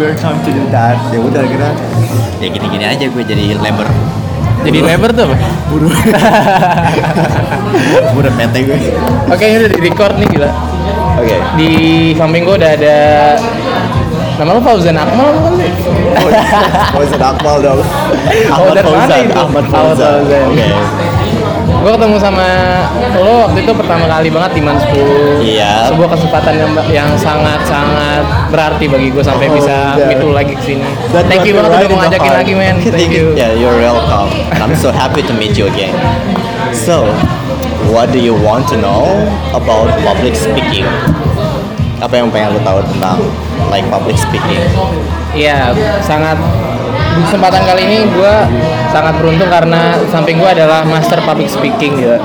[0.00, 0.96] spare time to do that.
[1.12, 1.68] Ya udah kira
[2.40, 3.84] ya gini-gini aja gue jadi labor.
[4.64, 5.36] Jadi labor tuh apa?
[8.16, 8.78] udah PT gue.
[9.28, 10.50] Oke ini udah di record nih gila.
[11.20, 11.36] oke.
[11.60, 11.70] Di
[12.16, 12.96] samping gua udah ada
[14.40, 15.68] nama lu Fauzan Akmal sih?
[16.96, 17.84] Fauzan Akmal dong.
[17.84, 18.48] Mana itu?
[18.56, 18.80] Ahmad
[19.36, 20.24] Ahmad Fauzan.
[20.24, 20.48] Fauzan.
[20.48, 21.09] oke
[21.80, 22.44] Gue ketemu sama
[23.16, 25.88] lo waktu itu pertama kali banget di Man 10 Iya.
[25.88, 30.20] Sebuah kesempatan yang yang sangat-sangat berarti bagi gue sampai Oh, bisa yeah.
[30.20, 30.84] lo lagi ke sini
[31.16, 34.28] That Thank you banget udah mau ngajakin lagi men Thank you Yeah, you're welcome.
[34.60, 35.96] I'm so happy to meet you again.
[36.76, 37.08] So,
[37.88, 39.08] what do you want to know
[39.56, 40.84] about public speaking?
[42.00, 43.18] Apa yang pengen lu tahu tentang
[43.72, 44.60] like public speaking?
[45.32, 46.36] Iya, sangat
[47.10, 48.34] di kesempatan kali ini gue
[48.90, 52.18] sangat beruntung karena samping gue adalah master public speaking gitu.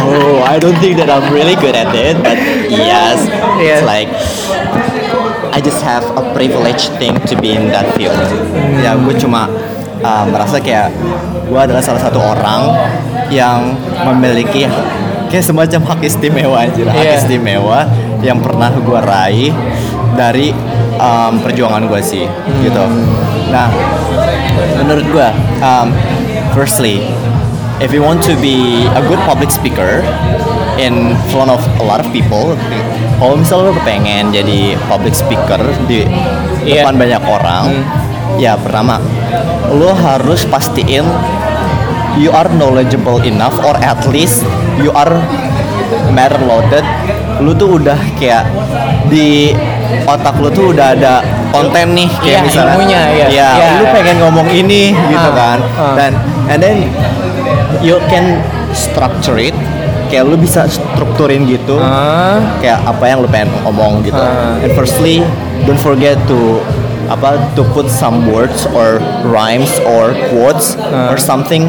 [0.00, 2.36] Oh, I don't think that I'm really good at it, but
[2.68, 3.24] yes,
[3.60, 3.80] Yeah.
[3.80, 4.08] it's like
[5.50, 8.16] I just have a privilege thing to be in that field.
[8.80, 9.48] Ya, gue cuma
[10.00, 10.92] uh, merasa kayak
[11.48, 12.72] gue adalah salah satu orang
[13.28, 13.74] yang
[14.08, 14.64] memiliki
[15.30, 17.16] kayak semacam hak istimewa anjir, hak Yeah.
[17.20, 17.86] istimewa
[18.20, 19.52] yang pernah gue raih
[20.14, 20.52] dari
[21.00, 22.24] um, perjuangan gue sih,
[22.60, 22.84] gitu.
[23.50, 23.66] Nah,
[24.80, 25.28] menurut gue,
[25.60, 25.92] um,
[26.52, 27.04] firstly,
[27.80, 30.02] if you want to be a good public speaker
[30.76, 32.56] in front of a lot of people,
[33.20, 36.04] kalau misalnya lo kepengen jadi public speaker di
[36.60, 36.84] Iya.
[36.84, 37.64] depan banyak orang,
[38.36, 39.00] ya pertama
[39.72, 41.04] lo harus pastiin
[42.20, 44.44] you are knowledgeable enough or at least
[44.82, 45.18] you are
[46.12, 46.84] matter loaded
[47.40, 48.44] lu tuh udah kayak
[49.08, 49.54] di
[50.04, 51.20] otak lu tuh udah ada
[51.50, 53.26] konten nih kayak Iya, misalnya ilmunya, iya.
[53.28, 53.68] ya Iya.
[53.76, 55.94] lu pengen ngomong ini gitu Ah, kan ah.
[55.94, 56.12] dan
[56.46, 56.78] and then
[57.80, 58.38] you can
[58.70, 59.56] structure it
[60.06, 64.16] kayak lu bisa strukturin gitu Ah, kayak apa yang lu pengen ngomong gitu.
[64.16, 64.58] Ah.
[64.58, 65.22] And firstly,
[65.64, 66.58] don't forget to
[67.06, 71.10] apa to put some words or rhymes or quotes Ah.
[71.10, 71.66] or something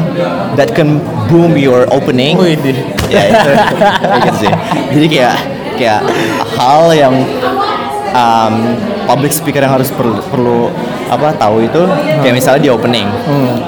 [0.54, 2.38] that can boom your opening.
[2.38, 3.50] Di- Ya itu,
[4.18, 4.52] itu sih.
[4.90, 5.34] Jadi kayak
[5.74, 6.00] kayak
[6.50, 7.12] hal yang
[8.12, 8.76] um,
[9.08, 10.70] public speaker yang harus perlu, perlu
[11.12, 11.82] apa tahu itu
[12.24, 13.08] kayak misalnya di opening.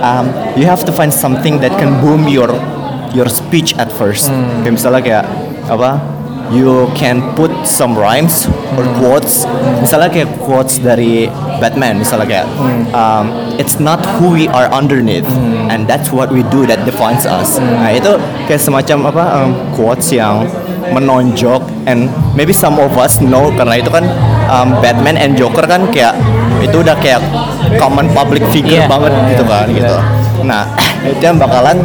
[0.00, 2.52] Um, you have to find something that can boom your
[3.12, 4.30] your speech at first.
[4.64, 5.24] Kayak misalnya kayak
[5.68, 6.00] apa
[6.52, 8.46] you can put some rhymes
[8.76, 9.48] or quotes.
[9.80, 11.28] Misalnya kayak quotes dari
[11.62, 12.46] Batman misalnya kayak
[12.92, 15.26] um, it's not who we are underneath
[15.72, 17.56] and that's what we do that defines us.
[17.60, 18.18] Nah itu
[18.50, 20.44] kayak semacam apa um, quotes yang
[20.92, 24.04] menonjok and maybe some of us know karena itu kan
[24.48, 26.16] um, Batman and Joker kan kayak
[26.60, 27.20] itu udah kayak
[27.76, 28.90] common public figure Iya.
[28.90, 29.76] banget gitu kan Iya.
[29.80, 29.96] gitu
[30.44, 30.62] nah
[31.10, 31.80] itu yang bakalan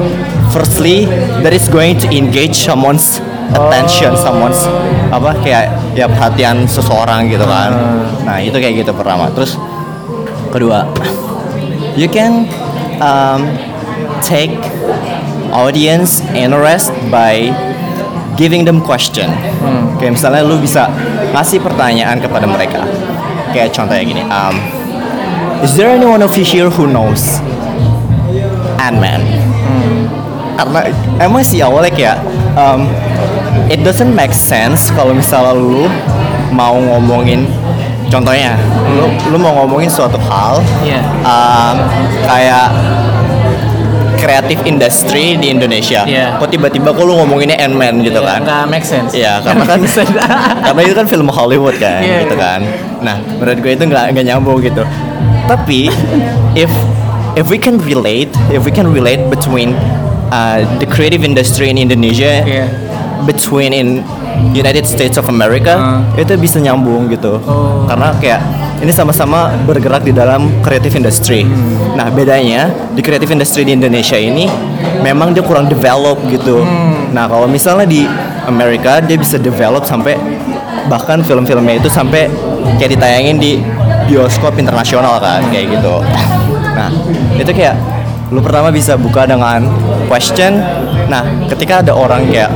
[0.50, 1.06] firstly
[1.44, 3.20] that is going to engage someone's
[3.54, 4.62] attention someone's
[5.10, 7.74] apa kayak ya perhatian seseorang gitu kan
[8.24, 9.58] nah itu kayak gitu pertama terus
[10.54, 10.86] kedua
[11.98, 12.46] you can
[13.02, 13.50] um,
[14.22, 14.54] take
[15.50, 17.50] audience interest by
[18.38, 19.28] giving them question.
[20.00, 20.88] Kayak misalnya lu bisa
[21.34, 22.82] ngasih pertanyaan kepada mereka.
[23.50, 24.56] Kayak contohnya gini, um,
[25.66, 27.42] is there anyone of you here who knows
[28.78, 29.22] Ant-Man?
[30.60, 30.80] Karena
[31.24, 32.18] emang sih awalnya kayak
[32.60, 32.84] um,
[33.72, 35.88] it doesn't make sense kalau misalnya lu
[36.52, 37.48] mau ngomongin
[38.12, 38.60] contohnya
[38.92, 41.00] lu lu mau ngomongin suatu hal Iya.
[41.24, 41.76] um,
[42.28, 42.68] kayak
[44.20, 46.04] kreatif industri di Indonesia.
[46.04, 46.36] Iya.
[46.38, 48.44] Kok tiba-tiba kok lu ngomonginnya Ant-Man gitu kan?
[48.44, 49.16] nggak make sense.
[49.16, 49.80] Iya, karena kan
[50.68, 52.44] karena itu kan film Hollywood kan, Iya, gitu iya.
[52.44, 52.60] kan.
[53.00, 54.84] Nah, menurut gue itu nggak nggak nyambung gitu.
[55.48, 55.88] Tapi
[56.54, 56.70] if
[57.34, 59.74] if we can relate, if we can relate between
[60.30, 62.68] uh, the creative industry in Indonesia, Iya.
[63.24, 64.04] between in
[64.52, 66.00] United States of America, Ah.
[66.16, 67.40] itu bisa nyambung gitu.
[67.44, 67.84] Oh.
[67.88, 68.42] Karena kayak
[68.80, 71.44] ini sama-sama bergerak di dalam creative industry.
[71.44, 72.00] Hmm.
[72.00, 74.48] Nah, bedanya di creative industry di Indonesia ini
[75.04, 76.64] memang dia kurang develop gitu.
[76.64, 77.12] Hmm.
[77.12, 78.08] Nah, kalau misalnya di
[78.48, 80.16] Amerika dia bisa develop sampai
[80.88, 82.32] bahkan film-filmnya itu sampai
[82.80, 83.60] kayak ditayangin di
[84.08, 86.02] bioskop internasional kan kayak gitu.
[86.74, 86.90] Nah,
[87.36, 87.76] itu kayak
[88.32, 89.68] lu pertama bisa buka dengan
[90.08, 90.62] question.
[91.12, 92.50] Nah, ketika ada orang kayak,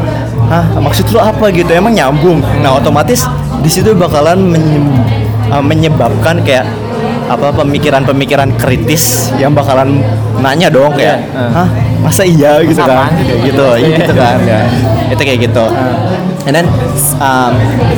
[0.47, 2.39] "Hah, maksud lu apa gitu?" Emang nyambung.
[2.61, 3.25] Nah, otomatis
[3.59, 5.22] di situ bakalan menye-
[5.53, 6.65] uh, menyebabkan kayak
[7.29, 10.01] apa pemikiran-pemikiran kritis yang bakalan
[10.43, 11.49] nanya dong kayak, Iya, uh.
[11.55, 11.67] "Hah,
[12.03, 13.11] masa iya gitu kan?" Apaan?
[13.21, 14.37] Kayak gitu, iya gitu kan.
[14.43, 14.61] Ya.
[15.13, 15.65] Itu kayak gitu.
[16.43, 16.67] And then
[17.23, 17.53] um,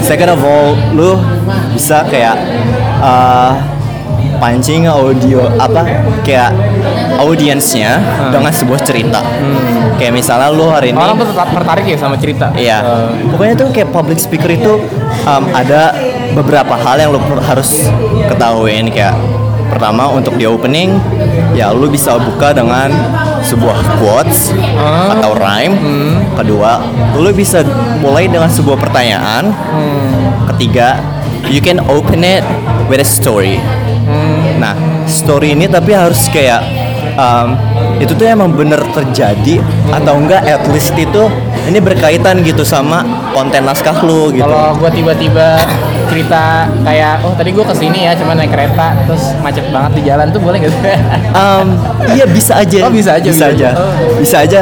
[0.06, 1.18] second of all, lu
[1.74, 2.38] bisa kayak
[3.02, 3.58] uh,
[4.38, 5.82] pancing audio apa
[6.22, 6.54] kayak
[7.18, 7.98] audiensnya
[8.30, 9.26] dengan sebuah cerita.
[9.96, 12.52] Kayak misalnya lu hari ini Orang tuh tetap tertarik ya sama cerita.
[12.54, 12.78] Iya.
[12.84, 14.74] Eh, Pokoknya tuh kayak public speaker itu
[15.24, 15.96] um, ada
[16.36, 17.88] beberapa hal yang lo harus
[18.28, 19.16] ketahuin kayak
[19.72, 21.00] pertama untuk di opening
[21.58, 22.92] ya lu bisa buka dengan
[23.42, 25.16] sebuah quotes Ah.
[25.16, 25.76] atau rhyme.
[26.36, 26.84] Kedua
[27.16, 27.64] lu bisa
[28.04, 29.50] mulai dengan sebuah pertanyaan.
[30.54, 31.00] Ketiga
[31.50, 32.44] you can open it
[32.92, 33.58] with a story.
[34.60, 34.76] Nah
[35.08, 36.62] story ini tapi harus kayak
[37.16, 37.56] um,
[38.02, 39.62] itu tuh emang bener terjadi
[39.94, 41.24] atau enggak at least itu
[41.66, 43.02] ini berkaitan gitu sama
[43.36, 45.60] konten naskah lu gitu Kalau gua tiba-tiba
[46.08, 50.02] cerita kayak oh tadi gua ke sini ya cuma naik kereta terus macet banget di
[50.08, 50.82] jalan tuh boleh gak sih?
[51.36, 51.68] Um,
[52.16, 52.88] iya bisa aja.
[52.88, 53.68] Oh, bisa aja, Bisa bisa aja.
[53.68, 53.70] aja.
[53.76, 53.92] Oh.
[54.24, 54.62] Bisa aja.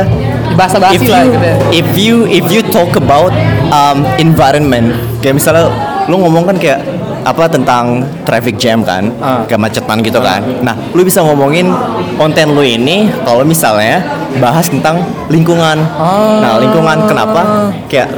[0.57, 1.45] Bahasa basi If lah you, gitu.
[1.45, 1.55] ya.
[1.69, 3.29] if you if you talk about
[3.69, 4.89] um, environment,
[5.21, 5.69] kayak misalnya
[6.09, 6.81] lu ngomong kan kayak
[7.23, 9.43] apa tentang traffic jam kan, Ah.
[9.47, 10.43] kemacetan gitu kan.
[10.59, 11.71] Nah, lu bisa ngomongin
[12.19, 14.03] konten lu ini kalau misalnya
[14.43, 14.99] bahas tentang
[15.31, 15.79] lingkungan.
[15.95, 16.39] Oh.
[16.43, 17.71] Nah, lingkungan kenapa?
[17.87, 18.11] Kayak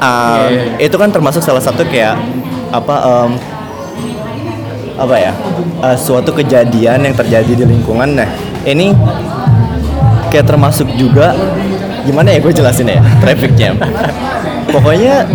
[0.00, 2.16] um, Iya, itu kan termasuk salah satu kayak
[2.72, 3.30] apa um,
[4.96, 5.32] apa ya
[5.84, 8.28] uh, suatu kejadian yang terjadi di lingkungan nah
[8.64, 8.96] ini
[10.32, 11.36] kayak termasuk juga
[12.08, 13.76] gimana ya gue jelasin ya traffic jam
[14.72, 15.28] pokoknya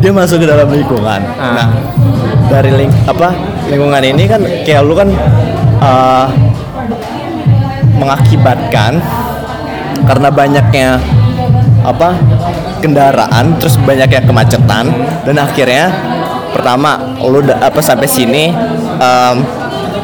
[0.00, 1.20] dia masuk ke dalam lingkungan.
[1.36, 1.54] Ah.
[1.54, 1.68] nah
[2.50, 3.30] dari ling apa
[3.70, 5.08] lingkungan ini kan kayak lu kan
[5.78, 6.26] uh,
[8.00, 8.98] mengakibatkan
[10.08, 10.88] karena banyaknya
[11.84, 12.16] apa
[12.80, 14.88] kendaraan terus banyaknya kemacetan
[15.24, 15.92] dan akhirnya
[16.50, 18.52] pertama lu apa sampai sini
[19.00, 19.36] em,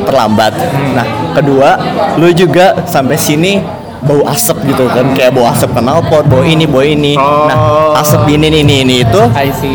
[0.07, 0.53] terlambat.
[0.95, 1.77] Nah kedua
[2.21, 3.59] lu juga sampai sini
[4.07, 7.59] bau asap gitu kan kayak bau asap knalpot bau ini bau ini nah
[7.99, 9.21] asap ini ini ini itu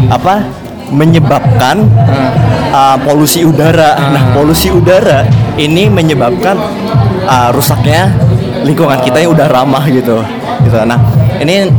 [0.07, 0.47] apa
[0.91, 1.87] menyebabkan
[2.71, 3.95] uh, polusi udara.
[4.11, 5.23] Nah, polusi udara
[5.55, 6.59] ini menyebabkan
[7.25, 8.11] uh, rusaknya
[8.67, 10.19] lingkungan kita yang udah ramah gitu.
[10.67, 10.77] Gitu.
[10.83, 10.99] Nah,
[11.39, 11.71] ini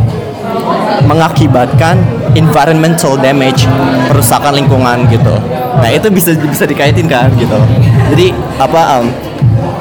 [1.04, 2.00] mengakibatkan
[2.32, 3.68] environmental damage,
[4.08, 5.36] perusakan lingkungan gitu.
[5.78, 7.56] Nah, itu bisa bisa dikaitin kan gitu.
[8.12, 9.06] Jadi apa um,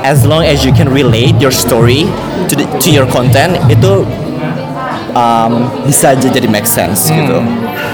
[0.04, 2.08] as long as you can relate your story
[2.52, 4.04] to the, to your content itu
[5.16, 7.40] um, bisa aja jadi make sense gitu.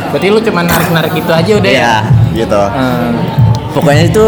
[0.09, 1.77] Berarti lu cuma narik-narik itu aja udah ya?
[1.77, 1.95] Iya,
[2.33, 2.61] gitu.
[2.65, 3.11] Hmm.
[3.77, 4.25] Pokoknya itu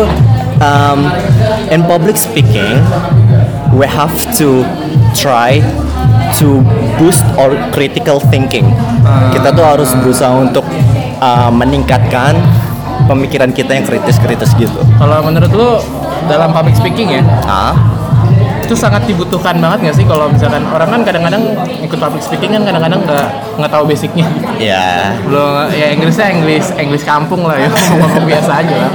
[0.62, 1.10] um,
[1.74, 2.78] in public speaking,
[3.74, 4.62] we have to
[5.18, 5.58] try
[6.38, 6.62] to
[7.02, 8.70] boost our critical thinking.
[9.34, 10.64] Kita tuh harus berusaha untuk
[11.24, 12.38] uh, meningkatkan
[13.10, 14.78] pemikiran kita yang kritis-kritis gitu.
[15.02, 15.82] Kalau menurut lu
[16.30, 17.74] dalam public speaking ya, Ah,
[18.70, 21.42] itu sangat dibutuhkan banget nggak sih kalau misalkan orang kan kadang-kadang
[21.82, 23.26] ikut public speaking kan kadang-kadang nggak
[23.58, 24.30] nggak tahu basicnya
[24.62, 25.18] ya.
[25.26, 27.66] belum ya Inggrisnya Inggris Inggris kampung lah ya
[27.98, 28.92] ngomong biasa aja lah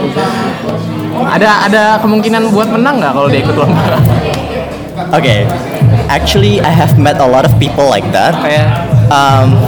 [1.27, 3.99] ada ada kemungkinan buat menang nggak kalau dia ikut lomba
[4.95, 5.43] Okay.
[6.07, 8.35] Actually, I have met a lot of people like that.
[8.39, 8.67] kayak
[9.11, 9.59] um,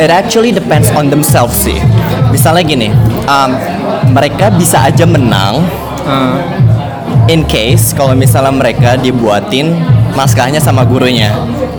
[0.00, 1.76] it actually depends on themselves sih.
[2.32, 2.88] Misalnya gini,
[3.28, 3.52] um,
[4.16, 5.60] mereka bisa aja menang
[6.08, 6.34] eh,
[7.26, 9.74] in case kalau misalnya mereka dibuatin
[10.14, 11.30] naskahnya sama gurunya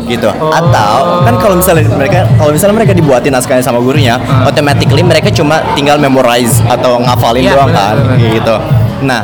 [0.07, 0.27] gitu.
[0.31, 5.59] Atau kan kalau misalnya mereka kalau misalnya mereka dibuatin naskahnya sama gurunya automatically mereka cuma
[5.75, 8.15] tinggal memorize atau ngafalin Iya, doang kan benar.
[8.15, 8.55] kayak gitu.
[8.97, 9.21] nah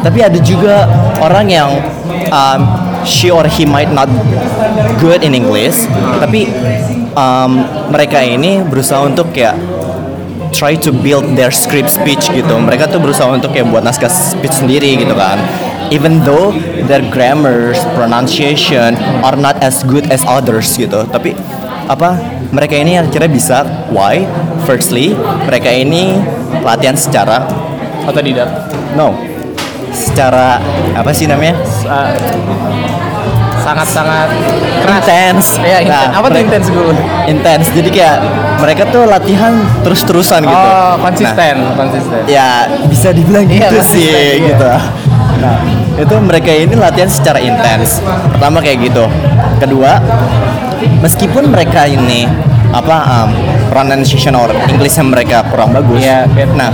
[0.00, 0.88] tapi ada juga
[1.20, 1.68] orang yang
[2.32, 2.60] um,
[3.04, 4.08] she or he might not
[4.96, 5.84] good in English
[6.16, 6.48] tapi
[7.12, 7.60] um,
[7.92, 9.56] mereka ini berusaha untuk kayak
[10.50, 12.54] try to build their script speech gitu.
[12.58, 15.38] Mereka tuh berusaha untuk kayak buat naskah speech sendiri gitu kan.
[15.90, 16.54] Even though
[16.86, 18.94] their grammars, pronunciation
[19.26, 21.06] are not as good as others gitu.
[21.10, 21.34] Tapi
[21.90, 22.14] apa
[22.54, 24.22] mereka ini akhirnya bisa why
[24.62, 25.10] firstly
[25.46, 26.18] mereka ini
[26.62, 27.46] latihan secara
[28.06, 28.46] atau tidak
[28.94, 29.14] no
[29.90, 30.62] secara
[30.94, 31.58] apa sih namanya
[33.70, 34.28] sangat-sangat
[34.82, 34.98] keras.
[35.00, 36.94] Intens ya inten- Nah, apa tuh intens gue
[37.26, 38.16] intens jadi kayak
[38.58, 40.50] mereka tuh latihan terus-terusan gitu.
[40.52, 42.18] Oh Nah, konsisten konsisten.
[42.26, 44.48] Ya bisa dibilang Iya, gitu konsisten, sih iya.
[44.50, 44.70] gitu.
[45.40, 45.56] Nah
[45.96, 49.04] itu mereka ini latihan secara intens pertama kayak gitu.
[49.58, 50.00] Kedua
[50.98, 52.26] meskipun mereka ini
[52.70, 53.30] apa um,
[53.68, 56.00] pronunciation or Englishnya mereka kurang bagus.
[56.00, 56.70] Iya, nah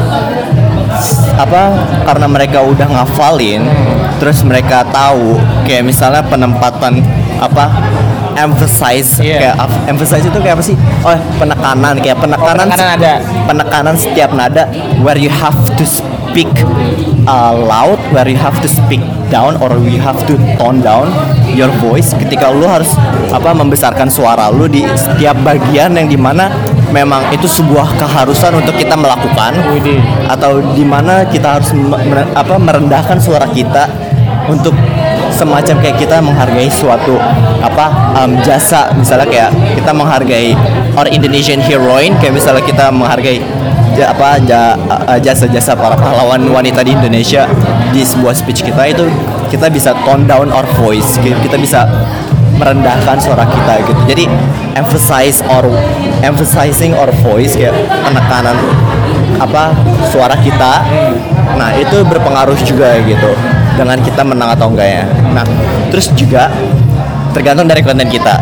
[1.36, 1.62] apa
[2.04, 3.68] karena mereka udah ngafalin
[4.16, 7.04] terus mereka tahu kayak misalnya penempatan
[7.36, 7.68] apa
[8.34, 9.36] emphasize Iya.
[9.38, 9.54] kayak
[9.88, 13.12] emphasize itu kayak apa sih oh penekanan kayak penekanan penekanan se- nada.
[13.44, 14.64] penekanan setiap nada
[15.00, 16.48] where you have to speak
[17.24, 21.08] uh, loud where you have to speak down or you have to tone down
[21.50, 22.92] your voice ketika lu harus
[23.28, 26.52] apa membesarkan suara lu di setiap bagian yang di mana
[26.88, 29.56] memang itu sebuah keharusan untuk kita melakukan
[30.28, 31.98] atau di mana kita harus me-
[32.30, 33.88] apa merendahkan suara kita
[34.46, 34.74] untuk
[35.34, 37.18] semacam kayak kita menghargai suatu
[37.60, 38.88] apa um, jasa.
[38.96, 40.56] Misalnya kayak kita menghargai
[40.96, 43.42] orang Indonesian heroine kayak misalnya kita menghargai
[43.98, 44.76] ja- apa ja-
[45.20, 47.44] jasa-jasa para pahlawan wanita di Indonesia
[47.92, 49.04] di sebuah speech kita itu
[49.52, 51.84] kita bisa tone down our voice ki- kita bisa
[52.56, 54.00] merendahkan suara kita gitu.
[54.08, 54.24] Jadi
[54.72, 55.68] emphasize or
[56.24, 57.76] emphasizing our voice kayak
[58.08, 58.56] penekanan
[59.36, 59.76] apa
[60.08, 60.80] suara kita.
[61.60, 63.32] Nah itu berpengaruh juga gitu
[63.76, 65.04] dengan kita menang atau enggaknya.
[65.36, 65.44] Nah
[65.92, 66.48] terus juga
[67.36, 68.40] tergantung dari konten kita.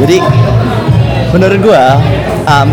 [0.00, 0.18] Jadi
[1.30, 2.00] menurut gua
[2.48, 2.68] um,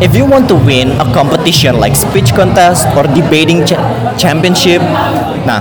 [0.00, 3.80] if you want to win a competition like speech contest or debating cha-
[4.16, 4.80] championship
[5.44, 5.60] nah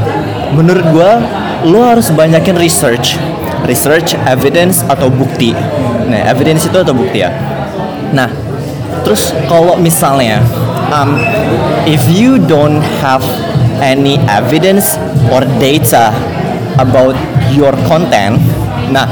[0.56, 1.20] menurut gua
[1.68, 3.20] lo harus banyakin research.
[3.68, 5.54] Research evidence atau bukti.
[6.10, 7.30] Nah evidence itu atau bukti ya?
[8.16, 8.32] Nah
[9.04, 10.42] terus kalau misalnya
[10.90, 11.20] um,
[11.86, 13.22] if you don't have
[13.80, 15.00] any evidence
[15.32, 16.12] or data
[16.80, 17.16] about
[17.52, 18.40] your content.
[18.90, 19.06] Nah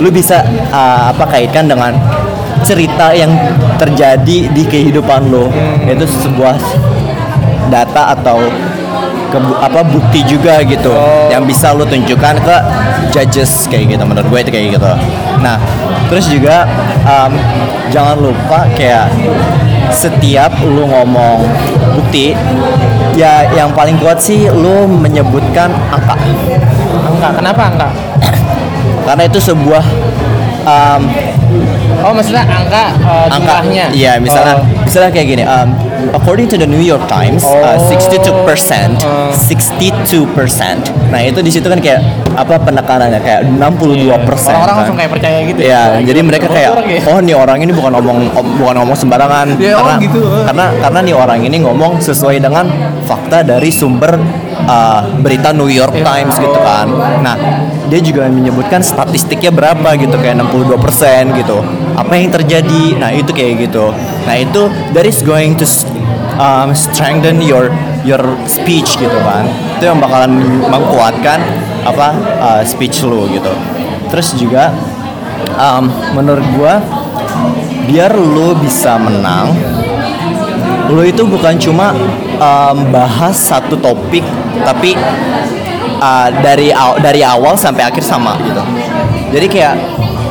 [0.00, 1.92] lu bisa uh, apa kaitkan dengan
[2.60, 3.32] cerita yang
[3.80, 5.48] terjadi di kehidupan lo
[5.88, 6.56] itu sebuah
[7.72, 8.36] data atau
[9.32, 10.92] kebu- apa bukti juga gitu
[11.32, 12.56] yang bisa lo tunjukkan ke
[13.14, 14.92] judges kayak gitu menurut gue itu kayak gitu.
[15.40, 15.56] Nah
[16.12, 16.68] terus juga
[17.06, 17.32] um,
[17.88, 19.08] jangan lupa kayak
[19.90, 21.42] setiap lu ngomong
[21.96, 22.36] bukti
[23.12, 26.14] ya yang paling kuat sih lu menyebutkan angka
[27.00, 27.88] Angka, kenapa angka?
[29.06, 29.84] karena itu sebuah
[30.64, 31.02] um,
[32.00, 33.84] Oh maksudnya angka uh, angka jumlahnya?
[33.92, 34.64] iya misalnya Oh.
[34.82, 35.68] misalnya kayak gini um,
[36.10, 37.88] according to the New York Times uh, Oh.
[37.88, 39.32] 62% Uh.
[39.32, 42.00] 62% nah itu di situ kan kayak
[42.32, 44.76] apa penekanannya kayak 62% Orang-orang kan.
[44.76, 47.00] langsung kayak percaya gitu Iya, jadi mereka kayak ya?
[47.06, 50.20] oh nih orang ini bukan ngomong om- bukan ngomong sembarangan Ya, oh, karena gitu.
[50.44, 52.66] karena karena nih orang ini ngomong sesuai dengan
[53.04, 54.14] fakta dari sumber
[54.66, 55.92] uh, berita New York.
[56.00, 56.86] Times gitu kan.
[57.20, 57.36] Nah,
[57.86, 61.58] dia juga menyebutkan statistiknya berapa gitu kayak 62% gitu.
[61.96, 62.82] Apa yang terjadi?
[62.96, 63.92] Nah, itu kayak gitu.
[64.24, 65.66] Nah, itu that is going to
[66.40, 67.68] um, strengthen your
[68.02, 69.44] your speech gitu kan.
[69.78, 70.32] Itu yang bakalan
[70.66, 71.40] menguatkan
[71.84, 72.08] apa
[72.40, 73.52] uh, speech lu gitu.
[74.10, 74.72] Terus juga
[75.56, 76.80] um, menurut gua
[77.90, 79.50] biar lu bisa menang
[80.90, 81.94] lu itu bukan cuma
[82.42, 84.26] um, bahas satu topik
[84.66, 84.98] tapi
[86.02, 88.62] uh, dari aw- dari awal sampai akhir sama gitu.
[89.30, 89.74] Jadi kayak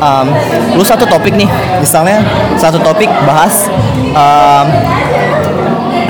[0.03, 0.27] um,
[0.75, 1.47] lu satu topik nih.
[1.79, 2.19] Misalnya
[2.59, 3.71] satu topik bahas
[4.11, 4.67] um,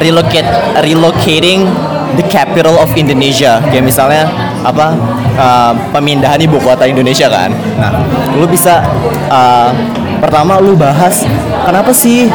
[0.01, 0.49] relocate
[0.81, 1.69] relocating
[2.17, 3.61] the capital of Indonesia.
[3.69, 4.25] Kayak misalnya
[4.65, 4.97] apa
[5.37, 7.53] uh, pemindahan ibu kota Indonesia kan.
[7.77, 7.93] Nah
[8.33, 8.81] lu bisa
[9.29, 9.69] uh,
[10.19, 11.23] pertama lu bahas
[11.63, 12.27] kenapa sih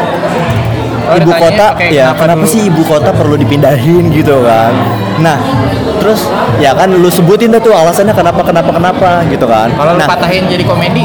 [1.04, 4.73] Oh, ibu kota ya kenapa kenapa sih ibu kota perlu dipindahin gitu kan
[5.20, 5.37] nah
[6.00, 6.26] terus
[6.61, 10.08] ya kan lu sebutin dah tuh alasannya kenapa kenapa kenapa gitu kan Kalau lu nah
[10.08, 11.04] patahin jadi komedi.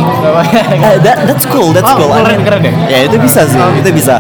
[0.80, 2.12] Eh, that, that's cool, that's Oh, cool.
[2.12, 2.74] Keren, keren deh.
[2.92, 4.20] Ya itu bisa sih, itu bisa.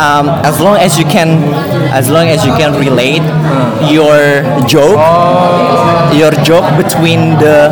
[0.00, 1.44] Um, as long as you can,
[1.92, 3.22] as long as you can relate
[3.86, 4.98] your joke,
[6.10, 7.70] your joke between the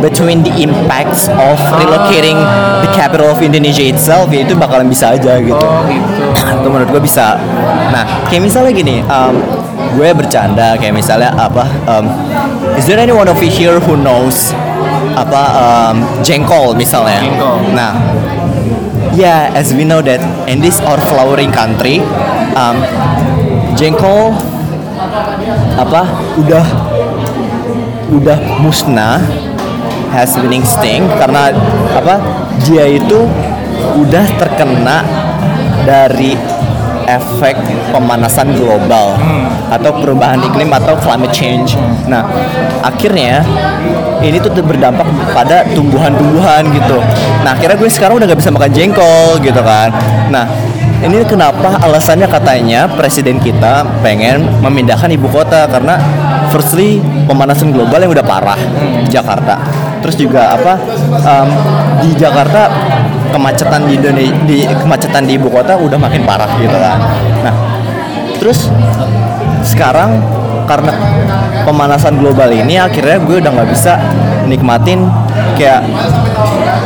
[0.00, 2.36] between the impacts of relocating
[2.84, 5.54] the capital of Indonesia itself, ya itu bakalan bisa aja gitu.
[5.54, 6.20] Oh gitu.
[6.60, 7.36] itu menurut gue bisa.
[7.92, 9.34] Nah, kayak misalnya gini, um,
[9.96, 11.64] gue bercanda kayak misalnya apa?
[11.88, 12.06] Um,
[12.76, 14.52] is there anyone of you here who knows
[15.16, 17.20] apa um, jengkol misalnya?
[17.20, 17.56] Jengkol.
[17.76, 17.92] Nah,
[19.16, 22.00] yeah, as we know that in this our flowering country,
[22.56, 22.80] um,
[23.76, 24.36] jengkol
[25.80, 26.02] apa
[26.36, 26.66] udah
[28.10, 29.22] udah musnah
[30.10, 31.54] has winning sting karena
[31.94, 32.18] apa
[32.66, 33.26] dia itu
[33.96, 35.02] udah terkena
[35.86, 36.36] dari
[37.10, 37.58] efek
[37.90, 39.18] pemanasan global
[39.70, 41.74] atau perubahan iklim atau climate change.
[42.06, 42.22] Nah,
[42.86, 43.42] akhirnya
[44.22, 47.02] ini tuh berdampak pada tumbuhan-tumbuhan gitu.
[47.42, 49.90] Nah, akhirnya gue sekarang udah gak bisa makan jengkol gitu kan.
[50.30, 50.46] Nah,
[51.00, 55.96] ini kenapa alasannya katanya presiden kita pengen memindahkan ibu kota karena
[56.52, 58.60] firstly pemanasan global yang udah parah
[59.02, 59.58] di Jakarta.
[60.00, 60.80] Terus juga apa
[61.12, 61.48] um,
[62.00, 62.72] di Jakarta
[63.30, 66.98] kemacetan di Indonesia di kemacetan di ibu kota udah makin parah gitu kan.
[67.46, 67.54] Nah,
[68.40, 68.72] terus
[69.62, 70.18] sekarang
[70.66, 70.92] karena
[71.66, 73.98] pemanasan global ini akhirnya gue udah nggak bisa
[74.46, 75.06] nikmatin
[75.54, 75.84] kayak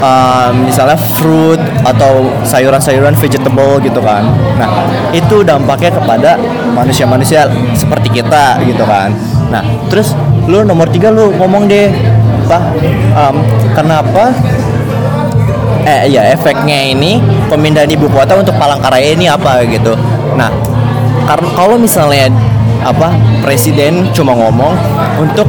[0.00, 4.26] um, misalnya fruit atau sayuran-sayuran vegetable gitu kan.
[4.60, 4.68] Nah,
[5.16, 6.36] itu dampaknya kepada
[6.74, 9.14] manusia-manusia seperti kita gitu kan.
[9.48, 10.12] Nah, terus
[10.44, 11.88] lu nomor tiga lu ngomong deh
[12.44, 12.58] apa
[13.16, 13.36] um,
[13.72, 14.36] kenapa
[15.84, 19.92] eh ya efeknya ini pemindahan ibu kota untuk Palangkaraya ini apa gitu.
[20.36, 20.48] Nah,
[21.28, 22.32] karena kalau misalnya
[22.84, 23.12] apa
[23.44, 24.76] presiden cuma ngomong
[25.20, 25.48] untuk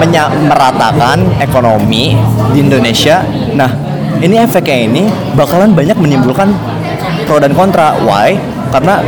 [0.00, 2.16] menyameratakan ekonomi
[2.52, 3.24] di Indonesia.
[3.56, 3.68] Nah,
[4.20, 5.02] ini efeknya ini
[5.36, 6.52] bakalan banyak menimbulkan
[7.24, 7.96] pro dan kontra.
[8.04, 8.36] Why?
[8.72, 9.00] Karena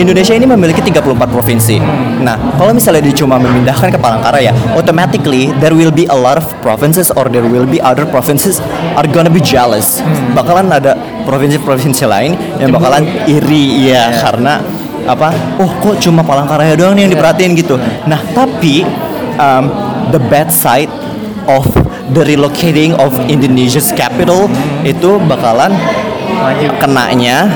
[0.00, 1.76] Indonesia ini memiliki 34 provinsi.
[2.24, 6.46] Nah, kalau misalnya dia cuma memindahkan ke Palangkaraya, automatically there will be a lot of
[6.64, 8.64] provinces or there will be other provinces
[8.96, 10.00] are gonna be jealous.
[10.32, 10.96] Bakalan ada
[11.28, 14.64] provinsi-provinsi lain yang bakalan iri ya karena
[15.04, 15.32] apa?
[15.60, 17.76] Oh, kok cuma Palangkaraya doang nih yang diperhatiin gitu.
[18.08, 18.84] Nah, tapi
[19.36, 19.64] um,
[20.14, 20.90] the bad side
[21.48, 21.64] of
[22.12, 24.50] the relocating of Indonesia's capital
[24.82, 25.72] itu bakalan
[26.80, 27.48] kenanya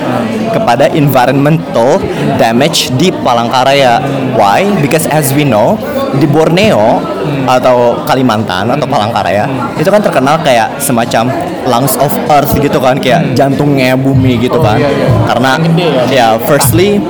[0.53, 1.99] kepada environmental
[2.39, 3.99] damage di Palangkaraya.
[4.39, 4.67] Why?
[4.79, 5.79] Because as we know
[6.19, 7.03] di Borneo
[7.49, 9.49] atau Kalimantan atau Palangkaraya
[9.81, 11.33] itu kan terkenal kayak semacam
[11.67, 14.79] lungs of earth gitu kan kayak jantungnya bumi gitu kan.
[14.79, 15.09] iya, iya.
[15.27, 16.03] Karena ya.
[16.11, 17.01] ya firstly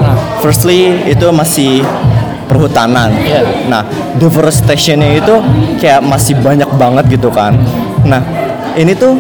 [0.40, 1.83] firstly itu masih
[2.47, 3.11] perhutanan.
[3.25, 3.42] Iya.
[3.66, 3.83] Nah,
[4.21, 5.35] deforestationnya itu
[5.80, 7.56] kayak masih banyak banget gitu kan.
[8.04, 8.21] Nah,
[8.76, 9.16] ini tuh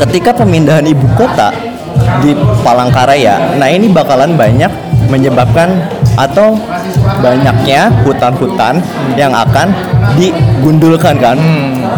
[0.00, 1.52] ketika pemindahan ibu kota
[2.20, 4.68] di Palangkaraya, nah ini bakalan banyak
[5.08, 5.86] menyebabkan
[6.16, 6.56] atau
[7.20, 8.80] banyaknya hutan-hutan
[9.14, 9.70] yang akan
[10.16, 11.36] digundulkan kan.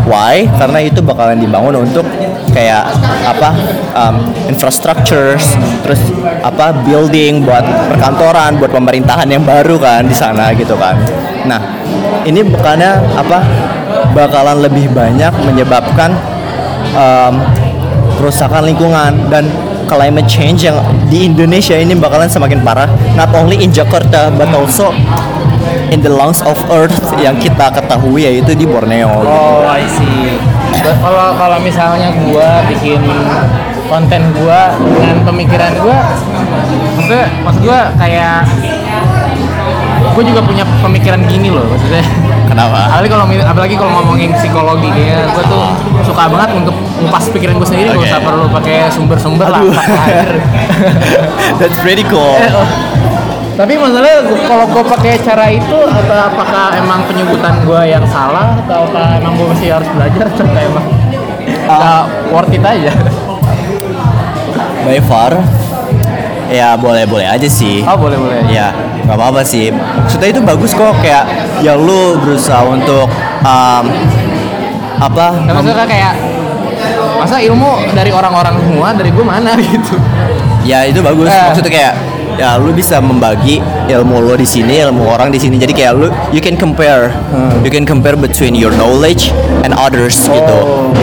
[0.04, 0.46] Why?
[0.58, 2.04] Karena itu bakalan dibangun untuk
[2.50, 2.90] kayak
[3.24, 3.50] apa
[3.94, 4.16] um,
[4.50, 5.54] infrastructures,
[5.86, 6.00] terus
[6.42, 7.64] apa building buat
[7.94, 10.98] perkantoran, buat pemerintahan yang baru kan di sana gitu kan.
[11.46, 11.60] Nah,
[12.26, 13.38] ini bukannya apa
[14.12, 16.16] bakalan lebih banyak menyebabkan
[16.96, 17.34] um,
[18.18, 19.46] kerusakan lingkungan dan
[19.86, 22.90] climate change yang di Indonesia ini bakalan semakin parah.
[23.14, 24.90] Not only in Jakarta but also
[25.94, 29.08] in the lungs of earth yang kita ketahui yaitu di Borneo.
[29.22, 30.36] Oh, I see.
[30.82, 33.00] Kalau kalau misalnya gua bikin
[33.88, 35.98] konten gua dengan pemikiran gua,
[36.98, 38.44] maksudnya maksud gua kayak
[40.18, 42.02] gue juga punya pemikiran gini loh maksudnya
[42.48, 42.78] kenapa?
[42.88, 45.64] Apalagi kalau apalagi kalau ngomongin psikologi kayak gue tuh
[46.08, 48.10] suka banget untuk ngupas pikiran gue sendiri nggak Oke.
[48.10, 49.62] usah perlu pakai sumber-sumber lah
[51.60, 52.34] that's pretty cool.
[52.40, 52.66] Eh, oh.
[53.54, 58.88] tapi masalahnya kalau gue pakai cara itu atau apakah emang penyebutan gue yang salah atau
[58.88, 60.86] apa emang gue masih harus belajar atau emang
[61.68, 62.92] nggak worth it aja?
[64.88, 65.36] By far
[66.48, 67.84] ya boleh-boleh aja sih.
[67.84, 69.72] Oh boleh boleh ya nggak apa-apa sih.
[69.72, 71.24] Maksudnya itu bagus kok kayak
[71.64, 73.08] ya lu berusaha untuk
[73.40, 73.84] um,
[75.00, 76.12] apa Nah, maksudnya kayak
[77.16, 79.96] masa ilmu dari orang-orang semua dari gue mana gitu?
[80.68, 81.32] Ya itu bagus.
[81.32, 81.40] Eh.
[81.48, 81.94] maksudnya kayak
[82.38, 83.58] ya lu bisa membagi
[83.90, 85.56] ilmu lu di sini ilmu orang di sini.
[85.56, 87.08] Jadi kayak lu you can compare
[87.64, 89.32] you can compare between your knowledge
[89.64, 90.58] and others gitu.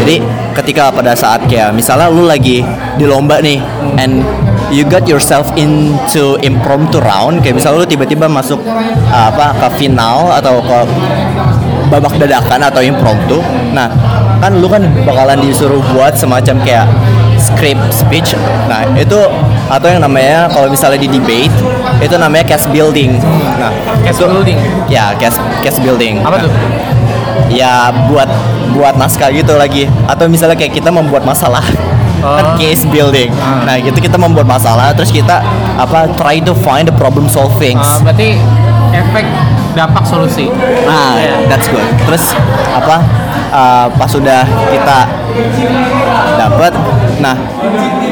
[0.05, 0.21] Jadi
[0.53, 2.61] ketika pada saat kayak misalnya lu lagi
[2.95, 3.59] di lomba nih
[3.97, 4.21] and
[4.73, 8.59] you got yourself into impromptu round kayak misalnya lu tiba-tiba masuk
[9.11, 10.77] uh, apa ke final atau ke
[11.85, 13.37] babak dadakan atau impromptu.
[13.71, 13.85] Nah,
[14.41, 16.87] kan lu kan bakalan disuruh buat semacam kayak
[17.37, 18.33] script speech.
[18.65, 19.17] Nah, itu
[19.69, 21.53] atau yang namanya kalau misalnya di debate
[22.01, 23.21] itu namanya case building.
[23.61, 23.69] Nah,
[24.01, 24.57] Case itu- building?
[24.89, 26.25] Ya, case case building.
[26.25, 26.53] apa Nah, tuh
[27.45, 28.27] Ya buat
[28.73, 31.63] buat naskah gitu lagi atau misalnya kayak kita membuat masalah
[32.25, 32.57] kan Oh.
[32.57, 33.29] case building.
[33.37, 33.61] Ah.
[33.63, 35.45] Nah, gitu kita membuat masalah terus kita
[35.77, 37.77] apa try to find the problem solving.
[37.77, 38.41] Uh, berarti
[38.91, 39.25] efek
[39.75, 40.47] dampak solusi
[40.87, 41.45] Nah, Iya.
[41.45, 41.85] that's good.
[42.09, 42.23] Terus
[42.71, 42.97] apa?
[43.51, 44.97] uh, pas sudah kita
[46.35, 46.73] dapat,
[47.19, 47.35] nah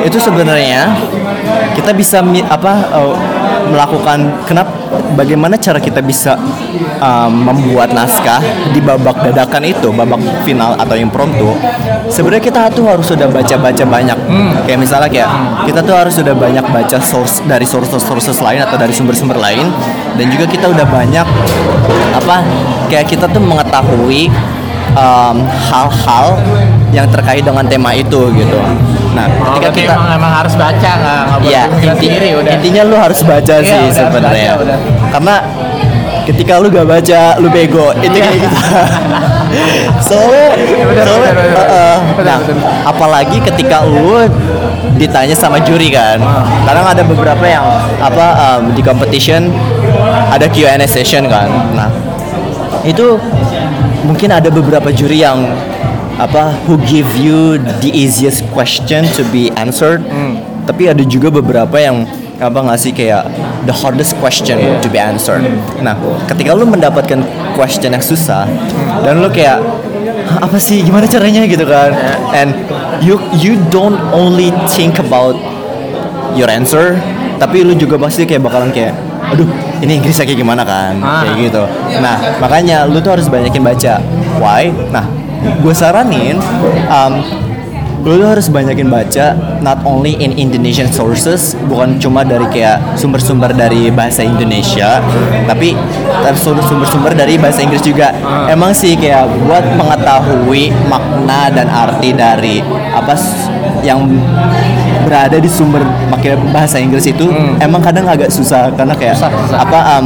[0.03, 0.91] itu sebenarnya
[1.73, 3.15] kita bisa apa uh,
[3.71, 4.71] melakukan kenapa?
[5.13, 6.37] Bagaimana cara kita bisa
[7.01, 8.41] um, membuat naskah
[8.73, 11.49] di babak dadakan itu, babak final atau impromptu?
[12.09, 14.19] Sebenarnya kita tuh harus sudah baca-baca banyak.
[14.69, 15.29] Kayak misalnya kayak
[15.65, 19.69] kita tuh harus sudah banyak baca source dari sources-sources lain atau dari sumber-sumber lain
[20.17, 21.25] dan juga kita udah banyak
[22.13, 22.45] apa
[22.93, 24.29] kayak kita tuh mengetahui
[24.93, 25.37] um,
[25.69, 26.37] hal-hal
[26.93, 28.59] yang terkait dengan tema itu gitu.
[29.17, 32.95] Nah, oh, ketika kita emang, emang harus baca nggak ya inti- sendiri udah intinya lu
[32.97, 34.51] harus baca Iya, sih sebenarnya.
[35.09, 35.35] Karena
[36.23, 37.91] ketika lu gak baca, lu bego.
[37.99, 38.23] Itu Iya.
[38.23, 38.57] kayak gitu.
[40.07, 40.47] soalnya,
[41.03, 42.37] soalnya, uh, uh, nah,
[42.87, 44.23] apalagi ketika lu
[44.97, 46.21] ditanya sama juri kan.
[46.65, 47.65] Kadang ada beberapa yang
[47.99, 49.49] apa um, di competition
[50.29, 51.49] ada Q&A session kan.
[51.73, 51.89] Nah,
[52.85, 53.17] itu
[54.03, 55.43] mungkin ada beberapa juri yang
[56.21, 60.03] apa who give you the easiest question to be answered.
[60.63, 62.07] Tapi ada juga beberapa yang
[62.39, 63.23] apa ngasih kayak
[63.63, 65.43] the hardest question to be answered.
[65.81, 65.95] Nah
[66.29, 67.19] ketika lu mendapatkan
[67.57, 68.47] question yang susah
[69.03, 69.59] dan lu kayak
[70.27, 71.43] "Hah, apa sih gimana caranya?
[71.47, 71.91] gitu kan.
[72.31, 72.55] And
[73.03, 75.35] you you don't only think about
[76.33, 76.97] your answer
[77.37, 78.95] tapi lu juga pasti kayak bakalan kayak
[79.33, 79.47] aduh
[79.81, 80.95] ini Inggrisnya kayak gimana kan?
[81.03, 81.25] Ah.
[81.27, 81.63] kayak gitu.
[81.99, 83.99] Nah makanya lu tuh harus banyakin baca
[84.39, 84.71] why?
[84.93, 85.03] Nah
[85.43, 86.37] gue saranin
[86.87, 87.13] um,
[88.03, 89.31] lu tuh harus banyakin baca
[89.63, 94.99] not only in Indonesian sources bukan cuma dari kayak sumber-sumber dari bahasa Indonesia
[95.47, 95.71] tapi
[96.23, 98.15] tapi sumber-sumber dari bahasa Inggris juga.
[98.47, 103.15] Emang sih kayak buat mengetahui makna dan arti dari apa
[103.83, 104.07] yang
[105.03, 107.27] berada di sumber pakai bahasa Inggris itu
[107.59, 109.57] emang kadang agak susah karena kayak Susah, susah.
[109.61, 110.05] apa um,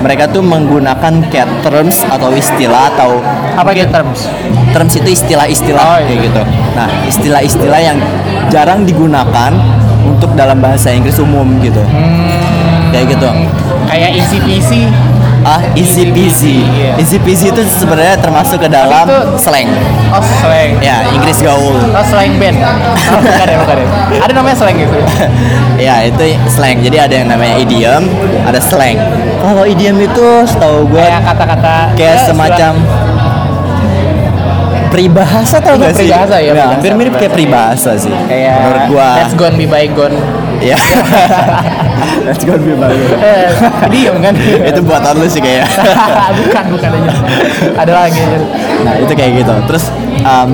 [0.00, 3.18] mereka tuh menggunakan kayak terms atau istilah atau
[3.56, 4.28] Apa itu terms?
[4.72, 6.06] terms itu istilah-istilah Oh, iya.
[6.06, 6.42] kayak gitu.
[6.76, 7.98] Nah, istilah-istilah yang
[8.52, 9.52] jarang digunakan
[10.04, 11.80] untuk dalam bahasa Inggris umum gitu.
[11.80, 12.92] Hmm.
[12.92, 13.28] Kayak gitu.
[13.88, 14.10] Kayak
[14.44, 14.84] peasy.
[15.46, 16.66] Ah, easy peasy.
[16.66, 16.98] Iya.
[16.98, 19.70] Easy peasy itu sebenarnya termasuk ke dalam itu- slang.
[20.10, 20.74] Oh slang.
[20.80, 21.78] Ya, Inggris gaul.
[21.86, 22.58] Oh slang band.
[22.58, 23.86] Oh, bukan ya, bukan ya.
[24.20, 24.98] Ada namanya slang gitu.
[25.86, 26.82] ya, itu slang.
[26.82, 28.02] Jadi ada yang namanya idiom,
[28.42, 28.98] ada slang.
[29.38, 31.76] Kalau idiom itu setahu gue Kayak kata-kata.
[31.94, 32.72] kayak ya, semacam
[34.86, 35.98] peribahasa tau Iya, gak sih?
[36.00, 38.14] peribahasa ya, peribahasa, hampir mirip kayak peribahasa sih.
[38.26, 39.08] Kayak Menurut gua.
[39.14, 40.16] Let's gone be bygone.
[40.58, 40.74] Ya.
[42.26, 42.74] Let's go be.
[42.74, 43.48] Eh,
[44.20, 44.34] kan?
[44.40, 45.64] itu buatan lu sih kayak.
[46.42, 47.12] bukan, bukan aja.
[47.78, 48.20] Ada lagi.
[48.84, 49.54] nah, itu kayak gitu.
[49.70, 49.84] Terus
[50.26, 50.50] um,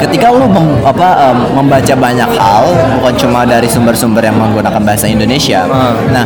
[0.00, 2.64] ketika lu mem- apa um, membaca banyak hal
[3.00, 5.66] bukan cuma dari sumber-sumber yang menggunakan bahasa Indonesia.
[5.66, 5.96] Hmm.
[6.10, 6.24] Nah,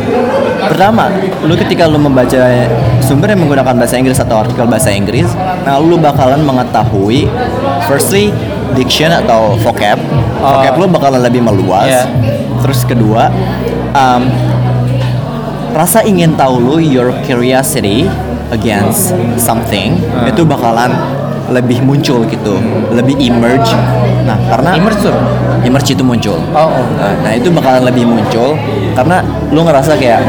[0.65, 1.11] pertama,
[1.43, 2.41] lu ketika lu membaca
[3.03, 5.27] sumber yang menggunakan bahasa Inggris atau artikel bahasa Inggris,
[5.67, 7.27] nah lu bakalan mengetahui
[7.85, 8.31] firstly
[8.73, 9.99] diction atau vocab.
[10.41, 10.59] Oh.
[10.59, 11.87] Vocab lu bakalan lebih meluas.
[11.87, 12.03] Iya.
[12.65, 13.29] Terus kedua,
[13.95, 14.27] um,
[15.71, 18.07] rasa ingin tahu lu your curiosity
[18.49, 20.27] against something Hmm.
[20.27, 20.91] itu bakalan
[21.45, 22.57] lebih muncul gitu
[22.91, 23.69] lebih emerge
[24.25, 25.13] nah karena Immerse tuh?
[25.61, 26.85] emerge itu muncul Oh, oh.
[26.95, 28.57] Nah, nah itu bakalan lebih muncul
[28.93, 30.25] karena lu ngerasa kayak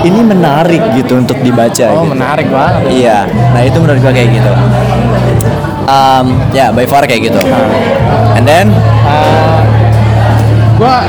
[0.00, 2.14] ini menarik gitu untuk dibaca Oh, gitu.
[2.14, 2.82] menarik banget.
[2.94, 3.18] iya
[3.50, 4.52] nah itu menurut gua kayak gitu
[5.86, 7.40] um, ya by far kayak gitu
[8.36, 9.59] and then Uh,
[10.80, 11.04] gua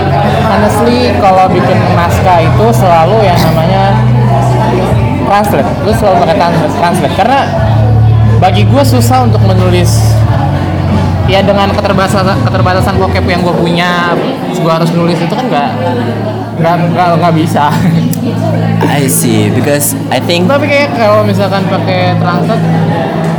[0.52, 3.84] honestly kalau bikin naskah itu selalu yang namanya
[5.32, 5.70] translate.
[5.88, 7.40] Gue selalu pakai translate, translate karena
[8.44, 10.12] bagi gue susah untuk menulis
[11.32, 14.12] ya dengan keterbatasan keterbatasan vocab yang gue punya
[14.52, 15.70] gue harus nulis itu kan nggak
[16.60, 17.72] nggak nggak bisa
[19.00, 22.66] I see because I think tapi kayak kalau misalkan pakai translate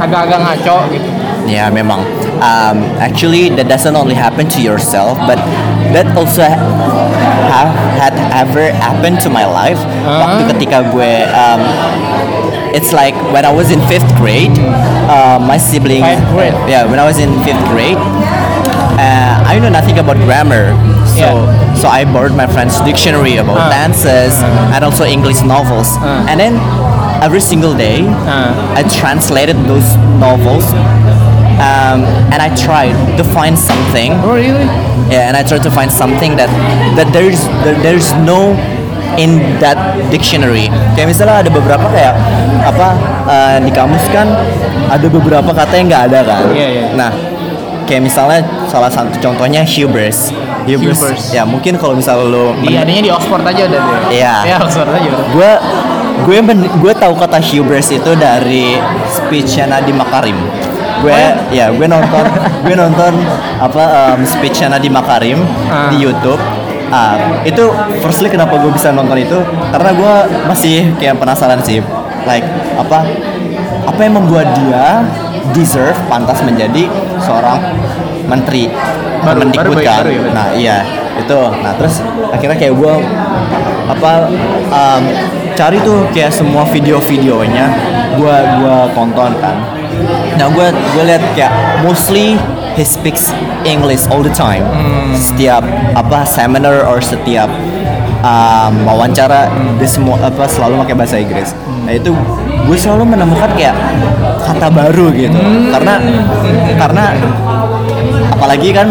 [0.01, 1.11] agak-agak ngaco gitu
[1.47, 2.07] Ya memang.
[2.43, 5.39] Um, actually, that doesn't only happen to yourself, but
[5.95, 6.59] that also ha-
[7.55, 7.71] have
[8.03, 9.79] had ever happened to my life.
[10.03, 10.27] Ah.
[10.27, 11.63] Waktu ketika gue, um,
[12.75, 14.51] it's like when I was in fifth grade,
[15.07, 16.03] uh, my siblings.
[16.03, 16.57] Fifth grade?
[16.67, 18.01] Yeah, when I was in fifth grade,
[18.99, 20.75] uh, I know nothing about grammar,
[21.07, 21.79] so Yeah.
[21.79, 23.71] so I borrowed my friend's dictionary about Ah.
[23.71, 24.35] dances
[24.75, 26.27] and also English novels, Ah.
[26.27, 26.59] and then
[27.23, 28.03] every single day.
[28.75, 30.67] I translated those novels
[31.59, 34.13] um, and I tried to find something.
[34.25, 34.65] oh really
[35.11, 36.49] Yeah, and I tried to find something that
[36.97, 38.57] that there's that there's no
[39.21, 39.77] in that
[40.09, 40.73] dictionary.
[40.97, 42.17] Kayak misalnya ada beberapa kayak
[42.65, 42.89] apa
[43.29, 44.25] uh, di kamus kan
[44.89, 46.43] ada beberapa kata yang nggak ada kan.
[46.57, 46.87] Iya, iya.
[46.97, 47.11] Nah,
[47.85, 48.41] kayak misalnya
[48.73, 50.33] salah satu contohnya hubris.
[50.65, 50.97] Hubris.
[50.97, 51.23] Hubris.
[51.37, 54.35] Ya mungkin kalau misalnya lo di adanya di Oxford aja udah deh Iya.
[54.47, 55.51] ya Oxford aja gue
[56.23, 56.39] gue
[56.79, 58.79] gue tahu kata hubris itu dari
[59.11, 60.39] speechnya Nadiem Makarim
[61.03, 61.67] gue ya?
[61.69, 62.25] gue nonton
[62.65, 63.13] gue nonton
[63.59, 63.83] apa
[64.15, 65.89] um, speechnya Nadiem Makarim Ah.
[65.89, 66.39] di YouTube.
[66.89, 69.41] Ah, itu firstly kenapa gue bisa nonton itu?
[69.73, 70.13] Karena gue
[70.45, 71.81] masih kayak penasaran sih.
[72.23, 72.45] Like
[72.77, 73.03] apa
[73.83, 75.01] apa yang membuat dia
[75.51, 76.87] deserve pantas menjadi
[77.19, 77.59] seorang
[78.25, 78.69] menteri
[79.23, 80.03] Baru- baru- kan?
[80.05, 80.77] baru ya, nah iya
[81.17, 81.41] itu.
[81.59, 82.95] Nah terus akhirnya kayak gue
[83.85, 84.13] apa
[84.69, 85.03] um,
[85.53, 87.67] cari tuh kayak semua video-videonya
[88.13, 89.57] gue gua tonton kan
[90.39, 91.53] nah gue gue lihat kayak
[91.85, 92.37] mostly
[92.77, 93.31] he speaks
[93.69, 94.65] English all the time.
[95.13, 97.49] Setiap apa seminar or setiap
[98.25, 101.53] um, wawancara dia semua apa selalu pakai bahasa Inggris.
[101.85, 102.15] Nah itu
[102.67, 103.77] gue selalu menemukan kayak
[104.43, 105.39] kata baru gitu.
[105.71, 106.01] Karena
[106.79, 107.05] karena
[108.33, 108.89] apalagi kan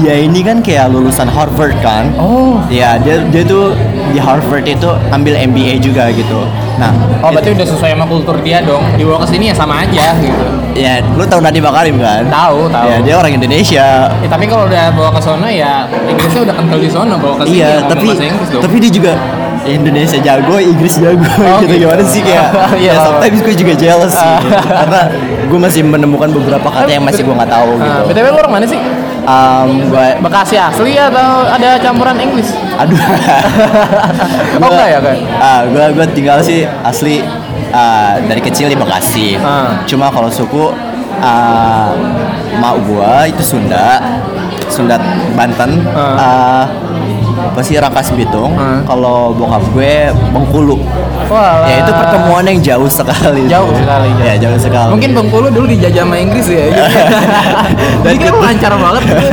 [0.00, 2.12] dia ini kan kayak lulusan Harvard kan.
[2.16, 2.58] Oh.
[2.72, 3.74] ya dia dia tuh
[4.06, 6.90] di Harvard itu ambil MBA juga gitu nah
[7.20, 8.84] Oh berarti udah sesuai sama kultur dia dong.
[8.94, 10.44] Dibawa ke sini ya sama aja gitu.
[10.74, 12.84] ya lu tahu Nadiem Makarim kan Tahu, tahu.
[12.84, 16.78] ya dia orang Indonesia Ya, tapi kalau udah bawa ke sono ya Inggrisnya udah kental
[16.78, 18.60] di sono bawa ke sini ya iya ngomong tapi Inggris dong.
[18.60, 19.12] tapi dia juga
[19.64, 21.74] Indonesia jago Inggris jago Oh, gitu gitu.
[21.80, 22.46] gimana sih kayak
[22.82, 24.58] Iya, ya sometimes gue juga jealous sih gitu.
[24.82, 25.00] karena
[25.46, 28.52] gue masih menemukan beberapa kata yang masih gue nggak tahu gitu Ah, BTW lu orang
[28.52, 28.80] mana sih?
[29.24, 32.52] Um, gua Bekasi asli atau ada campuran Inggris?
[32.76, 32.96] aduh.
[34.62, 35.16] Oh, enggak ya, enggak?
[35.40, 37.24] Ah, gua gua tinggal sih asli
[37.72, 39.40] ah, dari kecil di Bekasi.
[39.40, 39.80] Ah.
[39.88, 40.70] Cuma kalau suku
[41.24, 41.96] ah,
[42.60, 43.98] mak gua itu Sunda.
[44.68, 45.00] Sunda
[45.32, 45.80] Banten.
[45.96, 46.14] Ah.
[46.20, 46.64] Ah,
[47.34, 48.54] apa sih Rangkas Bitung.
[48.54, 48.80] Ah.
[48.84, 50.78] Kalau bokap gue Bengkulu.
[51.26, 53.48] Wah, Ya itu pertemuan yang jauh sekali.
[53.48, 54.26] Jauh sekali, jauh.
[54.26, 54.90] Ya jauh sekali.
[54.94, 56.70] Mungkin Bengkulu dulu dijajah sama Inggris ya.
[58.04, 59.02] Jadi kan lancar banget.
[59.08, 59.26] gitu.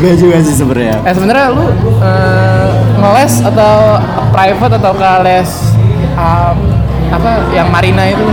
[0.00, 0.96] Gue juga sih sebenarnya.
[1.04, 1.66] Eh sebenarnya lu
[2.00, 4.00] eh, ngeles atau
[4.32, 5.50] private atau ke les
[6.16, 6.56] um,
[7.10, 8.24] apa yang Marina itu?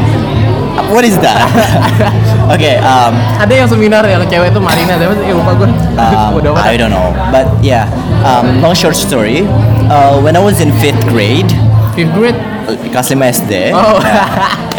[0.93, 1.41] What is that?
[2.48, 5.68] Oke, um, Ada yang seminar yang cewek itu Marina, tapi ya lupa gue.
[5.68, 6.56] um.
[6.72, 7.92] I don't know, but yeah.
[8.24, 9.44] Um, long short story.
[9.88, 11.48] Uh, when I was in fifth grade,
[11.92, 12.36] Fifth grade.
[12.68, 13.72] uh, kelas 5 SD.
[13.76, 14.00] Oh.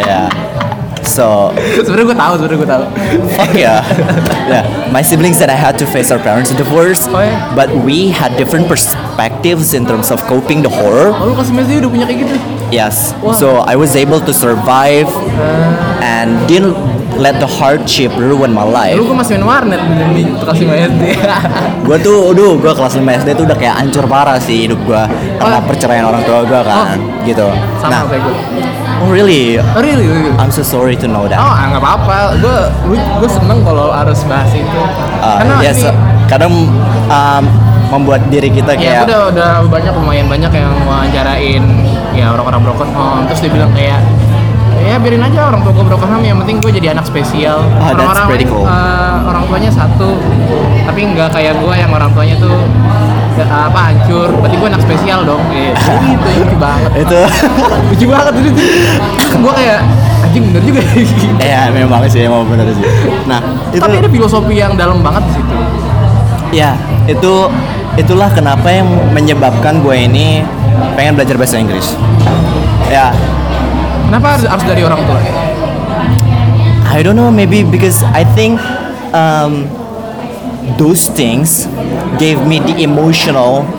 [0.01, 0.29] yeah.
[0.99, 1.49] So,
[1.81, 2.83] sebenarnya gue tahu, sebenarnya gue tahu.
[3.33, 3.81] fuck yeah.
[4.45, 4.63] yeah.
[4.93, 7.49] My siblings and I had to face our parents' divorce, Oh, yeah?
[7.57, 11.09] but we had different perspectives in terms of coping the horror.
[11.13, 12.33] Oh, lu kelas 9 SD udah punya kayak gitu?
[12.69, 13.17] Yes.
[13.25, 13.33] Wow.
[13.33, 15.09] So I was able to survive
[16.05, 16.77] and didn't
[17.19, 18.95] let the hardship ruin my life.
[18.95, 19.81] Dulu gue masih main warnet
[20.15, 21.03] di kelas 5 SD.
[21.87, 25.03] gue tuh, aduh, gue kelas 5 SD tuh udah kayak hancur parah sih hidup gue
[25.37, 25.63] karena Oh.
[25.67, 27.47] perceraian orang tua gue kan, gitu.
[27.83, 28.35] Sama nah, kayak gue.
[29.03, 29.59] oh really?
[29.59, 30.07] Oh, really?
[30.39, 31.39] I'm so sorry to know that.
[31.39, 32.17] Oh, ah, nggak apa-apa.
[32.39, 32.57] Gue
[32.95, 34.79] gue seneng kalau harus bahas itu.
[35.19, 35.91] Uh, Karena yes, ini,
[36.31, 36.53] kadang
[37.11, 37.43] um,
[37.89, 41.63] membuat diri kita ya kayak udah udah banyak lumayan banyak yang wawancarain
[42.13, 43.97] ya orang-orang broken home terus dia bilang kayak
[44.83, 47.63] ya biarin aja orang tua gue broken home yang penting gue jadi anak spesial.
[47.79, 48.65] That's orang-orang cool.
[48.65, 50.09] eh, orang tuanya satu
[50.87, 52.57] tapi nggak kayak gue yang orang tuanya tuh
[53.37, 54.27] nggak, apa hancur.
[54.39, 55.43] Berarti gue anak spesial dong.
[55.53, 56.91] Gitu itu lucu banget.
[57.03, 57.19] Itu.
[57.93, 58.49] Lucu banget itu
[59.19, 59.79] terus gue kayak
[60.19, 60.81] anjing bener juga
[61.39, 62.85] ya memang sih emang bener sih.
[63.25, 63.39] Nah
[63.71, 65.55] itu tapi ada filosofi yang dalam banget di situ.
[66.49, 66.73] Ya
[67.05, 67.33] itu
[67.97, 70.41] itulah kenapa yang menyebabkan gue ini
[70.95, 71.95] pengen belajar bahasa Inggris.
[72.89, 73.13] Ya
[74.09, 75.21] kenapa harus, harus dari orang tua?
[76.89, 78.57] I don't know, maybe because I think
[79.13, 79.69] um,
[80.81, 81.69] those things
[82.17, 83.69] gave me the emotional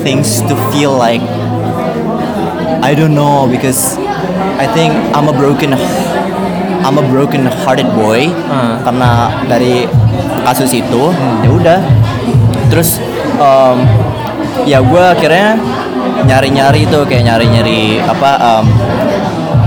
[0.00, 1.20] things to feel like
[2.80, 4.00] I don't know because
[4.56, 5.76] I think I'm a broken
[6.80, 8.32] I'm a broken hearted boy.
[8.48, 8.80] Ah.
[8.80, 9.84] karena dari
[10.48, 11.12] kasus itu
[11.44, 11.80] ya udah.
[12.72, 12.96] Terus
[13.36, 13.84] um,
[14.64, 15.60] ya gue akhirnya
[16.24, 18.66] nyari-nyari itu kayak nyari-nyari apa um,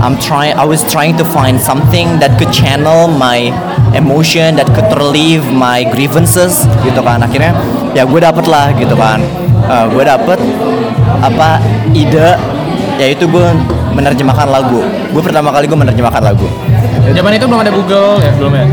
[0.02, 3.54] I'm trying I was trying to find something that could channel my
[3.94, 7.22] emotion that could relieve my grievances gitu kan.
[7.22, 7.54] Akhirnya
[7.94, 9.22] ya gue dapet lah gitu kan.
[9.70, 10.42] Uh, gue dapet
[11.22, 11.62] apa
[11.94, 12.34] ide
[12.98, 13.46] yaitu gue
[13.94, 14.82] menerjemahkan lagu.
[15.14, 16.50] Gue pertama kali gue menerjemahkan lagu.
[17.14, 18.66] Zaman itu belum ada Google ya belum ya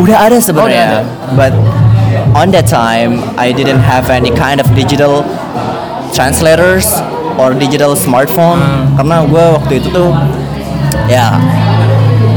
[0.00, 1.04] udah ada Oh, sebenarnya
[1.36, 1.52] but
[2.32, 5.26] on that time I didn't have any kind of digital
[6.16, 6.88] translators
[7.36, 8.60] or digital smartphone.
[8.60, 8.96] Hmm.
[9.00, 10.10] karena gue waktu itu tuh
[11.10, 11.34] ya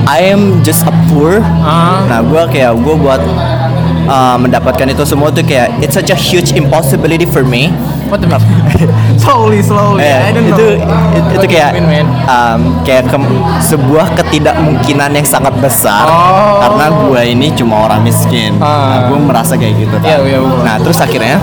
[0.03, 2.03] I am just a poor Ah.
[2.05, 3.21] nah gue kayak gue buat
[4.05, 7.71] uh, mendapatkan itu semua tuh kayak it's such a huge impossibility for me
[8.03, 8.29] What the
[9.17, 10.85] slowly slowly Eh, I don't itu know
[11.17, 12.05] itu, What kayak mean, man?
[12.27, 13.31] um, kayak ke-
[13.63, 16.61] sebuah ketidakmungkinan yang sangat besar Oh.
[16.61, 18.53] karena gue ini cuma orang miskin.
[18.59, 18.69] Ah.
[18.85, 19.95] Nah, gue merasa kayak gitu.
[19.97, 20.05] kan.
[20.05, 20.61] Iya, iya, iya.
[20.61, 21.41] Nah terus akhirnya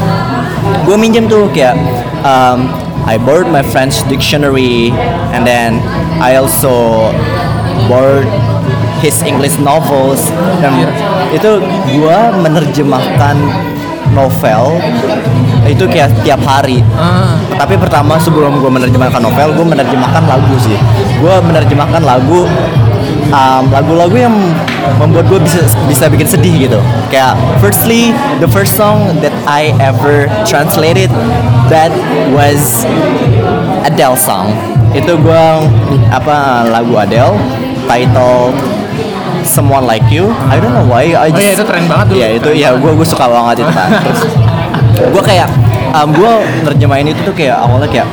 [0.80, 1.74] gue minjem tuh kayak
[2.22, 2.70] um,
[3.10, 4.94] I borrowed my French dictionary
[5.34, 5.82] and then
[6.22, 7.10] I also
[7.90, 8.30] borrowed
[9.02, 10.30] his English novels.
[10.62, 10.86] Dan
[11.34, 11.58] itu
[11.90, 13.34] gue menerjemahkan
[14.14, 14.78] novel
[15.66, 16.86] itu kayak tiap hari.
[16.94, 17.34] Ah.
[17.58, 20.78] tapi pertama sebelum gue menerjemahkan novel gue menerjemahkan lagu sih.
[21.18, 22.46] Gue menerjemahkan lagu
[23.30, 24.34] um, lagu-lagu yang
[24.98, 26.78] membuat gue bisa bisa bikin sedih gitu.
[27.08, 31.10] Kayak firstly the first song that I ever translated
[31.72, 31.90] that
[32.34, 32.84] was
[33.86, 34.52] Adele song.
[34.92, 35.44] Itu gue
[36.10, 37.38] apa lagu Adele
[37.86, 38.54] title
[39.46, 40.30] Someone Like You.
[40.50, 42.18] I don't know why I Oh iya, itu keren banget dulu.
[42.20, 44.22] Iya itu ya gue gue suka banget itu kan terus
[45.00, 45.48] gue kayak
[45.96, 46.32] um, gue
[46.66, 48.08] nerjemahin itu tuh kayak awalnya kayak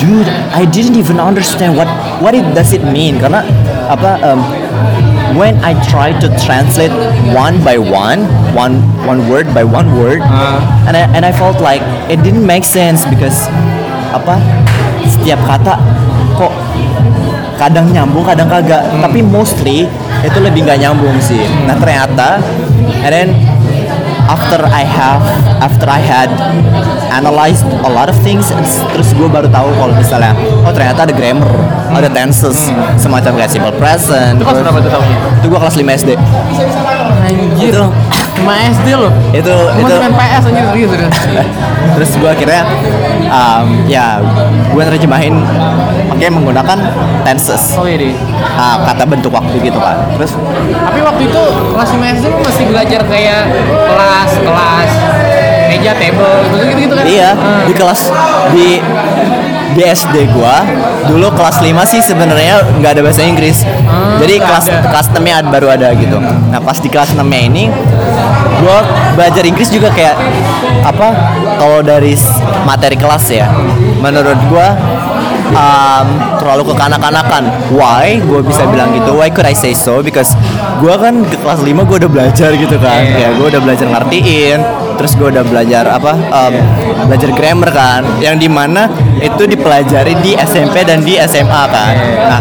[0.00, 1.88] dude I didn't even understand what
[2.20, 3.18] what it does it mean.
[3.18, 3.46] Karena
[3.90, 4.40] apa um,
[5.36, 6.94] when I try to translate
[7.34, 10.58] one by one one one word by one word Ah.
[10.88, 13.50] and I, and I felt like it didn't make sense because
[14.14, 14.38] apa
[15.04, 15.76] setiap kata
[16.38, 16.52] kok
[17.54, 18.82] kadang nyambung kadang kagak.
[18.98, 19.86] Tapi mostly
[20.26, 21.38] itu lebih nggak nyambung sih.
[21.68, 22.42] Nah ternyata
[23.06, 23.28] and then
[24.28, 25.22] after I have
[25.60, 26.30] after I had
[27.12, 28.48] analyzed a lot of things
[28.92, 30.32] terus gue baru tahu kalau misalnya
[30.64, 31.48] oh ternyata ada grammar
[31.94, 35.18] ada tenses semacam kayak simple present Itu kelas berapa tuh tahunnya?
[35.40, 36.10] itu gue kelas 5 SD
[37.24, 37.76] Anjir.
[38.34, 39.12] Cuma SD loh.
[39.30, 39.94] Itu Gua itu.
[40.00, 41.16] main PS aja serius serius.
[41.94, 42.62] Terus gue akhirnya
[43.28, 44.18] um, ya
[44.68, 45.34] gue nerjemahin
[46.08, 46.78] pakai menggunakan
[47.22, 47.78] tenses.
[47.78, 48.14] Oh iya deh
[48.54, 50.34] Ah, kata bentuk waktu gitu kan terus?
[50.70, 53.42] Tapi waktu itu kelas 5 SD lu masih belajar kayak
[53.84, 54.90] kelas kelas
[55.66, 57.04] meja table gitu gitu, kan?
[57.04, 57.62] Iya Ah.
[57.64, 58.00] di kelas
[58.50, 58.68] di
[59.74, 60.62] di SD gua
[61.10, 63.66] dulu kelas 5 sih sebenarnya nggak ada bahasa Inggris.
[63.66, 64.88] Hmm, jadi kelas ada.
[64.88, 66.16] kelas 6 nya baru ada gitu.
[66.22, 67.68] Nah pas di kelas 6 nya ini
[68.62, 68.86] gua
[69.18, 70.14] belajar Inggris juga kayak
[70.86, 71.08] apa
[71.58, 72.14] kalau dari
[72.64, 73.50] materi kelas ya.
[73.98, 74.78] Menurut gua
[75.52, 76.06] um,
[76.40, 77.42] terlalu kekanak-kanakan.
[77.74, 79.12] Why gue bisa bilang gitu?
[79.18, 80.00] Why could I say so?
[80.00, 80.32] Because
[80.80, 83.02] gua kan ke kelas 5 gua udah belajar gitu kan.
[83.04, 83.28] Iya.
[83.34, 84.58] ya gue udah belajar ngertiin.
[84.94, 86.12] Terus gue udah belajar apa?
[86.30, 86.54] Um,
[87.10, 88.02] belajar grammar kan.
[88.22, 91.94] Yang di mana itu dipelajari di SMP dan di SMA kan.
[92.30, 92.40] Nah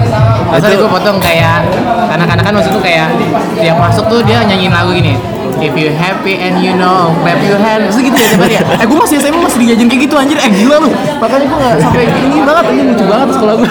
[0.53, 1.65] Masa itu gue potong kayak
[2.13, 3.09] anak-anak kan maksud tuh kayak
[3.57, 5.17] tiap masuk tuh dia nyanyiin lagu gini
[5.59, 7.93] If you happy and you know, clap your hands.
[7.93, 10.37] Maksudnya gitu ya tiap ya Eh gue masih SMA masih dijajan kayak gitu anjir.
[10.41, 10.89] Eh gila lu.
[11.21, 13.69] Makanya gue gak sampai ini banget Ini lucu banget sekolah gue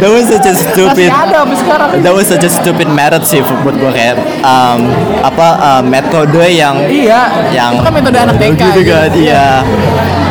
[0.00, 1.88] that was such a Masih stupid ada sampai sekarang.
[2.00, 4.80] That was such a stupid method sih buat gue kayak um,
[5.20, 7.50] apa uh, metode yang Iya.
[7.52, 8.92] yang Itu kan metode anak TK gitu gitu.
[8.92, 9.46] kan iya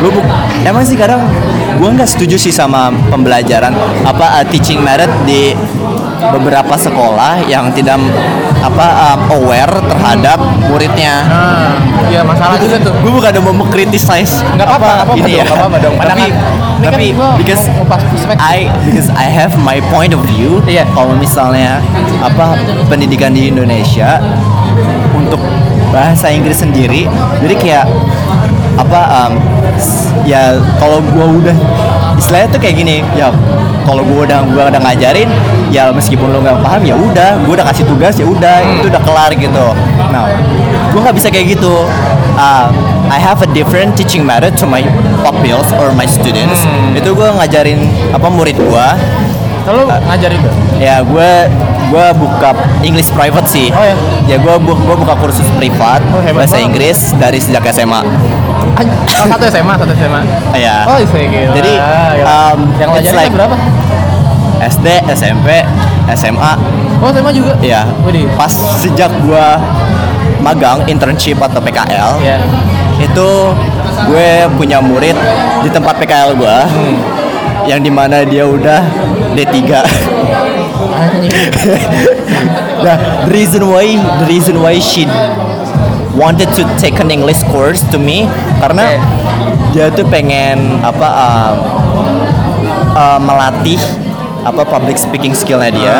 [0.00, 0.10] gue
[0.64, 1.20] emang sih kadang
[1.76, 5.52] gue nggak setuju sih sama pembelajaran apa uh, teaching method di
[6.20, 7.96] beberapa sekolah yang tidak
[8.60, 10.36] apa um, aware terhadap
[10.68, 11.72] muridnya Nah,
[12.12, 15.56] iya masalah juga tuh gue bukan mau mengkritisize Nggak apa-apa, nggak apa-apa ini dong, nggak
[15.56, 15.94] apa-apa dong.
[15.96, 16.32] tapi ini
[16.80, 17.06] kan tapi
[17.36, 18.40] because mau pas perspektif.
[18.40, 20.84] I because I have my point of view Iya.
[20.92, 21.80] kalau misalnya
[22.20, 22.56] apa
[22.86, 24.20] pendidikan di Indonesia
[25.12, 25.40] untuk
[25.90, 27.04] bahasa Inggris sendiri
[27.40, 27.86] jadi kayak
[28.76, 29.32] apa um,
[30.24, 31.56] ya kalau gua udah
[32.20, 33.32] istilahnya tuh kayak gini ya
[33.88, 35.26] kalau gua udah gua udah ngajarin
[35.72, 39.02] ya meskipun lo nggak paham ya udah gua udah kasih tugas ya udah itu udah
[39.02, 39.66] kelar gitu.
[40.12, 40.28] Nah
[40.92, 41.88] gua nggak bisa kayak gitu.
[42.36, 42.68] Uh,
[43.10, 44.84] I have a different teaching method to my
[45.24, 46.62] pupils or my students.
[46.94, 47.80] Itu gua ngajarin
[48.12, 48.94] apa murid gua.
[49.64, 50.40] Lalu ngajarin
[50.80, 51.30] ya gue
[51.90, 53.68] gue buka English private sih.
[53.68, 53.94] Oh, ya?
[54.24, 56.66] ya gue bu gue buka kursus privat Oh, bahasa banget.
[56.70, 58.00] Inggris dari sejak SMA
[58.60, 60.20] Oh, satu SMA, satu SMA
[60.54, 62.24] ya Oh, iya gila Jadi, Gila.
[62.24, 63.56] um, Yang ngajarin like- berapa?
[64.60, 65.48] SD SMP
[66.10, 66.52] SMA
[67.00, 67.52] Oh, SMA juga?
[67.60, 69.46] ya Widih pas sejak gue
[70.40, 72.36] magang internship atau PKL Iya
[73.00, 73.28] itu
[74.04, 75.16] gue punya murid
[75.60, 76.96] di tempat PKL gue Hmm.
[77.64, 78.84] yang di mana dia udah
[79.32, 79.56] D3
[80.90, 81.32] Anjing
[82.84, 83.84] nah the reason why
[84.18, 85.04] the reason why she
[86.20, 88.28] wanted to take an English course to me
[88.60, 89.72] karena Oke.
[89.72, 91.56] dia tuh pengen apa um,
[92.92, 93.80] uh, melatih
[94.44, 95.96] apa public speaking skillnya dia.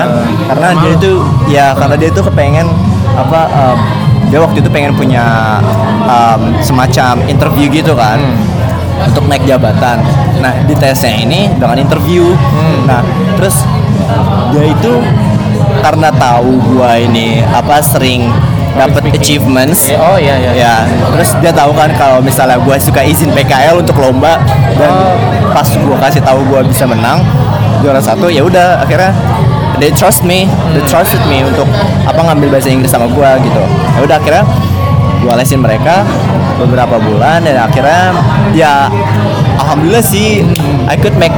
[0.53, 1.13] Karena dia itu
[1.49, 2.69] ya karena dia tuh kepengen
[3.17, 3.79] apa um,
[4.29, 5.59] dia waktu itu pengen punya
[6.05, 8.21] um, semacam interview gitu kan
[9.01, 10.05] untuk naik jabatan.
[10.45, 12.37] Nah di tesnya ini dengan interview.
[12.85, 13.01] Nah
[13.41, 13.65] terus
[14.53, 15.01] dia itu
[15.81, 18.29] karena tahu gua ini apa sering
[18.77, 19.91] dapat achievements.
[19.99, 20.75] Oh iya iya ya
[21.17, 24.39] terus dia tahu kan kalau misalnya gue suka izin PKL untuk lomba
[24.79, 24.93] dan
[25.51, 27.21] pas gue kasih tahu gue bisa menang
[27.83, 29.11] juara satu ya udah akhirnya
[29.83, 31.67] they trust me they trusted me untuk
[32.07, 33.63] apa ngambil bahasa Inggris sama gue gitu.
[33.97, 34.45] Ya udah akhirnya
[35.21, 36.07] gue lesin mereka
[36.57, 38.15] beberapa bulan dan akhirnya
[38.57, 38.89] ya
[39.61, 40.45] alhamdulillah sih
[40.89, 41.35] I could make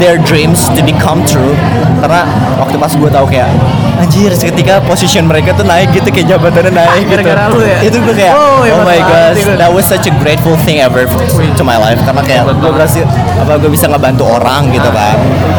[0.00, 1.54] their dreams to become true.
[2.02, 2.26] Karena
[2.58, 3.48] waktu pas gue tahu kayak
[3.94, 7.20] anjir seketika position mereka tuh naik gitu kayak jabatannya naik gitu.
[7.20, 7.78] Gara-gara lu ya?
[7.80, 8.98] itu gue kayak Oh, oh, hebat my
[9.32, 9.52] itu.
[9.54, 11.04] that was such a grateful thing ever
[11.52, 13.04] to my life karena kayak gue berhasil
[13.36, 15.14] apa gue bisa ngebantu orang gitu Ah.
[15.14, 15.16] kan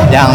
[0.10, 0.32] yang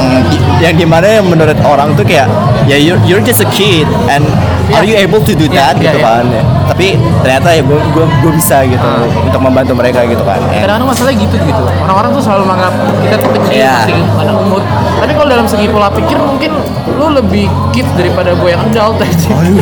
[0.58, 2.26] yang di mana yang menurut orang tuh kayak
[2.64, 4.24] ya you're, you're just a kid and
[4.68, 4.76] Iya.
[4.76, 6.04] are you able to do Iya, that iya, gitu iya.
[6.04, 6.24] kan
[6.68, 6.86] tapi
[7.18, 9.08] ternyata ya gue gue gue bisa gitu Ah.
[9.24, 13.30] untuk membantu mereka gitu kan kadang-kadang masalahnya gitu gitu orang-orang tuh selalu menganggap kita tuh
[13.32, 13.74] kecil Iya.
[13.80, 14.60] masih anak umur
[14.98, 16.52] tapi kalau dalam segi pola pikir mungkin
[16.98, 19.58] lu lebih kids daripada gue yang adult aja aduh,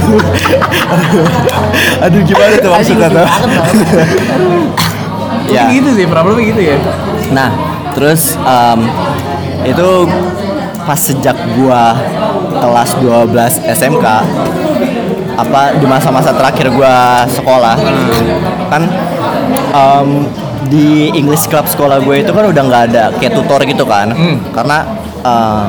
[0.89, 1.27] aduh,
[2.09, 3.27] aduh gimana tuh maksudnya tuh?
[5.51, 5.71] ya.
[5.71, 6.77] Gitu sih problemnya gitu ya.
[7.31, 7.51] Nah,
[7.95, 8.87] terus um,
[9.67, 9.89] itu
[10.87, 11.99] pas sejak gua
[12.63, 14.07] kelas 12 SMK
[15.37, 17.77] apa di masa-masa terakhir gua sekolah
[18.71, 18.83] kan
[19.75, 20.31] um,
[20.67, 24.11] di English Club sekolah gue itu kan udah nggak ada kayak tutor gitu kan.
[24.51, 24.83] Karena
[25.23, 25.67] um,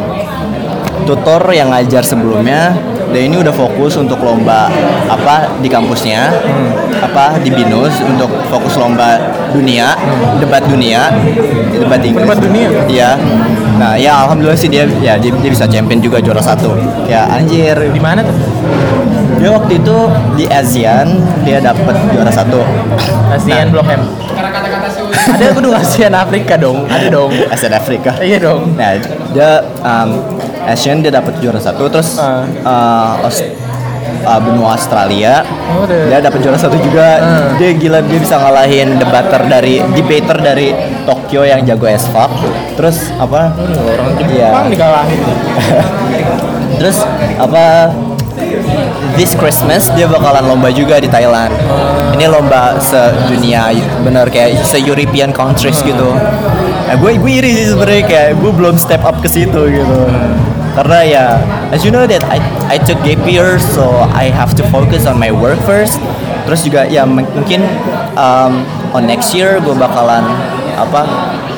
[1.07, 2.75] tutor yang ngajar sebelumnya
[3.15, 4.67] dia ini udah fokus untuk lomba
[5.07, 6.27] apa di kampusnya
[6.99, 9.15] apa di binus untuk fokus lomba
[9.55, 9.95] dunia
[10.43, 11.07] debat dunia
[11.71, 12.67] debat Inggris Debat dunia?
[12.91, 13.11] iya
[13.79, 16.75] nah ya alhamdulillah sih dia ya dia, dia bisa champion juga juara satu
[17.07, 18.35] ya anjir Di mana tuh?
[19.37, 19.97] dia waktu itu
[20.35, 21.07] di ASEAN
[21.47, 22.59] dia dapat juara satu
[23.31, 24.03] ASEAN Blok M.
[25.27, 26.87] Ada kudu ASEAN Afrika dong.
[26.87, 27.31] Ada dong.
[27.51, 28.73] ASEAN Afrika Iya dong.
[28.79, 28.95] Nah,
[29.35, 30.09] dia um,
[30.67, 32.43] Asian dia dapat juara satu, terus uh,
[34.27, 36.11] uh, benua Australia Oh, deh.
[36.11, 37.07] dia dapat juara satu juga.
[37.19, 37.55] Ah.
[37.55, 40.67] Dia gila dia bisa ngalahin debater dari debater dari
[41.03, 42.31] Tokyo yang jago as fuck.
[42.75, 43.55] Terus apa?
[43.55, 44.51] Orang Iya.
[44.51, 45.21] Jepang dikalahin.
[46.79, 46.97] Terus
[47.37, 47.91] apa?
[49.17, 51.49] This Christmas dia bakalan lomba juga di Thailand.
[52.13, 53.73] Ini lomba sedunia,
[54.05, 56.13] bener kayak se European countries gitu.
[56.87, 59.99] Nah, gue gue iri sih sebenarnya kayak gue belum step up ke situ gitu.
[60.77, 61.25] Karena ya,
[61.73, 62.37] as you know that I
[62.69, 65.97] I took gap year, so I have to focus on my work first.
[66.45, 67.65] Terus juga ya mungkin
[68.13, 68.61] um,
[68.93, 70.21] on next year gue bakalan
[70.77, 71.01] apa?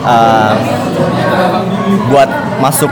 [0.03, 0.55] um,
[2.11, 2.29] buat
[2.61, 2.91] masuk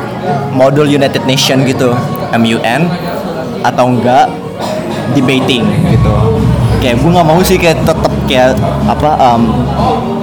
[0.51, 1.93] modul United Nation gitu
[2.35, 2.81] MUN
[3.63, 4.27] atau enggak
[5.15, 6.13] debating gitu
[6.83, 8.53] kayak gue nggak mau sih kayak tetap kayak
[8.85, 9.43] apa um,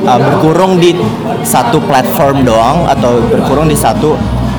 [0.07, 0.95] uh, berkurung di
[1.43, 4.15] satu platform doang atau berkurung di satu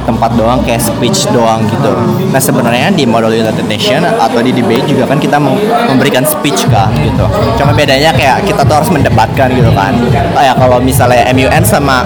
[0.05, 1.91] tempat doang kayak speech doang gitu.
[2.29, 6.69] Nah sebenarnya di model United Nation atau di debate juga kan kita mem- memberikan speech
[6.69, 7.25] kan gitu.
[7.57, 9.97] Cuma bedanya kayak kita tuh harus mendebatkan gitu kan.
[10.37, 12.05] Kayak kalau misalnya MUN sama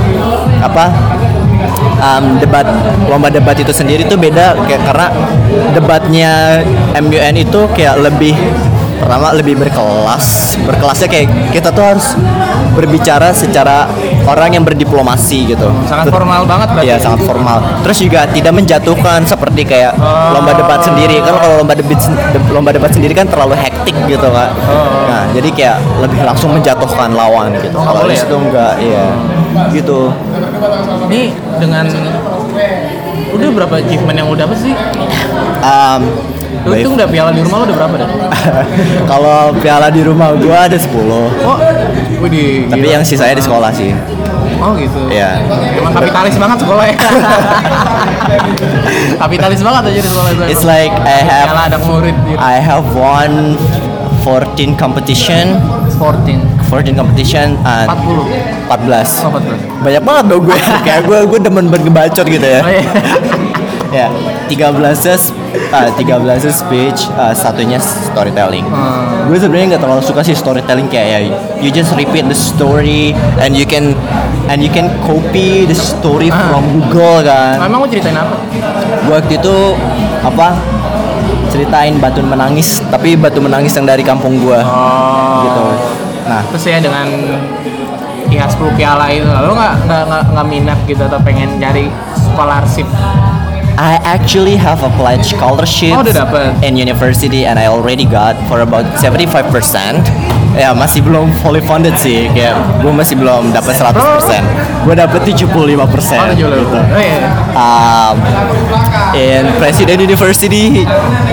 [0.64, 0.90] apa
[2.00, 2.66] um, debat
[3.12, 5.08] lomba debat itu sendiri tuh beda kayak karena
[5.76, 6.64] debatnya
[6.98, 8.36] MUN itu kayak lebih
[9.00, 12.20] pertama lebih berkelas berkelasnya kayak kita tuh harus
[12.76, 13.88] berbicara secara
[14.26, 16.88] orang yang berdiplomasi gitu Sangat formal banget berarti.
[16.88, 17.58] Iya sangat formal.
[17.86, 20.36] Terus juga tidak menjatuhkan seperti kayak Oh.
[20.36, 21.20] lomba debat sendiri.
[21.22, 22.00] Kan kalau lomba debat
[22.50, 24.50] lomba debat sendiri kan terlalu hektik gitu kan.
[24.66, 25.08] Oh.
[25.08, 27.78] Nah jadi kayak lebih langsung menjatuhkan lawan gitu.
[27.78, 28.26] Oh, Kalau di ya?
[28.26, 29.06] enggak, iya.
[29.72, 30.00] Gitu.
[31.10, 31.22] Ini
[31.60, 31.86] dengan
[33.30, 34.74] udah berapa achievement yang udah apa sih?
[35.62, 36.02] Um,
[36.68, 38.10] Lu itu udah piala di rumah lu udah berapa dah?
[39.12, 41.56] kalau piala di rumah gua ada 10 Oh,
[42.24, 43.92] wih Tapi yang sisanya di sekolah sih.
[44.60, 45.00] Oh gitu.
[45.08, 45.40] Iya.
[45.80, 46.96] Emang kapitalis banget sekolah ya.
[49.24, 50.48] kapitalis banget aja di sekolah gue.
[50.52, 52.40] It's like I have ada murid gitu.
[52.40, 53.56] I have won
[54.28, 55.64] 14 competition,
[55.96, 56.44] 14.
[56.68, 58.68] 14 competition and 40.
[58.68, 59.24] 14.
[59.24, 59.88] Oh, 14.
[59.88, 60.60] Banyak banget dong gue.
[60.88, 62.60] Kayak gue gue demen banget ngebacot gitu ya.
[62.60, 62.84] Oh, iya.
[63.90, 64.08] Ya,
[64.48, 65.34] 13
[65.72, 66.00] uh, 13
[66.50, 68.66] speech, uh, satunya storytelling.
[68.66, 69.28] Hmm.
[69.28, 71.20] Gue sebenarnya nggak terlalu suka sih storytelling kayak ya
[71.60, 73.94] you just repeat the story and you can
[74.48, 76.50] and you can copy the story Ah.
[76.50, 77.62] from Google kan.
[77.62, 78.36] Emang mau ceritain apa?
[79.06, 79.56] Gue waktu itu
[80.20, 80.58] apa
[81.50, 85.46] ceritain batu menangis tapi batu menangis yang dari kampung gue Oh.
[85.46, 85.66] gitu.
[86.30, 87.10] Nah, Terus ya dengan
[88.30, 92.86] ya 10 piala itu lo nggak nggak nggak minat gitu atau pengen cari scholarship
[93.80, 96.04] I actually have applied scholarship Oh,
[96.68, 99.48] in university and I already got for about 75%.
[100.60, 104.84] Ya masih belum fully funded sih, kayak gue masih belum dapat 100%.
[104.84, 105.80] Gue dapet 75%.
[105.80, 106.52] oh gitu.
[106.52, 107.32] oh, iya.
[107.56, 108.16] Um,
[109.16, 110.84] in President University,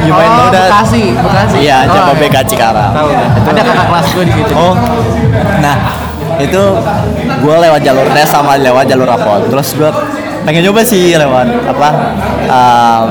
[0.06, 0.70] you might know oh, that.
[0.70, 2.42] Bekasi Bekasi Iya, oh, iya.
[2.46, 2.90] Cikarang.
[2.94, 3.08] tahu
[3.50, 4.74] ada kakak kelas gue di situ Oh,
[5.58, 5.76] nah
[6.38, 6.62] itu
[7.42, 9.42] gue lewat jalur tes sama lewat jalur rapot.
[9.50, 9.90] Terus gue
[10.46, 11.88] pengen coba sih lewat apa
[12.46, 13.06] um,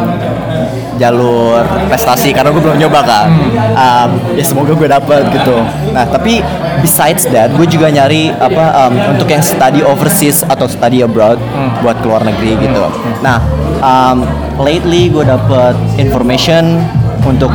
[0.96, 1.60] jalur
[1.92, 3.28] prestasi karena gue belum nyoba kan.
[3.76, 4.10] Um,
[4.40, 5.60] ya semoga gue dapet gitu.
[5.92, 6.40] Nah tapi
[6.80, 11.36] besides that gue juga nyari apa um, untuk yang study overseas atau study abroad
[11.84, 12.88] buat keluar negeri gitu.
[13.20, 13.44] Nah
[13.84, 14.24] um,
[14.64, 16.80] lately gue dapet information
[17.28, 17.52] untuk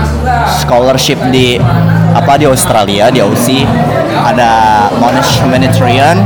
[0.60, 1.56] scholarship di
[2.12, 3.64] apa di Australia di Aussie
[4.20, 6.20] ada Monash Humanitarian.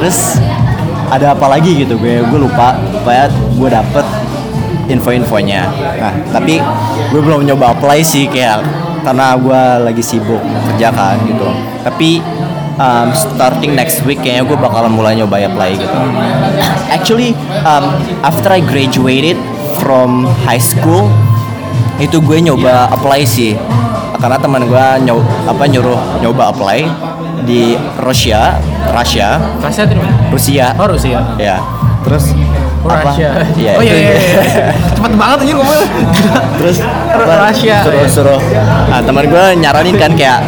[0.00, 0.40] Terus
[1.08, 1.96] ada apa lagi gitu?
[1.96, 2.76] Gue gue lupa.
[2.92, 4.06] Supaya gue dapet
[4.88, 5.68] info-infonya.
[6.00, 6.56] Nah tapi
[7.12, 8.64] gue belum nyoba apply sih kayak
[9.04, 10.40] karena gue lagi sibuk
[10.72, 11.48] kerja kan gitu.
[11.84, 12.20] Tapi
[12.80, 15.98] um, starting next week kayaknya gue bakalan mulai nyoba apply gitu.
[16.88, 17.92] Actually um,
[18.24, 19.36] after I graduated
[19.80, 21.08] from high school
[22.00, 23.54] itu gue nyoba apply sih.
[24.18, 26.78] Karena teman gue nyoba apa nyuruh nyoba apply
[27.44, 28.58] di Rusia
[28.90, 30.14] Rusia Rusia itu di mana?
[30.32, 30.66] Rusia.
[30.76, 31.20] Oh Rusia.
[31.40, 31.56] Ya.
[32.06, 32.24] Terus?
[32.86, 33.10] Apa?
[33.10, 33.28] Rusia.
[33.58, 34.66] Iya, oh iya iya, iya.
[34.96, 35.88] cepet banget aja ngomongnya.
[36.62, 36.76] Terus?
[37.18, 38.40] Rusia, suruh suruh.
[38.88, 40.40] Nah teman gue nyaranin kan kayak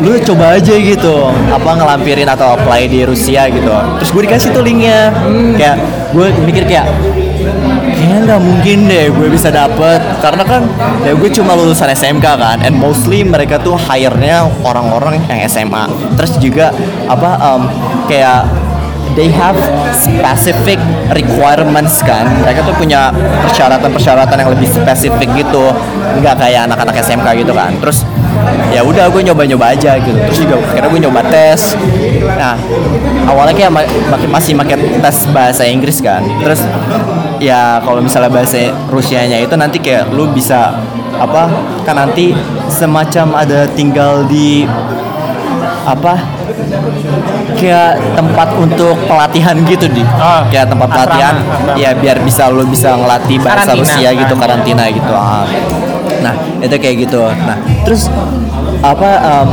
[0.00, 3.70] lu coba aja gitu apa ngelampirin atau apply di Rusia gitu.
[4.00, 5.10] Terus gue dikasih tuh linknya.
[5.10, 5.58] Hmm.
[5.58, 5.76] kayak
[6.10, 6.86] gue mikir kayak
[8.10, 10.02] kayaknya nggak mungkin deh gue bisa dapet.
[10.18, 10.66] Karena kan
[11.06, 15.86] ya gue cuma lulusan SMK kan and mostly mereka tuh hire-nya orang-orang yang SMA
[16.18, 16.74] terus juga
[17.06, 17.62] apa um,
[18.10, 18.50] kayak
[19.14, 19.54] they have
[19.94, 20.82] specific
[21.14, 22.26] requirements kan.
[22.42, 23.14] Mereka tuh punya
[23.46, 25.70] persyaratan-persyaratan yang lebih spesifik gitu.
[26.18, 27.78] Nggak kayak anak-anak SMK gitu kan.
[27.78, 28.02] Terus
[28.74, 30.18] ya udah gue nyoba-nyoba aja gitu.
[30.18, 31.78] Terus juga akhirnya gue nyoba tes.
[32.38, 32.54] Nah
[33.30, 33.90] awalnya kayak ma-
[34.30, 36.22] masih pakai tes bahasa Inggris kan.
[36.42, 36.62] Terus
[37.40, 40.76] ya kalau misalnya bahasa Rusianya itu nanti kayak lu bisa
[41.16, 41.48] apa
[41.82, 42.36] kan nanti
[42.68, 44.68] semacam ada tinggal di
[45.84, 46.20] apa
[47.56, 51.74] kayak tempat untuk pelatihan gitu di Oh, kayak tempat asrama, pelatihan asrama.
[51.76, 53.84] ya biar bisa lu bisa ngelatih bahasa Karantina.
[53.84, 55.44] Rusia gitu karantina gitu ah.
[56.20, 58.12] nah itu kayak gitu nah terus
[58.80, 59.48] apa um,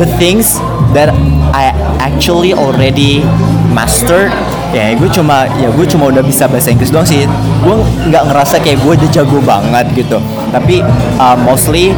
[0.00, 0.60] the things
[0.92, 1.12] that
[1.52, 3.24] I actually already
[3.72, 4.32] mastered
[4.74, 7.22] ya gue cuma ya gue cuma udah bisa bahasa Inggris doang sih
[7.62, 7.76] gue
[8.10, 10.18] nggak ngerasa kayak gue udah jago banget gitu
[10.50, 10.82] tapi
[11.16, 11.94] uh, mostly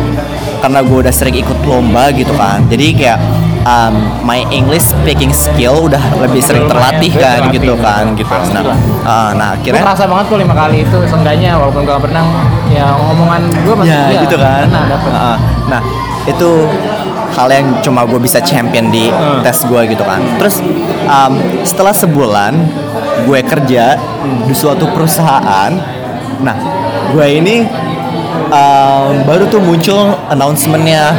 [0.61, 3.19] karena gue udah sering ikut lomba gitu kan jadi kayak
[3.65, 7.57] um, my English speaking skill udah lebih sering terlatih kan Terlatih.
[7.57, 11.51] gitu kan gitu nah uh, nah Gue akhirnya kerasa banget tuh lima kali itu seenggaknya
[11.57, 12.25] walaupun gak pernah
[12.69, 14.85] ya ngomongan gue masih ya gitu kan Nah.
[14.87, 15.37] Heeh.
[15.67, 15.81] nah
[16.27, 16.51] itu
[17.33, 19.41] hal yang cuma gue bisa champion di Hmm.
[19.43, 20.61] tes gue gitu kan terus
[21.07, 22.53] um, setelah sebulan
[23.25, 23.97] gue kerja
[24.45, 25.73] di suatu perusahaan
[26.39, 26.57] nah
[27.11, 27.65] gue ini
[28.51, 31.15] um, baru tuh muncul announcementnya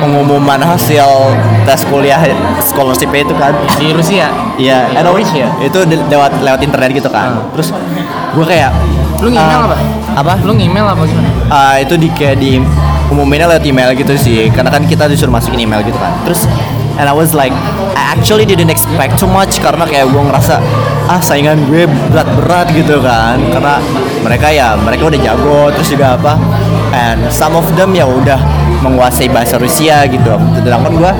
[0.00, 1.34] pengumuman hasil
[1.66, 2.22] tes kuliah
[2.62, 4.30] scholarship itu kan di Rusia.
[4.54, 5.50] Iya, Di anyway, Rusia.
[5.58, 7.34] itu lewat lewat internet gitu kan.
[7.34, 7.50] Hmm.
[7.58, 7.74] Terus
[8.36, 8.70] gue kayak
[9.20, 9.76] Lu email uh, apa?
[10.16, 10.32] Apa?
[10.46, 11.28] Lu email apa gimana?
[11.50, 12.62] Ah, itu di kayak di
[13.10, 16.14] umuminnya lewat email gitu sih karena kan kita disuruh masukin email gitu kan.
[16.24, 16.46] Terus
[16.96, 17.52] and I was like
[17.98, 20.62] I actually didn't expect too much karena kayak gue ngerasa
[21.10, 23.36] ah saingan gue berat-berat gitu kan.
[23.50, 23.82] Karena
[24.22, 26.38] mereka ya mereka udah jago terus juga apa
[26.94, 28.38] and some of them ya udah
[28.80, 30.38] menguasai bahasa Rusia gitu.
[30.62, 31.12] Sedangkan gue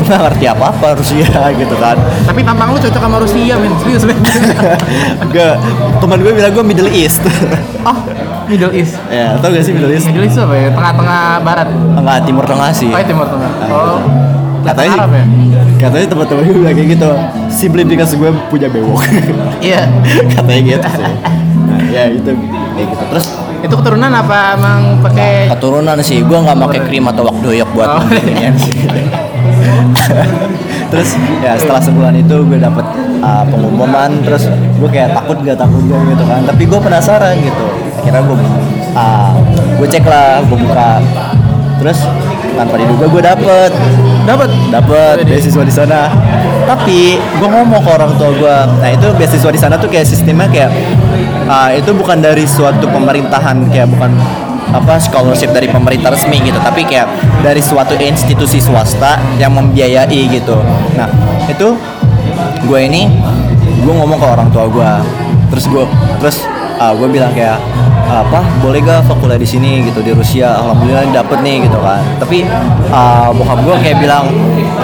[0.00, 1.26] nggak ngerti apa-apa Rusia
[1.60, 3.72] gitu kan Tapi tampang lu cocok sama Rusia, men.
[3.78, 4.18] Serius, men.
[5.32, 5.48] gue
[5.98, 7.22] teman gue bilang gue Middle East
[7.82, 7.96] oh,
[8.46, 8.96] Middle East.
[9.08, 10.68] ya tau gak sih Middle East Middle East itu apa ya?
[10.70, 11.68] Tengah-tengah barat.
[11.94, 13.50] enggak Timur Tengah sih Oh, ya, Timur Tengah.
[13.68, 13.98] Oh.
[14.60, 15.24] katanya Arab ya?
[15.78, 17.10] katanya teman-teman gue bilang kayak gitu
[17.48, 19.00] simply because gue punya bewok
[19.60, 19.86] Iya.
[20.34, 21.06] katanya gitu sih
[21.64, 22.30] nah, ya gitu
[22.74, 23.26] kayak gitu terus
[23.58, 27.88] Itu keturunan apa emang pakai keturunan sih gue nggak pakai krim atau wak doyok buat
[27.88, 28.02] Oh.
[28.04, 28.74] beginian sih
[30.90, 31.14] terus
[31.44, 32.86] ya setelah sebulan itu gue dapet
[33.20, 36.40] uh, pengumuman terus gue kayak takut gak takut gak gitu kan.
[36.46, 37.64] Tapi gue penasaran gitu.
[38.02, 38.36] Akhirnya gue
[38.96, 39.32] uh,
[39.78, 40.90] gue cek lah gue buka.
[41.78, 41.98] Terus
[42.56, 43.70] tanpa diduga gue dapet.
[44.26, 46.10] Dapat dapat beasiswa di sana.
[46.68, 50.44] Tapi gue ngomong ke orang tua gue nah itu beasiswa di sana tuh kayak sistemnya
[50.52, 50.68] kayak
[51.48, 54.12] ah, itu bukan dari suatu pemerintahan kayak bukan
[54.68, 56.58] apa scholarship dari pemerintah resmi gitu.
[56.60, 57.08] Tapi kayak
[57.40, 60.56] dari suatu institusi swasta yang membiayai gitu.
[60.96, 61.08] Nah
[61.48, 61.76] itu
[62.68, 63.08] gue ini
[63.78, 64.90] gue ngomong ke orang tua gue
[65.48, 65.84] terus gue
[66.20, 66.44] terus
[66.78, 67.58] gue bilang kayak
[68.08, 69.84] apa boleh gak aku kuliah di sini?
[69.84, 72.00] Gitu di Rusia alhamdulillah dapet nih gitu kan.
[72.16, 72.44] Tapi
[72.88, 74.24] uh, bokap gue kayak bilang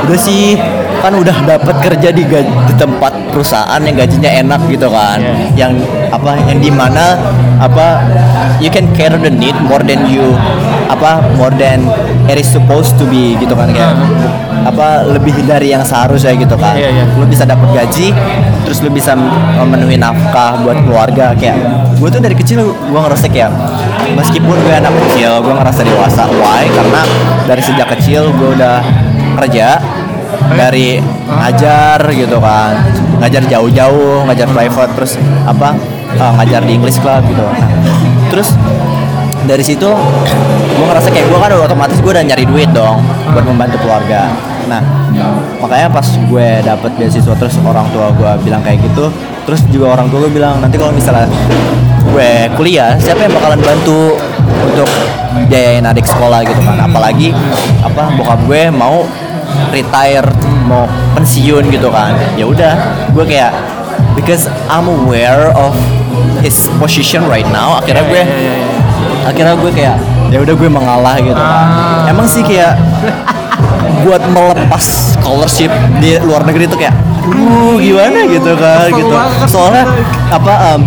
[0.04, 0.60] udah sih
[1.00, 5.20] kan udah dapet kerja di, di tempat perusahaan yang gajinya enak gitu kan.
[5.20, 5.68] Yeah.
[5.68, 5.72] yang
[6.08, 7.16] apa yang di mana
[7.62, 8.02] apa
[8.58, 10.34] you can carry the need more than you
[10.90, 11.86] apa more than
[12.28, 13.94] it is supposed to be gitu kan kayak
[14.64, 16.74] apa lebih dari yang seharusnya gitu kan.
[16.74, 17.04] Iya, iya.
[17.20, 18.16] lu bisa dapat gaji
[18.64, 19.12] terus lu bisa
[19.60, 21.60] memenuhi nafkah buat keluarga kayak
[22.00, 23.52] gue tuh dari kecil gue ngerasa kayak
[24.16, 26.64] meskipun gue anak kecil gue ngerasa dewasa why?
[26.72, 27.02] Karena
[27.44, 28.80] dari sejak kecil gue udah
[29.44, 29.76] kerja
[30.56, 30.96] dari
[31.28, 32.72] ngajar gitu kan.
[33.20, 35.12] Ngajar jauh-jauh ngajar private terus
[35.44, 35.76] apa
[36.18, 37.44] uh, ngajar di English club gitu.
[37.44, 37.70] Nah,
[38.30, 38.52] terus
[39.44, 39.88] dari situ
[40.74, 44.32] gue ngerasa kayak gue kan udah otomatis gue udah nyari duit dong buat membantu keluarga.
[44.66, 44.80] Nah
[45.60, 49.12] makanya pas gue dapet beasiswa terus orang tua gue bilang kayak gitu
[49.44, 51.28] terus juga orang tua gue bilang nanti kalau misalnya
[52.08, 54.16] gue kuliah siapa yang bakalan bantu
[54.64, 54.88] untuk
[55.46, 56.40] biayain adik sekolah?
[56.46, 56.80] Gitu kan.
[56.80, 57.36] Apalagi
[57.84, 59.04] apa bokap gue mau
[59.70, 60.26] retire
[60.64, 62.16] mau pensiun gitu kan.
[62.40, 62.74] Ya udah
[63.12, 63.52] gue kayak
[64.16, 65.76] because I'm aware of
[66.44, 68.22] his position right now akhirnya gue
[69.24, 69.96] akhirnya gue kayak
[70.28, 71.64] ya udah gue mengalah gitu kan
[72.04, 72.06] Ah.
[72.06, 72.76] emang sih kayak
[74.02, 74.84] buat melepas
[75.16, 76.92] scholarship di luar negeri itu kayak
[77.24, 79.14] uh gimana gitu kan gitu
[79.46, 79.88] soalnya
[80.28, 80.82] apa um,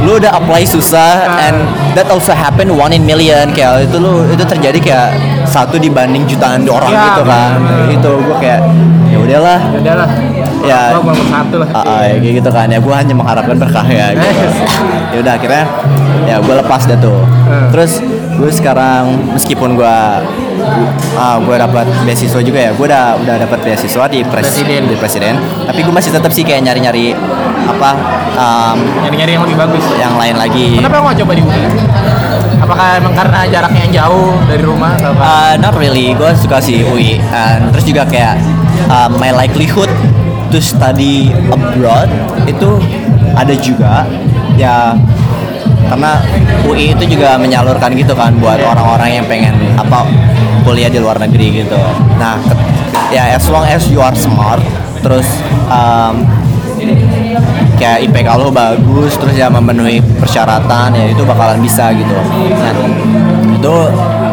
[0.00, 1.44] lu udah apply susah Ah.
[1.44, 1.56] and
[1.92, 5.08] that also happen one in million kayak itu lu itu terjadi kayak
[5.44, 7.98] satu dibanding jutaan orang Ya, gitu kan bener.
[7.98, 8.62] itu gue kayak
[9.30, 10.92] ya udah udahlah ya Ya.
[10.92, 11.68] Gua nomor satu lah.
[11.72, 12.66] Ah, ah, ya kayak gitu kan.
[12.68, 14.48] Ya gue hanya mengharapkan berkah ya gitu.
[15.10, 15.64] ya udah akhirnya
[16.28, 17.20] ya gue lepas dah tuh.
[17.48, 17.68] Hmm.
[17.72, 17.98] terus
[18.40, 19.96] gue sekarang meskipun gue
[21.16, 24.84] ah gue dapat beasiswa juga ya gue udah udah dapat beasiswa di pres Presiden.
[24.86, 25.34] di presiden.
[25.64, 27.06] Tapi gue masih tetap sih kayak nyari nyari
[27.64, 27.90] apa
[28.36, 28.78] um,
[29.08, 29.84] nyari-nyari yang lebih bagus.
[29.96, 30.76] yang lain lagi.
[30.76, 31.60] Kenapa nggak coba di UI
[32.60, 35.22] apakah emang karena jaraknya yang jauh dari rumah atau apa?
[35.26, 38.38] Uh, not really, gue suka sih UI and terus juga kayak
[38.88, 39.90] uh, my likelihood
[40.48, 42.08] to study abroad
[42.48, 42.80] itu
[43.36, 44.08] ada juga
[44.58, 44.96] ya
[45.90, 46.22] karena
[46.66, 50.06] UI itu juga menyalurkan gitu kan buat orang-orang yang pengen apa
[50.62, 51.80] kuliah di luar negeri gitu.
[52.20, 52.38] Nah,
[53.10, 54.62] ya as long as you are smart,
[55.02, 55.26] terus
[55.66, 56.22] um,
[57.80, 62.14] kayak IPK lo bagus, terus ya memenuhi persyaratan ya itu bakalan bisa gitu.
[62.54, 62.74] Nah,
[63.56, 63.74] itu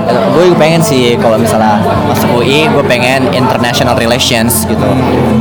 [0.08, 4.88] gue pengen sih kalau misalnya masuk UI gue pengen international relations gitu.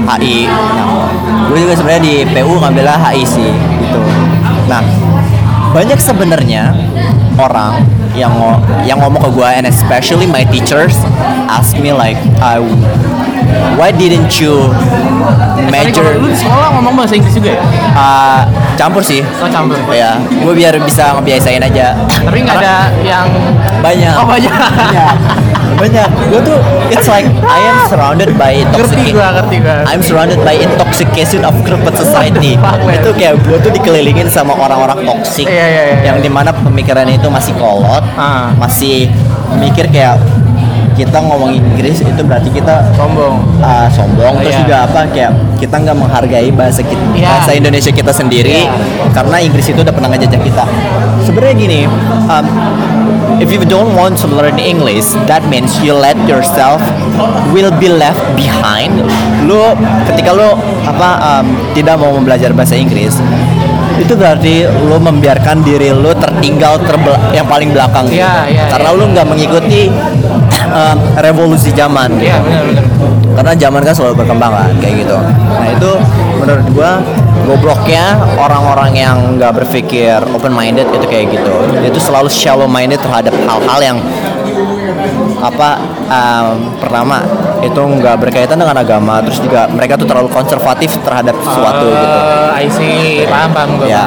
[0.06, 1.10] HI nah,
[1.50, 3.98] gue juga sebenarnya di PU ngambilnya HI sih gitu.
[4.66, 4.82] Nah
[5.74, 6.72] banyak sebenarnya
[7.36, 7.84] orang
[8.16, 10.96] yang ngo- yang ngomong ke gue and especially my teachers
[11.52, 12.56] ask me like I
[13.76, 14.70] why didn't you
[15.68, 16.02] major?
[16.02, 17.62] Kalau lu di sekolah ngomong bahasa Inggris juga ya?
[17.92, 18.40] Uh,
[18.74, 19.20] campur sih.
[19.42, 19.76] Oh campur.
[19.92, 21.96] Ya gue biar bisa ngebiasain aja.
[22.22, 23.26] Tapi nggak ada yang
[23.80, 24.14] banyak.
[24.16, 24.52] Oh, banyak.
[24.52, 25.14] banyak
[25.76, 26.08] banyak.
[26.32, 26.56] Gue tuh
[26.88, 29.84] it's like I am surrounded by intoxication gua ngerti gua.
[29.84, 32.56] I'm surrounded by intoxication of corporate society.
[32.96, 35.96] Itu kayak gue tuh dikelilingin sama orang-orang toxic Iya, iya, iya.
[36.12, 38.50] yang di mana pemikiran itu masih kolot Ah.
[38.56, 39.10] masih
[39.60, 40.16] mikir kayak
[40.96, 44.62] kita ngomong Inggris itu berarti kita sombong uh, sombong Oh, terus iya.
[44.64, 47.28] juga apa kayak kita nggak menghargai bahasa kita Iya.
[47.28, 48.72] bahasa Indonesia kita sendiri Iya.
[49.12, 50.64] karena Inggris itu udah pernah ngejajah kita
[51.22, 51.80] sebenarnya gini
[52.26, 52.46] um,
[53.38, 56.80] if you don't want to learn English that means you let yourself
[57.52, 58.96] will be left behind
[59.44, 59.60] lu
[60.08, 63.20] ketika lu apa um, tidak mau belajar bahasa Inggris
[63.96, 68.20] itu berarti lu membiarkan diri lu tertinggal terbel- yang paling belakang gitu.
[68.20, 68.98] Iya, iya, karena iya.
[69.00, 69.82] lu nggak mengikuti
[70.76, 72.28] um, revolusi zaman gitu.
[72.28, 72.84] Iya benar benar.
[73.36, 75.16] Karena zaman kan selalu berkembang kan kayak gitu.
[75.56, 75.90] Nah itu
[76.40, 76.92] menurut gua
[77.46, 78.04] gobloknya
[78.40, 81.54] orang-orang yang nggak berpikir open minded itu kayak gitu.
[81.84, 83.98] Itu selalu shallow minded terhadap hal-hal yang
[85.36, 85.76] apa
[86.08, 87.20] um, pertama
[87.60, 92.18] itu nggak berkaitan dengan agama terus juga mereka tuh terlalu konservatif terhadap sesuatu gitu.
[92.56, 94.04] Eh, I see paham paham gua Ya.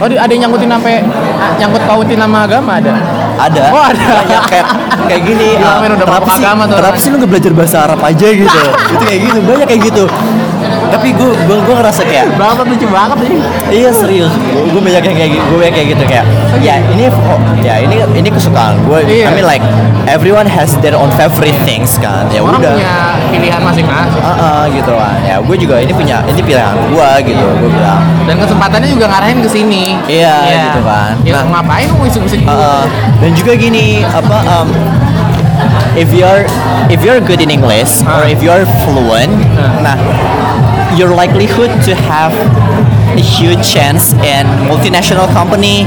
[0.00, 1.04] oh ada yang nyangkutin sampai
[1.60, 2.94] nyangkut pautin nama agama ada
[3.38, 3.62] ada.
[3.74, 4.06] Oh, ada.
[4.24, 4.66] banyak kayak
[5.10, 5.48] kayak gini.
[5.58, 6.42] Gila, ah, men, udah kenapa sih?
[6.42, 8.60] agama tuh kenapa sih lu nggak belajar bahasa Arab aja gitu?
[8.94, 9.38] Itu kayak gitu.
[9.44, 10.04] Banyak kayak gitu
[10.94, 13.34] tapi gue gue gue ngerasa kayak banget lucu banget sih
[13.74, 16.24] Iya serius, gue banyak yang kayak gitu, gue banyak kayak gitu kayak,
[16.62, 19.02] ya ini, oh, ya ini ini kesukaan gue.
[19.02, 19.26] Iya.
[19.26, 19.64] I mean like
[20.06, 22.78] everyone has their own favorite things kan, ya orang udah.
[22.78, 22.94] punya
[23.34, 27.42] pilihan masing-masing Ah, ah, gitu kan, ya gue juga ini punya ini pilihan gue gitu,
[27.58, 28.02] gue bilang.
[28.30, 30.36] dan kesempatannya juga ngarahin ke sini Iya,
[30.70, 31.12] gitu kan.
[31.26, 31.44] ya Nah.
[31.58, 32.06] ngapain lu
[32.46, 32.82] Ah, ah.
[33.18, 34.68] dan juga gini apa, um,
[35.98, 36.46] if you're
[36.86, 38.30] if you're good in English or Ah.
[38.30, 39.82] if you're fluent, Ah.
[39.82, 39.96] nah
[40.94, 42.30] your likelihood to have
[43.14, 45.86] a huge chance in multinational company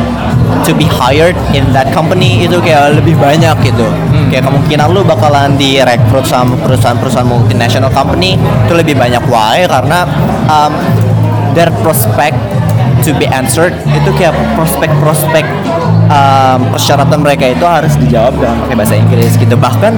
[0.64, 3.88] to be hired in that company itu kayak lebih banyak gitu.
[4.32, 9.24] Kayak kemungkinan lu bakalan direkrut sama perusahaan-perusahaan multinational company itu lebih banyak.
[9.28, 9.68] Why?
[9.68, 10.08] Karena
[10.48, 10.72] um,
[11.56, 12.36] their prospect
[13.04, 15.46] to be answered itu kayak prospek-prospek
[16.12, 19.56] um, persyaratan mereka itu harus dijawab dengan pakai bahasa Inggris gitu.
[19.56, 19.94] Bahkan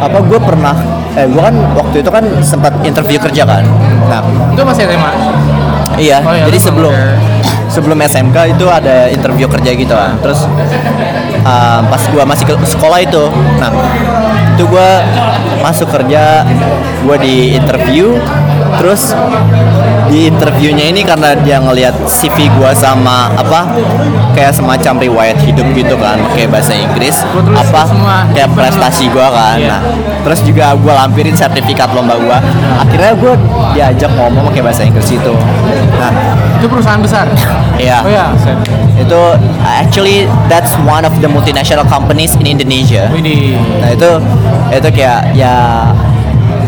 [0.00, 0.76] apa gue pernah
[1.16, 3.64] eh gue kan waktu itu kan sempat interview kerja kan.
[4.06, 4.20] Nah
[4.52, 5.12] itu masih SMA
[6.00, 7.18] iya Oh, iya, jadi lu sebelum pernah
[7.72, 10.44] sebelum SMK itu ada interview kerja gitu kan terus
[11.44, 13.24] um, pas gue masih ke sekolah itu
[13.60, 13.70] nah
[14.56, 14.90] itu gue
[15.60, 16.44] masuk kerja
[17.04, 18.16] gue di interview
[18.78, 19.12] terus
[20.06, 23.66] di interviewnya ini karena dia ngelihat CV gue sama apa
[24.32, 29.26] kayak semacam riwayat hidup gitu kan pakai bahasa Inggris Gua apa semua kayak prestasi gue
[29.26, 29.68] kan Iya.
[29.68, 29.80] nah
[30.22, 32.38] terus juga gue lampirin sertifikat lomba gue
[32.78, 33.32] akhirnya gue
[33.74, 35.34] diajak ngomong pakai bahasa Inggris itu
[35.98, 36.10] nah
[36.60, 37.26] itu perusahaan besar
[37.76, 37.98] Iya.
[38.06, 38.26] oh ya
[38.96, 39.20] itu
[39.60, 43.12] actually that's one of the multinational companies in Indonesia.
[43.12, 44.10] Nah itu
[44.72, 45.84] itu kayak ya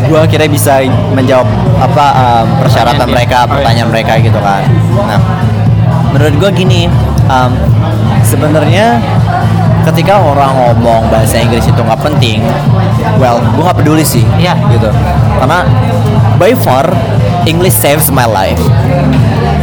[0.09, 0.81] gua kira bisa
[1.13, 1.45] menjawab
[1.77, 3.15] apa um, persyaratan Pertanyaan dia.
[3.15, 3.51] mereka, Oh, iya.
[3.53, 4.63] pertanyaan mereka gitu kan.
[5.05, 5.19] Nah
[6.09, 6.89] menurut gua gini,
[7.29, 7.51] um,
[8.25, 8.97] sebenarnya
[9.85, 12.41] ketika orang ngomong bahasa Inggris itu nggak penting,
[13.21, 14.57] well gua nggak peduli sih, Iya.
[14.73, 14.89] gitu.
[15.37, 15.63] Karena
[16.35, 16.89] by far
[17.45, 18.59] English saves my life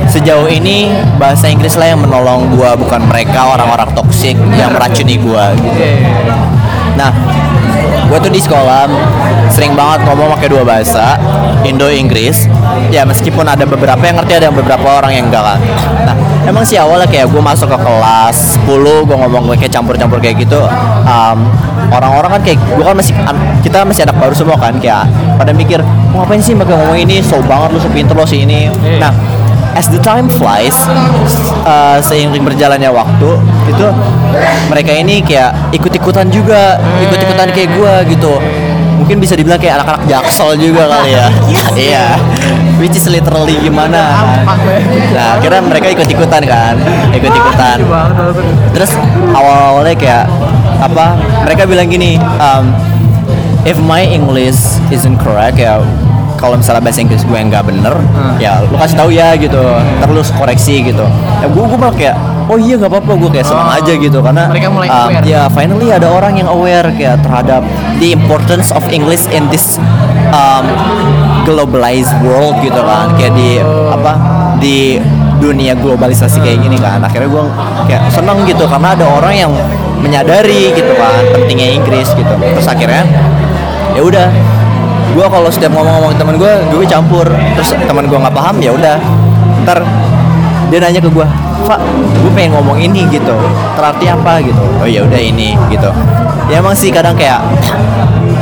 [0.06, 0.86] sejauh ini
[1.18, 5.66] bahasa Inggris lah yang menolong gua bukan mereka orang-orang toksik yang meracuni gua gitu.
[5.76, 6.34] Iya, iya, iya.
[6.96, 7.10] Nah,
[8.16, 8.88] gue tuh di sekolah
[9.52, 11.20] sering banget ngomong pakai dua bahasa,
[11.68, 12.48] Indo Inggris.
[12.88, 15.60] Ya meskipun ada beberapa yang ngerti, ada yang beberapa orang yang enggak kan.
[16.08, 16.16] Nah,
[16.48, 20.64] emang sih awalnya kayak gue masuk ke kelas 10, gue ngomong kayak campur-campur kayak gitu.
[21.04, 21.52] um,
[21.92, 23.14] orang-orang kan kayak gue kan masih
[23.62, 25.06] kita masih anak baru semua kan kayak
[25.38, 25.78] pada mikir
[26.10, 28.98] mau ngapain sih pakai ngomong ini so banget lu so pinter lo si ini Iya.
[28.98, 29.12] nah
[29.76, 30.72] as the time flies
[31.68, 33.36] uh, seiring berjalannya waktu
[33.68, 33.86] itu
[34.72, 38.40] mereka ini kayak ikut-ikutan juga ikut-ikutan kayak gua gitu.
[38.96, 41.28] Mungkin bisa dibilang kayak anak-anak jaksel juga kali ya.
[41.92, 42.06] Iya.
[42.80, 44.16] Which is literally gimana?
[44.64, 44.80] Gue?
[45.12, 46.74] nah akhirnya mereka ikut-ikutan kan
[47.12, 47.76] ikut-ikutan.
[48.72, 48.90] Terus
[49.36, 50.24] awal-awalnya kayak
[50.80, 52.72] apa mereka bilang gini um,
[53.64, 55.80] if my English isn't correct ya
[56.46, 57.94] kalau misalnya bahasa Inggris gue nggak bener
[58.38, 59.58] ya lu kasih tahu ya gitu.
[59.98, 61.02] Terus koreksi gitu.
[61.42, 62.16] Ya gue gue malah kayak
[62.46, 63.78] oh iya nggak apa-apa gue kayak senang Oh.
[63.82, 64.18] aja gitu.
[64.22, 65.24] Karena Mereka mulai um, aware.
[65.26, 67.66] ya finally ada orang yang aware kayak terhadap
[67.98, 69.82] the importance of English in this
[70.30, 70.64] um,
[71.42, 73.10] globalized world gitu kan.
[73.18, 73.58] Kayak di
[73.90, 74.12] apa
[74.56, 75.02] di
[75.36, 77.02] dunia globalisasi kayak gini kan.
[77.02, 77.44] Akhirnya gue
[77.90, 78.64] kayak seneng gitu.
[78.64, 79.52] Karena ada orang yang
[79.98, 82.30] menyadari gitu kan pentingnya Inggris gitu.
[82.30, 83.02] Terus akhirnya
[83.92, 84.28] ya udah
[85.14, 87.26] gue kalau setiap ngomong-ngomong ke teman gue gue campur.
[87.28, 88.98] Terus teman gue nggak paham ya udah.
[89.62, 89.78] Ntar
[90.66, 91.26] dia nanya ke gue
[91.62, 91.78] Pak
[92.22, 93.36] gue pengen ngomong ini gitu.
[93.78, 94.42] Terarti apa?
[94.42, 94.62] gitu.
[94.82, 95.90] Oh ya udah ini gitu.
[96.46, 97.42] Ya emang sih kadang kayak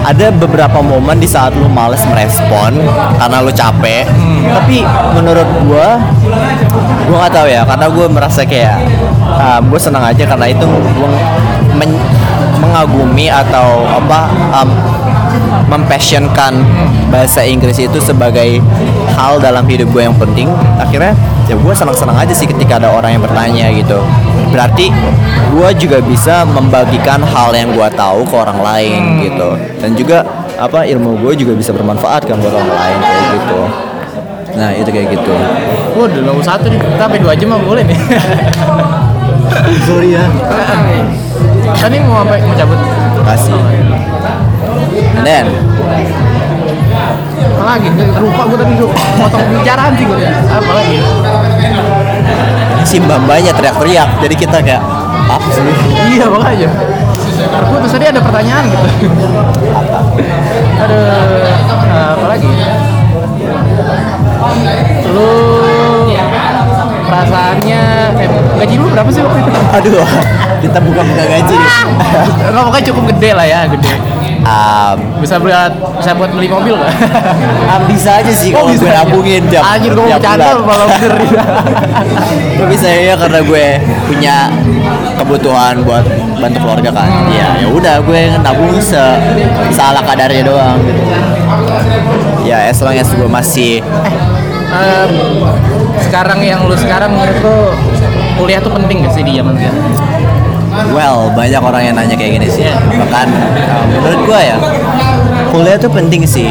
[0.04, 2.76] ada beberapa momen di saat lu males merespon
[3.20, 4.04] karena lu capek.
[4.52, 4.84] Tapi
[5.16, 5.88] menurut gue
[7.04, 8.76] gue nggak tahu ya karena gue merasa kayak
[9.68, 11.08] gue senang aja karena itu gue
[12.61, 14.30] mengagumi atau apa
[14.62, 14.70] um,
[15.70, 16.55] mempassionkan
[17.09, 18.62] bahasa Inggris itu sebagai
[19.14, 20.50] hal dalam hidup gue yang penting.
[20.78, 21.14] Akhirnya
[21.46, 23.98] ya gue senang-senang aja sih ketika ada orang yang bertanya gitu.
[24.50, 24.90] Berarti
[25.50, 29.48] gue juga bisa membagikan hal yang gue tahu ke orang lain gitu.
[29.80, 30.22] Dan juga
[30.55, 33.61] apa ilmu gue juga bisa bermanfaat kan buat orang lain kayak gitu.
[34.55, 35.34] Nah itu kayak gitu.
[35.98, 36.78] Wah, udah satu nih.
[36.94, 37.98] Sampai dua jam mah boleh nih.
[39.86, 40.24] sorry ya
[41.79, 42.79] Tadi mau sampai mau cabut.
[43.25, 43.57] kasih
[45.25, 45.47] dan
[47.55, 47.89] Apa lagi?
[48.20, 50.18] Lupa gue tadi tuh potong pembicaraan sih gue.
[50.53, 50.99] Apa lagi?
[52.85, 54.83] si mbak mbaknya teriak-teriak jadi kita kayak
[55.25, 55.64] apa sih
[56.14, 56.68] Iya makanya.
[57.35, 58.87] Terputus tadi ada pertanyaan gitu.
[60.85, 61.01] Ada
[62.12, 62.51] apa lagi?
[65.16, 65.33] Lu
[67.09, 67.83] perasaannya
[68.20, 69.50] eh, gaji lu berapa sih waktu itu?
[69.52, 70.09] aduh
[70.64, 71.70] kita buka-buka gaji nih.
[72.48, 73.92] Enggak pokoknya cukup gede lah ya, gede.
[74.44, 76.92] Um, Bisa buat bisa buat beli mobil nggak?
[77.72, 81.16] ah, bisa aja sih kalau gue nabungin tiap Anjir gue mau bercanda malah bener
[82.61, 83.66] Gue bisa ya karena gue
[84.05, 84.36] punya
[85.16, 86.05] kebutuhan buat
[86.36, 87.09] bantu keluarga kan.
[87.32, 89.00] Ya ya udah gue nabung se
[89.72, 91.02] salah kadarnya doang gitu.
[92.44, 93.80] Ya as long as gue masih
[94.74, 95.11] Em,
[96.02, 97.59] sekarang yang lu sekarang menurut lu
[98.35, 99.82] kuliah tuh penting gak sih di zaman sekarang?
[100.91, 102.66] well banyak orang yang nanya kayak gini sih.
[102.66, 102.76] Iya.
[102.82, 103.26] Bahkan
[103.95, 104.57] menurut gue ya
[105.55, 106.51] kuliah tuh penting sih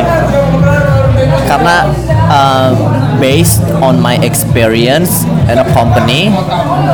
[1.44, 1.92] karena
[2.32, 2.72] uh,
[3.20, 6.32] based on my experience in a company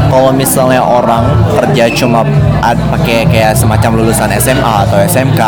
[0.09, 2.25] kalau misalnya orang kerja cuma
[2.65, 5.41] pakai kayak semacam lulusan SMA atau SMK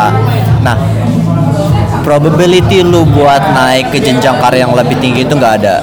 [0.62, 0.78] nah
[2.06, 5.82] probability lu buat naik ke jenjang karir yang lebih tinggi itu nggak ada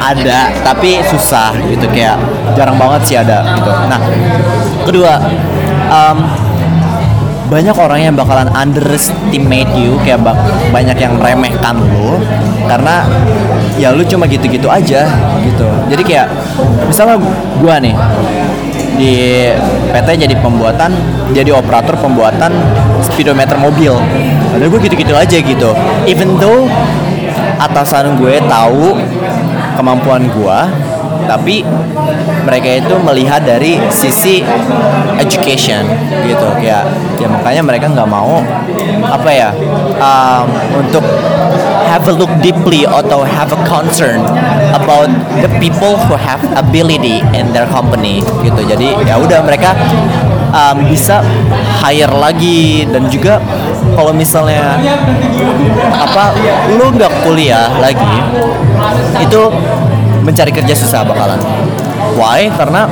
[0.00, 2.16] ada tapi susah gitu kayak
[2.54, 3.70] jarang banget sih ada gitu.
[3.90, 4.00] Nah
[4.86, 5.12] kedua
[5.90, 6.18] um,
[7.46, 10.38] banyak orang yang bakalan underestimate you kayak ba-
[10.74, 12.18] banyak yang meremehkan lu
[12.66, 13.06] karena
[13.78, 15.06] ya lu cuma gitu-gitu aja
[15.44, 15.68] gitu.
[15.86, 16.26] Jadi kayak
[16.90, 17.22] misalnya
[17.62, 17.94] gua nih
[18.96, 19.44] di
[19.92, 20.90] PT jadi pembuatan
[21.36, 22.50] jadi operator pembuatan
[23.04, 23.94] speedometer mobil.
[24.50, 25.70] Padahal gue gitu-gitu aja gitu.
[26.08, 26.64] Even though
[27.60, 28.96] atasan gue tahu
[29.76, 30.58] kemampuan gue
[31.26, 31.66] tapi
[32.46, 34.40] mereka itu melihat dari sisi
[35.18, 35.82] education
[36.24, 36.48] gitu.
[36.62, 36.86] Kayak
[37.18, 38.40] ya makanya mereka nggak mau
[39.06, 39.50] apa ya
[39.98, 40.46] um,
[40.78, 41.02] untuk
[41.90, 44.22] have a look deeply atau have a concern
[44.74, 45.10] about
[45.42, 48.60] the people who have ability in their company gitu.
[48.62, 49.74] Jadi ya udah mereka
[50.54, 51.22] um, bisa
[51.82, 53.42] hire lagi dan juga
[53.94, 54.80] kalau misalnya
[55.92, 56.34] apa
[56.74, 58.16] lu nggak kuliah lagi
[59.22, 59.42] itu
[60.26, 61.38] mencari kerja susah bakalan.
[62.18, 62.50] Why?
[62.50, 62.90] Karena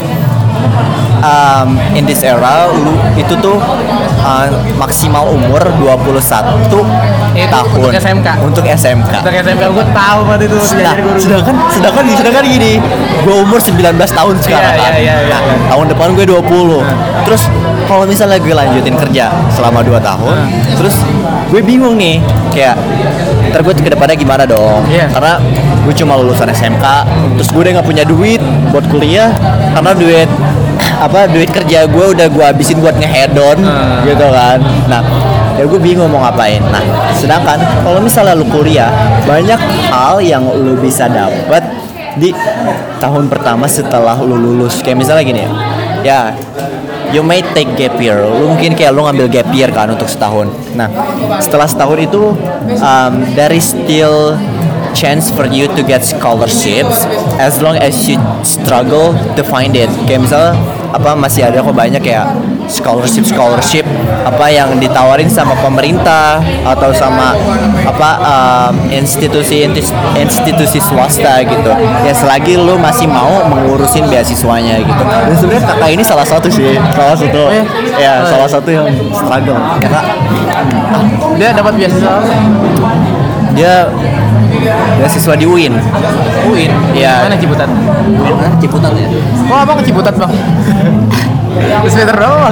[1.24, 1.68] um,
[1.98, 3.58] in this era lu itu tuh
[4.24, 6.80] uh, maksimal umur 21 Itu
[7.34, 8.28] tahun untuk SMK?
[8.40, 9.12] Untuk SMK.
[9.20, 11.18] Untuk SMK gue tahu banget itu Nah, guru.
[11.20, 12.72] sedangkan sedangkan sedangkan gini,
[13.20, 14.92] gue umur 19 tahun sekarang Iya, kan.
[14.96, 16.80] iya, iya, Nah, tahun depan gue 20.
[17.24, 17.42] Terus
[17.84, 20.36] kalau misalnya gue lanjutin kerja selama 2 tahun,
[20.78, 20.96] terus
[21.50, 22.18] gue bingung nih,
[22.48, 22.78] kayak
[23.52, 24.82] ntar gue ke depannya gimana dong?
[24.88, 25.10] Iya.
[25.10, 25.36] Karena
[25.84, 26.84] gue cuma lulusan SMK,
[27.36, 28.40] terus gue udah nggak punya duit
[28.72, 29.28] buat kuliah
[29.74, 30.28] karena duit
[31.04, 34.08] apa duit kerja gue udah gue habisin buat ngehedon Hmm.
[34.08, 34.58] gitu kan.
[34.88, 35.02] Nah,
[35.54, 36.60] ya gue bingung mau ngapain.
[36.64, 36.80] Nah,
[37.16, 38.90] sedangkan kalau misalnya lu kuliah,
[39.28, 39.60] banyak
[39.92, 41.62] hal yang lu bisa dapat
[42.16, 42.30] di
[42.98, 44.80] tahun pertama setelah lu lulus.
[44.80, 45.50] Kayak misalnya gini ya,
[46.02, 46.20] ya
[47.12, 48.18] you may take gap year.
[48.24, 50.50] Lu mungkin kayak lu ngambil gap year kan untuk setahun.
[50.74, 50.88] Nah,
[51.38, 52.34] setelah setahun itu
[52.80, 54.34] um, there is still
[54.94, 57.04] chance for you to get scholarships
[57.36, 58.16] as long as you
[58.46, 59.90] struggle to find it.
[60.08, 60.52] Kayak misalnya
[60.94, 62.30] apa masih ada kok banyak kayak
[62.70, 63.82] scholarship scholarship
[64.24, 67.36] apa yang ditawarin sama pemerintah atau sama
[67.84, 69.66] apa um, institusi
[70.16, 71.72] institusi swasta gitu.
[72.06, 75.02] Ya selagi lu masih mau mengurusin beasiswanya gitu.
[75.02, 76.78] Dan sebenarnya kakak ini salah satu sih.
[76.94, 77.42] Salah satu.
[77.50, 77.64] Oh,
[77.98, 79.58] ya Oh, salah satu yang struggle.
[79.82, 80.00] Karena
[81.34, 82.14] Dia dapat beasiswa?
[83.54, 83.86] Dia
[84.98, 85.74] beasiswa di UIN
[86.46, 86.70] UIN.
[86.92, 87.26] Iya.
[87.26, 87.68] Mana Ciputat?
[87.68, 89.08] UIN mana Ciputat ya
[89.44, 90.32] Oh, abang ke Ciputat, Bang.
[91.86, 92.50] Semester doang.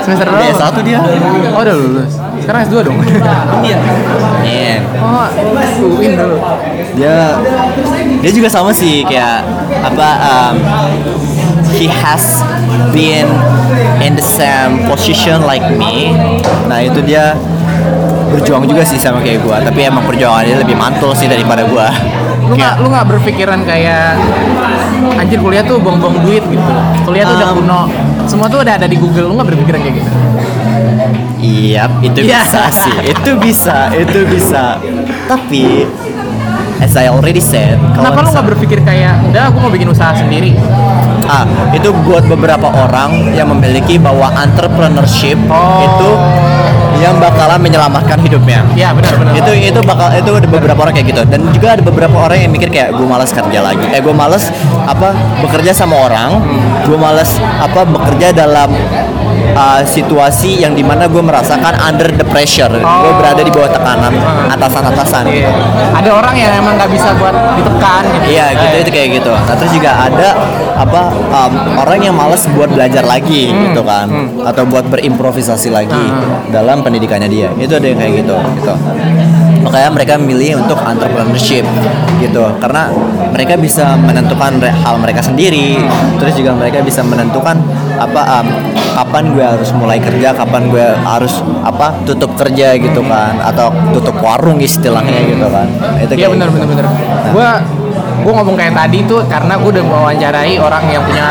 [0.00, 0.46] Semester doang.
[0.46, 1.00] S1 dia
[1.50, 2.12] Oh, udah lulus.
[2.38, 2.98] Sekarang S2 dong.
[3.64, 3.76] iya
[4.44, 5.26] Nih, Oh,
[5.96, 6.36] UIN dulu.
[6.96, 7.36] dia
[8.20, 9.44] dia juga sama sih kayak
[9.84, 10.54] apa um,
[11.76, 12.40] he has
[12.88, 13.28] been
[14.00, 16.16] in the same position like me
[16.64, 17.36] nah itu dia
[18.28, 21.88] berjuang juga sih sama kayak gua tapi emang perjuangannya lebih mantul sih daripada gua
[22.46, 24.14] Lu nggak lu nggak berpikiran kayak
[25.14, 26.72] anjir kuliah tuh buang-buang duit gitu.
[27.02, 27.80] Kuliah tuh udah Um, kuno.
[28.24, 29.26] Semua tuh udah ada di Google.
[29.26, 30.10] Lu nggak berpikiran kayak gitu?
[31.36, 32.42] iya itu Iya.
[32.42, 34.80] bisa sih itu bisa itu bisa
[35.26, 35.84] tapi
[36.78, 40.56] as I already said Kenapa lu nggak berpikir kayak udah aku mau bikin usaha sendiri?
[41.26, 45.82] Ah, itu buat beberapa orang yang memiliki bahwa entrepreneurship Oh.
[45.82, 46.10] itu
[47.00, 48.64] yang bakalan menyelamatkan hidupnya.
[48.72, 49.32] Iya, benar benar.
[49.36, 52.50] Itu itu bakal itu ada beberapa orang kayak gitu dan juga ada beberapa orang yang
[52.52, 53.84] mikir kayak gue malas kerja lagi.
[53.92, 54.48] Eh gue malas
[54.86, 55.12] apa
[55.44, 56.40] bekerja sama orang,
[56.84, 57.30] gue malas
[57.60, 58.72] apa bekerja dalam
[59.54, 62.72] uh, situasi yang di mana gue merasakan under the pressure.
[62.72, 64.14] Gue berada di bawah tekanan
[64.50, 65.24] atasan-atasan.
[65.30, 65.50] Iya.
[65.94, 68.24] Ada orang yang emang nggak bisa buat ditekan gitu.
[68.34, 69.32] Iya gitu itu kayak gitu.
[69.32, 70.28] Nah terus juga ada
[70.76, 74.10] apa um, orang yang malas buat belajar lagi gitu kan,
[74.44, 76.04] atau buat berimprovisasi lagi
[76.52, 77.48] dalam pendidikannya dia.
[77.56, 78.36] Itu ada yang kayak gitu.
[78.60, 78.74] Gitu.
[79.66, 81.66] Makanya mereka memilih untuk entrepreneurship
[82.22, 82.86] gitu, karena
[83.34, 85.80] mereka bisa menentukan hal mereka sendiri.
[86.22, 87.58] Terus juga mereka bisa menentukan
[87.96, 88.48] apa um,
[88.96, 94.16] kapan gue harus mulai kerja, kapan gue harus apa tutup kerja gitu kan, atau tutup
[94.24, 95.68] warung istilahnya gitu kan.
[95.68, 96.64] Nah, itu Iya benar gitu.
[96.64, 96.86] benar benar.
[97.32, 97.48] Gua
[98.24, 101.26] gua ngomong kayak tadi tuh karena gua udah mewawancarai orang yang punya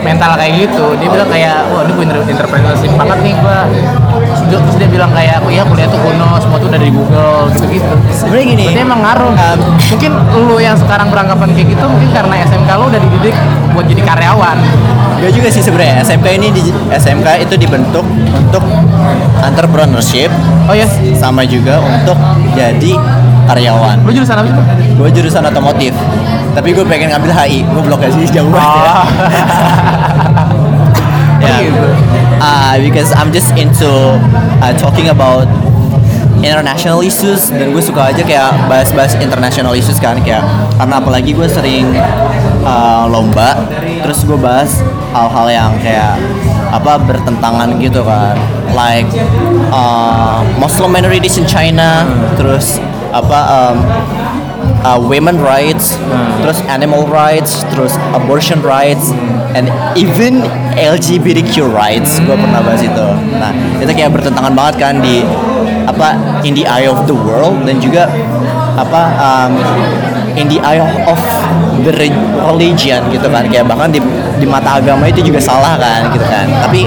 [0.00, 0.96] mental kayak gitu.
[0.96, 3.60] Dia bilang kayak, wah ini gue entrepreneurship banget nih gua.
[4.50, 7.46] Terus terus dia bilang kayak, oh iya kuliah tuh kuno, semua tuh udah dari Google
[7.54, 7.94] gitu-gitu.
[8.10, 8.64] Sebenarnya gini.
[8.66, 9.32] Berarti emang ngaruh.
[9.38, 10.12] Um, mungkin
[10.50, 13.36] lu yang sekarang beranggapan kayak gitu, mungkin karena SMK lu udah dididik
[13.70, 14.58] buat jadi karyawan.
[15.22, 18.02] Gak juga sih sebenarnya SMK ini di SMK itu dibentuk
[18.34, 18.64] untuk
[19.44, 20.32] entrepreneurship
[20.66, 22.16] Oh iya, sama juga untuk
[22.56, 22.92] jadi
[23.46, 24.02] karyawan.
[24.06, 24.54] lu jurusan apa sih?
[24.94, 25.94] Gue jurusan otomotif,
[26.54, 27.66] tapi gue pengen ngambil HI.
[27.66, 28.70] Gue blok sih jauh banget.
[28.70, 28.82] ya.
[28.90, 29.04] Oh.
[29.30, 30.56] Ya.
[31.40, 31.84] gitu.
[32.40, 33.88] Uh, because I'm just into
[34.60, 35.48] uh, talking about
[36.40, 37.52] international issues.
[37.52, 40.44] Dan gue suka aja kayak bahas-bahas international issues kan kayak
[40.80, 41.92] karena apalagi gue sering
[42.64, 43.56] uh, lomba
[44.00, 44.80] terus gue bahas
[45.12, 46.16] hal-hal yang kayak
[46.70, 48.36] apa bertentangan gitu kan.
[48.72, 49.10] Like
[49.74, 52.06] uh, Muslim minorities in China
[52.38, 52.80] terus
[53.10, 53.76] apa um,
[54.84, 55.96] uh, women rights,
[56.40, 59.12] terus animal rights, terus abortion rights,
[59.52, 60.44] and even
[60.76, 62.20] LGBTQ rights.
[62.22, 63.06] Gue pernah bahas itu.
[63.36, 65.24] Nah, itu kayak bertentangan banget kan di
[65.88, 66.14] apa
[66.46, 68.06] in the eye of the world dan juga
[68.78, 69.52] apa um,
[70.38, 71.20] in the eye of
[71.84, 73.44] the re- religion gitu kan.
[73.48, 74.00] Kayak bahkan di,
[74.38, 76.46] di mata agama itu juga salah kan gitu kan.
[76.68, 76.86] Tapi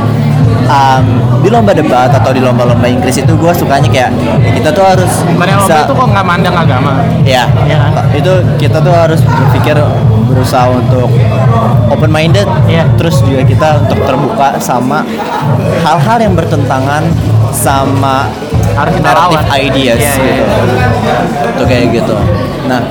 [0.68, 1.06] um,
[1.44, 4.12] di lomba debat atau di lomba-lomba Inggris itu gue sukanya kayak
[4.56, 6.92] kita tuh harus lomba itu kok nggak mandang agama?
[7.24, 8.06] Ya, Iya kan?
[8.16, 9.78] itu kita tuh harus berpikir
[10.34, 11.10] berusaha untuk
[11.94, 12.48] open minded.
[12.66, 12.90] Iya.
[12.98, 15.06] Terus juga kita untuk terbuka sama
[15.86, 17.04] hal-hal yang bertentangan
[17.54, 18.28] sama
[18.74, 19.62] Harus kita narrative lawan.
[19.62, 20.56] ideas iya, gitu.
[21.54, 22.18] Itu kayak gitu.
[22.66, 22.82] Nah,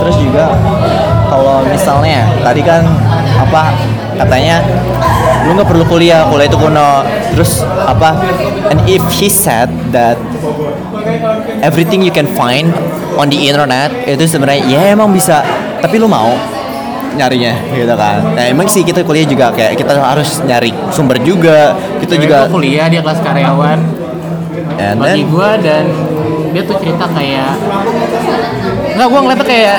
[0.00, 0.56] terus juga
[1.28, 2.82] kalau misalnya tadi kan
[3.36, 3.76] apa
[4.16, 4.64] katanya
[5.46, 7.04] lu nggak perlu kuliah kuliah itu kuno.
[7.36, 8.16] Terus apa
[8.72, 10.16] and if he said that
[11.60, 12.72] everything you can find
[13.20, 15.44] on the internet itu sebenarnya ya emang bisa.
[15.84, 16.32] Tapi lu mau
[17.16, 18.36] nyarinya gitu kan.
[18.36, 21.76] Nah emang sih kita kuliah juga kayak kita harus nyari sumber juga.
[22.00, 23.78] Kita Cewek juga gua kuliah dia kelas karyawan.
[24.76, 25.84] And bagi then gua dan
[26.56, 27.52] dia tuh cerita kayak
[28.96, 29.76] nggak gua ngeliatnya kayak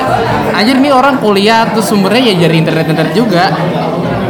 [0.54, 3.50] anjir nih orang kuliah terus sumbernya ya dari internet internet juga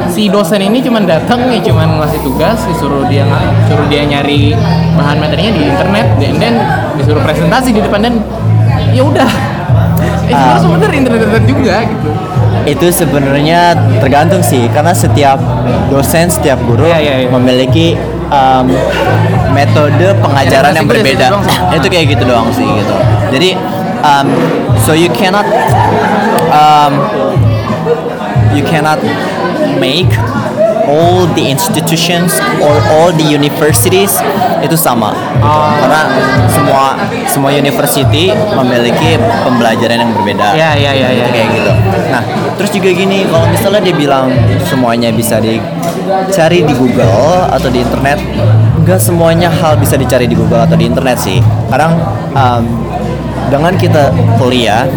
[0.08, 3.28] si dosen ini cuman datang ya cuman ngasih tugas disuruh dia
[3.68, 4.56] suruh dia nyari
[4.96, 6.54] bahan materinya di internet dan then
[6.96, 8.14] disuruh presentasi di depan dan
[8.96, 10.60] ya udah eh sebenarnya Ah.
[10.60, 12.10] sumber dari internet internet juga gitu
[12.68, 13.60] itu sebenarnya
[14.00, 15.36] tergantung sih karena setiap
[15.92, 17.28] dosen setiap guru Iya, iya, iya.
[17.28, 17.96] memiliki
[18.32, 18.66] um,
[19.52, 21.26] metode pengajaran Ya, yang berbeda
[21.76, 22.94] itu kayak gitu doang sih gitu
[23.34, 23.50] jadi
[24.04, 24.26] um,
[24.84, 25.46] so you cannot
[26.52, 26.92] um,
[28.54, 29.00] you cannot
[29.78, 30.10] make
[30.88, 32.32] all the institutions
[32.64, 34.16] or all the universities
[34.64, 35.44] itu sama gitu.
[35.44, 35.68] Oh.
[35.84, 36.02] karena
[36.48, 36.84] semua
[37.28, 41.26] semua university memiliki pembelajaran yang berbeda Iya, iya, iya, iya.
[41.28, 41.72] kayak gitu
[42.08, 42.22] nah
[42.56, 44.32] terus juga gini kalau misalnya dia bilang
[44.64, 45.36] semuanya bisa
[46.24, 48.18] dicari di Google atau di internet
[48.78, 51.38] nggak semuanya hal bisa dicari di Google atau di internet sih
[51.68, 51.94] kadang
[52.32, 52.62] um,
[53.46, 54.88] dengan kita kuliah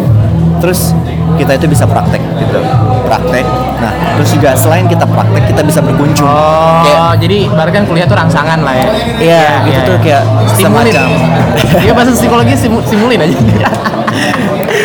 [0.58, 0.96] terus
[1.34, 2.60] kita itu bisa praktek gitu
[3.04, 3.44] praktek
[3.78, 8.06] nah terus juga selain kita praktek kita bisa berkunjung Oh, kayak jadi ibarat kan kuliah
[8.06, 8.88] tuh rangsangan lah ya.
[9.18, 10.22] Iya, gitu tuh kayak
[10.54, 10.92] stimulin.
[10.92, 11.08] semacam.
[11.84, 13.38] Iya bahasa psikologi simu- simulin aja.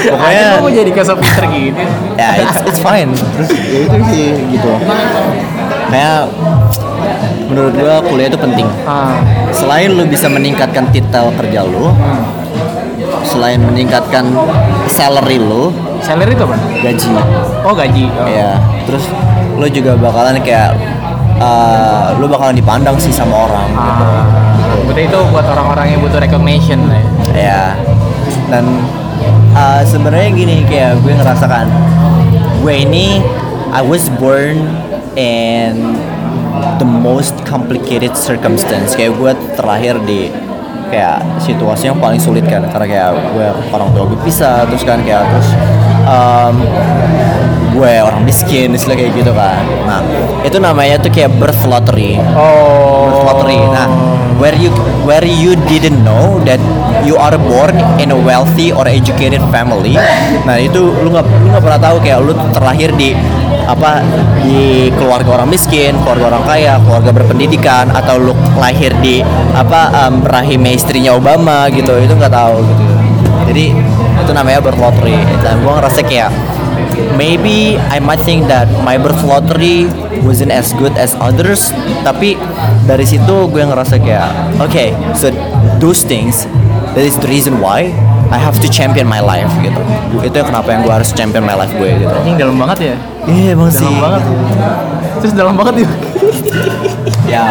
[0.07, 1.05] Pokoknya- mau jadi kayak
[1.51, 1.83] gitu.
[2.17, 4.71] ya it's, it's fine terus ya itu sih gitu
[5.87, 6.27] kayak
[7.47, 9.23] menurut gua kuliah itu penting Ah,
[9.55, 11.91] selain lu bisa meningkatkan titel kerja lu
[13.23, 14.27] selain meningkatkan
[14.91, 15.71] salary lu
[16.03, 16.57] salary itu apa?
[16.83, 17.07] gaji
[17.63, 18.05] Oh gaji.
[18.07, 18.27] Oh.
[18.27, 18.55] ya
[18.87, 19.07] terus
[19.57, 20.75] lu juga bakalan kayak
[21.39, 24.03] uh, lu bakalan dipandang sih sama orang gitu.
[24.03, 24.23] Ah,
[24.87, 27.07] berarti itu buat orang-orang yang butuh recognition lah ya.
[27.35, 27.63] ya
[28.47, 28.63] dan
[29.55, 31.67] uh, sebenarnya gini kayak gue ngerasakan
[32.63, 33.19] gue ini
[33.75, 34.63] I was born
[35.17, 35.97] in
[36.77, 40.29] the most complicated circumstance kayak gue terlahir di
[40.87, 45.01] kayak situasi yang paling sulit kan karena kayak gue orang tua gue pisah terus kan
[45.03, 45.49] kayak terus
[46.07, 46.55] um,
[47.73, 49.99] gue orang miskin istilah kayak gitu kan nah
[50.45, 53.09] itu namanya tuh kayak birth lottery Oh.
[53.11, 53.57] birth lottery.
[53.59, 53.89] Nah,
[54.37, 54.69] where you
[55.03, 56.61] where you didn't know that
[57.01, 59.97] you are born in a wealthy or educated family.
[60.45, 63.13] Nah, itu lu nggak lu nggak pernah tahu kayak lu terlahir di
[63.67, 64.03] apa
[64.43, 69.21] di keluarga orang miskin, keluarga orang kaya, keluarga berpendidikan atau lu lahir di
[69.55, 71.95] apa um, rahim istrinya Obama gitu.
[71.99, 72.83] Itu nggak tahu gitu.
[73.47, 73.65] Jadi
[74.23, 75.17] itu namanya birth lottery.
[75.43, 76.31] Dan gua ngerasa kayak
[77.17, 79.89] maybe I might think that my birth lottery
[80.21, 82.37] wasn't as good as others tapi
[82.85, 84.29] dari situ gue ngerasa kayak
[84.61, 85.29] okay so
[85.81, 86.45] those things
[86.97, 87.93] that is the reason why
[88.27, 89.79] I have to champion my life gitu
[90.19, 92.95] itu yang kenapa yang gue harus champion my life gue gitu Anjing dalam banget ya.
[93.27, 94.21] iya emang sih Dalam banget.
[95.17, 95.89] Terus dalam banget ya.
[97.33, 97.43] ya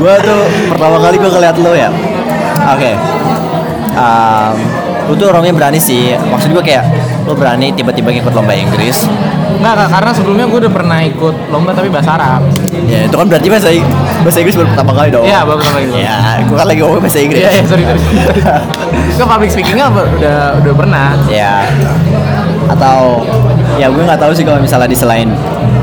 [0.00, 0.40] gue tuh
[0.72, 1.90] pertama kali gue ngeliat lo ya
[2.72, 2.90] oke
[3.92, 4.54] um,
[5.10, 6.84] lu tuh orangnya berani sih maksud gue kayak
[7.22, 9.06] lo berani tiba-tiba ngikut lomba Inggris
[9.52, 12.42] Enggak, karena sebelumnya gue udah pernah ikut lomba tapi bahasa Arab.
[12.90, 13.68] ya itu kan berarti bahasa
[14.26, 15.86] bahasa Inggris baru pertama kali dong Iya, baru pertama kali.
[16.02, 18.02] ya gue kan lagi ngomong bahasa Inggris Iya, iya, sorry, sorry.
[19.22, 21.08] Ke public speakingnya udah udah pernah.
[21.30, 21.62] ya
[22.72, 23.22] atau
[23.76, 25.28] ya gue nggak tahu sih kalau misalnya di selain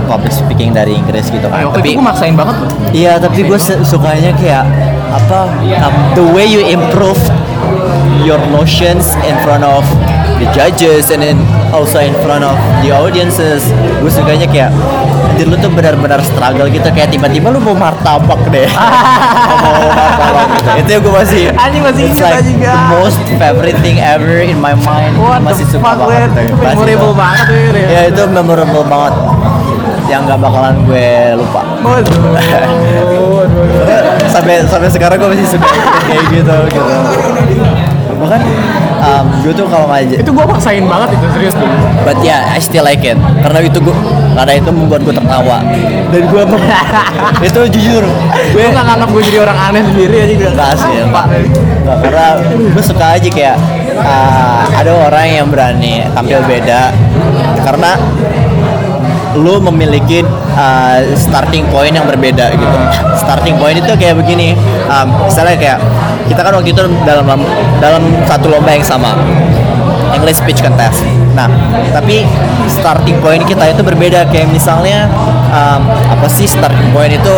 [0.09, 2.69] public speaking dari Inggris gitu kan waktu tapi itu gue maksain banget loh.
[2.91, 4.65] iya tapi gue sukanya kayak
[5.13, 5.45] apa
[5.85, 7.19] um, the way you improve
[8.25, 9.85] your notions in front of
[10.39, 11.37] the judges and then
[11.75, 13.61] also in front of the audiences.
[13.99, 14.71] Gue sukanya kayak
[15.35, 16.87] jadi lu tuh benar-benar struggle gitu.
[16.95, 18.67] Kayak tiba-tiba lu mau martabak deh.
[18.71, 22.89] Mau martabak gitu itu yang gue masih Anjing masih ingat like anjing, the ah.
[22.95, 25.19] most favorite thing ever in my mind.
[25.19, 26.31] What masih the suka fuck, banget.
[26.47, 27.87] Itu memorable banget ya.
[27.87, 29.13] ya itu memorable banget.
[30.09, 31.61] Yang nggak bakalan gue lupa.
[34.33, 35.67] Sampai sampai sekarang gue masih suka
[36.07, 36.95] kayak gitu gitu
[38.29, 38.45] bahkan
[39.01, 41.73] um, gue tuh kalau ngajak Itu gue maksain banget itu serius dulu.
[42.05, 43.95] but yeah I still like it karena itu gue
[44.37, 45.57] karena itu membuat gue tertawa
[46.13, 46.43] dan gue
[47.49, 48.05] itu jujur
[48.53, 50.45] gue nggak nganggap gue jadi orang aneh sendiri aja gitu.
[50.53, 51.25] Nggak sih, Pak.
[51.25, 51.25] nggak.
[51.85, 53.57] Nggak, karena gue suka aja kayak
[53.97, 56.93] uh, ada orang yang berani tampil beda
[57.65, 57.97] karena
[59.37, 60.25] lu memiliki
[60.57, 62.77] uh, starting point yang berbeda gitu.
[63.21, 64.57] Starting point itu kayak begini,
[64.89, 65.79] um, misalnya kayak
[66.29, 67.25] kita kan waktu itu dalam
[67.81, 69.17] dalam satu lomba yang sama.
[70.09, 71.05] English speech contest.
[71.37, 71.45] Nah,
[71.93, 72.25] tapi
[72.65, 75.05] starting point kita itu berbeda kayak misalnya
[75.53, 77.35] um, apa sih starting point itu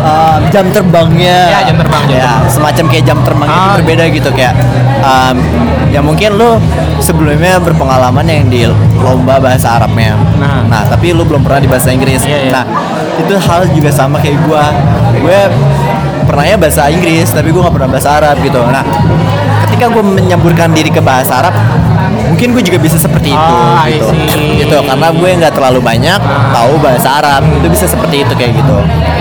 [0.00, 4.04] um, jam terbangnya Ya, jam terbang, jam ya semacam kayak jam terbang itu Ah, berbeda
[4.08, 4.54] gitu kayak
[5.04, 5.36] um,
[5.92, 6.56] ya mungkin lu
[6.98, 8.64] sebelumnya berpengalaman yang di
[8.96, 10.64] lomba bahasa Arabnya Nah.
[10.66, 12.52] nah tapi lu belum pernah di bahasa Inggris Iya, iya.
[12.52, 12.64] nah
[13.20, 14.72] itu hal juga sama kayak gua
[15.12, 15.40] gue
[16.24, 18.60] pernahnya bahasa Inggris tapi gua nggak pernah bahasa Arab gitu.
[18.62, 18.84] Nah
[19.66, 21.54] ketika gue menyamburkan diri ke bahasa Arab
[22.28, 24.08] mungkin gue juga bisa seperti itu Oh, gitu.
[24.60, 26.20] gitu karena gue nggak terlalu banyak
[26.52, 27.42] tahu bahasa Arab.
[27.60, 28.76] Itu bisa seperti itu kayak gitu.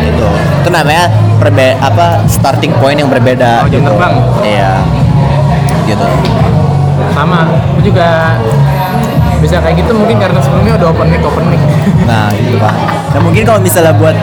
[0.06, 0.28] Gitu.
[0.62, 1.08] Itu namanya
[1.40, 3.82] perbe apa starting point yang berbeda Oh, gitu.
[3.86, 4.14] terbang.
[4.44, 4.84] iya.
[5.88, 6.08] Gitu.
[7.16, 7.48] Sama.
[7.74, 8.38] Aku juga
[9.42, 11.62] bisa kayak gitu mungkin karena sebelumnya udah open mic open mic
[12.06, 12.74] nah gitu pak.
[13.12, 14.16] Nah mungkin kalau misalnya buat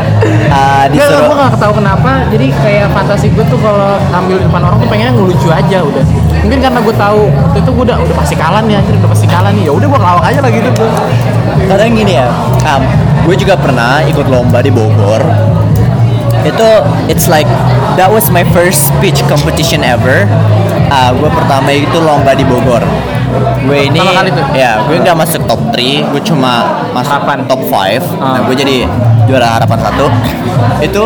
[0.51, 2.25] uh, disuruh gue gak tahu kenapa.
[2.33, 6.05] Jadi kayak fantasi gue tuh kalau tampil di depan orang tuh pengennya ngelucu aja udah.
[6.45, 9.27] Mungkin karena gue tahu waktu itu gue udah udah pasti kalah nih anjir udah pasti
[9.27, 9.69] kalah nih.
[9.69, 10.91] Ya udah gue ngelawak aja lah gitu tuh
[11.69, 12.27] kadang gini ya
[12.65, 12.83] um,
[13.29, 15.21] gue juga pernah ikut lomba di Bogor.
[16.47, 16.69] Itu
[17.13, 17.49] it's like
[18.01, 20.25] that was my first speech competition ever.
[20.89, 22.81] Uh, gue pertama itu lomba di Bogor.
[23.69, 24.01] Gue ini
[24.57, 27.39] ya gue nggak masuk top 3 gue cuma masuk Harapan.
[27.45, 28.41] top 5 nah Ah.
[28.43, 28.77] gue jadi
[29.25, 30.07] juara harapan satu
[30.81, 31.05] itu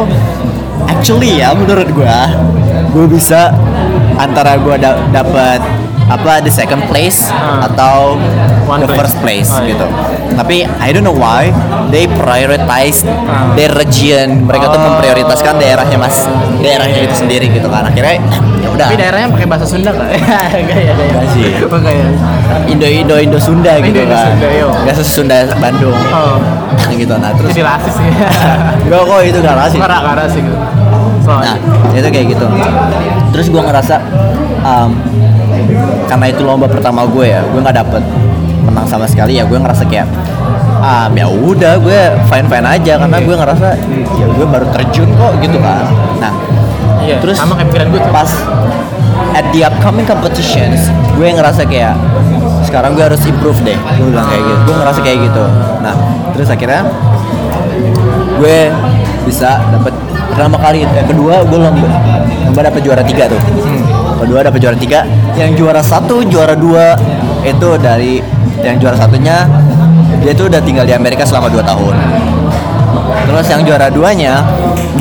[0.85, 2.19] actually ya menurut gue
[2.89, 3.51] gue bisa
[4.15, 5.61] antara gue da- dapat
[6.05, 7.65] apa the second place Ah.
[7.65, 8.19] atau
[8.65, 8.99] One the place.
[9.01, 9.73] first place Oh, iya.
[9.73, 9.87] gitu
[10.33, 11.51] tapi I don't know why
[11.89, 13.55] they prioritize Ah.
[13.55, 14.87] their region mereka tuh Oh.
[14.91, 16.27] memprioritaskan daerahnya mas
[16.59, 18.19] daerahnya itu sendiri gitu kan akhirnya
[18.59, 20.07] ya udah tapi daerahnya pakai bahasa Sunda kan
[20.53, 21.49] enggak ya Enggak sih.
[22.73, 24.69] Ya Indo Indo Indo Sunda gitu Indo- Indo kan Sunda, yo.
[24.83, 26.37] nggak sesunda Bandung oh
[26.91, 28.09] gitu nah terus jadi rasis sih
[28.83, 30.59] enggak kok itu nggak rasis karena karena rasis gitu
[31.23, 31.55] Nah,
[31.95, 32.47] itu kayak gitu.
[33.31, 33.95] Terus gue ngerasa
[34.61, 34.91] um,
[36.05, 38.03] karena itu lomba pertama gue ya, gue nggak dapet
[38.61, 39.47] menang sama sekali ya.
[39.47, 40.11] Gue ngerasa kayak
[40.83, 43.69] um, ya udah gue fine fine aja karena gue ngerasa
[44.19, 45.87] ya gue baru terjun kok gitu kan.
[46.19, 46.33] Nah,
[47.01, 48.31] iya terus sama kayak pikiran gue tuh pas
[49.33, 51.95] at the upcoming competitions, gue ngerasa kayak
[52.73, 53.77] sekarang gue harus improve deh.
[53.77, 54.61] Gue bilang kayak gitu.
[54.65, 55.45] Gue ngerasa kayak gitu.
[55.85, 55.95] Nah,
[56.33, 56.81] terus akhirnya
[58.41, 58.59] gue
[59.29, 59.93] bisa dapat
[60.33, 61.89] pertama kali yang kedua gue lomba
[62.49, 63.39] lomba dapat juara tiga tuh
[64.25, 65.05] kedua dapat juara tiga
[65.37, 66.97] yang juara satu juara dua
[67.45, 68.25] itu dari
[68.65, 69.45] yang juara satunya
[70.25, 71.95] dia tuh udah tinggal di Amerika selama dua tahun
[73.29, 74.43] terus yang juara duanya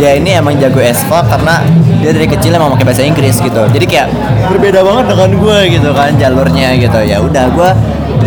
[0.02, 1.62] dia ini emang jago espa karena
[2.02, 3.62] dia dari kecil emang pakai bahasa Inggris gitu.
[3.70, 4.10] Jadi kayak
[4.50, 7.00] berbeda banget dengan gue gitu kan jalurnya gitu.
[7.06, 7.70] Ya udah gue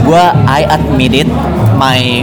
[0.07, 1.27] gue I admitted
[1.75, 2.23] my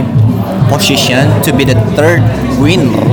[0.72, 2.24] position to be the third
[2.56, 3.04] winner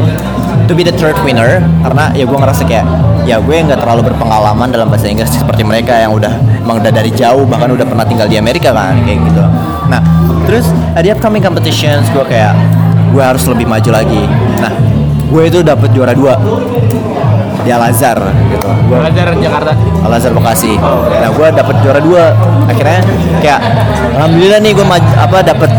[0.71, 1.59] to be the third winner.
[1.83, 2.87] Karena ya gue ngerasa kayak
[3.27, 7.11] ya gue nggak terlalu berpengalaman dalam bahasa Inggris seperti mereka yang udah emang udah dari
[7.11, 9.43] jauh bahkan udah pernah tinggal di Amerika kan kayak gitu.
[9.91, 9.99] Nah
[10.47, 10.71] terus
[11.03, 12.55] the upcoming competitions gue kayak
[13.11, 14.23] gue harus lebih maju lagi.
[14.63, 14.71] Nah
[15.29, 16.33] gue itu dapet juara dua
[17.61, 18.17] di Al Azhar
[18.49, 20.79] gitu gue belajar Jakarta Al Azhar Bekasi.
[20.79, 22.31] Nah, gue dapet juara dua.
[22.71, 23.03] Akhirnya
[23.43, 23.59] kayak
[24.15, 24.85] alhamdulillah nih gue
[25.19, 25.69] apa dapet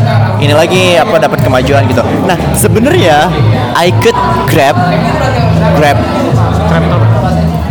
[0.40, 2.04] ini lagi apa dapat kemajuan gitu.
[2.28, 3.32] Nah, sebenarnya
[3.74, 4.76] I could grab
[5.76, 7.00] grab tuh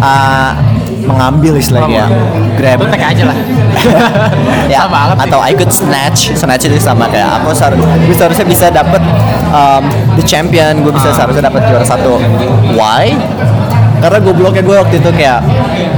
[0.04, 0.52] uh,
[1.10, 2.05] mengambil istilahnya.
[2.53, 2.86] Grab.
[2.86, 3.38] Tek aja lah.
[4.70, 6.30] Ya Sama banget atau I could snatch.
[6.38, 9.01] Snatch itu sama kayak aku seharus gue seharusnya bisa dapet
[9.49, 9.82] um,
[10.14, 10.86] the champion.
[10.86, 10.97] Gue Ah.
[11.01, 12.22] bisa seharusnya dapat juara satu.
[12.78, 13.18] Why?
[13.99, 15.41] Karena gue bloknya gue waktu itu kayak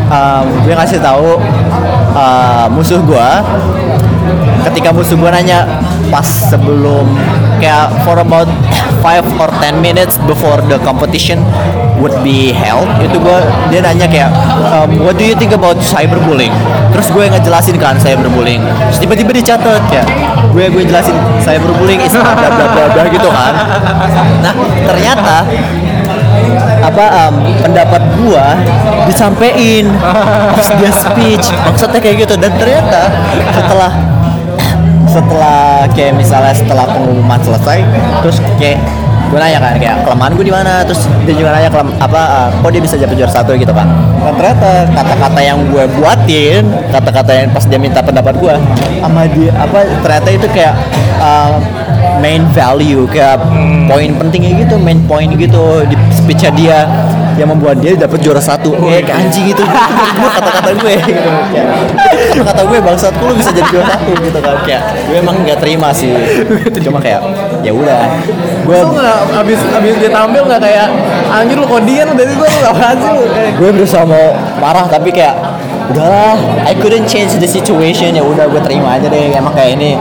[0.08, 1.36] um, gue ngasih tahu
[2.16, 3.28] uh, musuh gue
[4.70, 5.68] ketika musuh gue nanya
[6.10, 7.06] pas sebelum
[7.62, 8.50] kayak for about
[9.06, 11.42] 5 or 10 minutes before the competition
[12.02, 13.38] would be held itu gue
[13.70, 14.30] dia nanya kayak
[14.74, 16.54] um, what do you think about cyberbullying?
[16.90, 18.66] Terus gue ngejelasin kan cyberbullying.
[18.90, 20.04] Terus tiba-tiba dicatat ya
[20.50, 21.14] gue gue jelasin
[21.46, 23.54] cyberbullying is bla bla bla gitu kan.
[24.42, 24.54] Nah
[24.90, 25.46] ternyata
[26.82, 28.58] apa um, pendapat gua
[29.06, 29.86] disampein
[30.58, 32.34] pas dia speech maksudnya kayak gitu.
[32.36, 33.14] Dan ternyata
[33.54, 33.92] setelah
[35.12, 37.84] setelah kayak misalnya setelah pengumuman selesai
[38.24, 38.80] terus kayak
[39.32, 40.84] gue nanya kan kayak kelemahan gue di mana?
[40.84, 43.88] Terus dia juga nanya kelem apa uh, kok dia bisa jadi juara satu gitu kan?
[44.28, 48.54] Dan ternyata kata-kata yang gue buatin kata-kata yang pas dia minta pendapat gue
[49.00, 50.76] sama dia apa ternyata itu kayak
[51.24, 51.56] uh,
[52.20, 53.40] main value kayak
[53.88, 56.80] poin pentingnya gitu main point gitu di speechnya dia
[57.40, 58.74] yang membuat dia dapat juara satu.
[58.76, 60.96] Kayak kayak anjing gitu gue kata-kata gue.
[61.00, 61.68] Gitu Kayak,
[62.32, 64.56] kata-kata gue bangsat lu bisa jadi juara satu gitu kan.
[64.64, 66.12] Kayak gue emang nggak terima sih.
[66.82, 67.22] Cuma kayak
[67.62, 68.02] ya udah.
[68.66, 70.88] Gue nggak abis abis dia tampil nggak kayak
[71.32, 73.24] anjir lu kodian dari gue lu apaan sih lu.
[73.30, 74.26] Kayak gue berusaha mau
[74.60, 75.36] marah tapi kayak
[75.92, 78.16] udahlah I couldn't change the situation.
[78.16, 79.34] Ya udah gue terima aja deh.
[79.36, 80.00] Emang kayak ini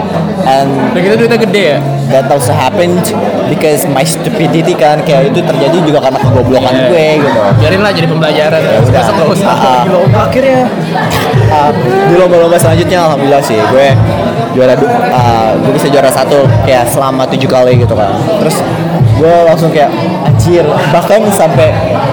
[0.50, 1.78] and Udah gitu duitnya gede ya?
[2.10, 2.98] that also happened
[3.46, 6.86] because my stupidity kan kayak itu terjadi juga karena kegoblokan Iya.
[6.90, 8.78] gue gitu Biarin lah jadi pembelajaran ya.
[8.82, 9.46] udah gak usah.
[9.46, 10.26] Ah, ah.
[10.26, 10.60] akhirnya
[11.48, 11.70] ah,
[12.10, 13.86] di lomba-lomba selanjutnya alhamdulillah sih gue
[14.50, 14.74] juara
[15.14, 18.10] ah, gue bisa juara satu kayak selama tujuh kali gitu kan
[18.42, 18.58] terus
[19.14, 19.92] gue langsung kayak
[20.26, 21.70] anjir bahkan sampai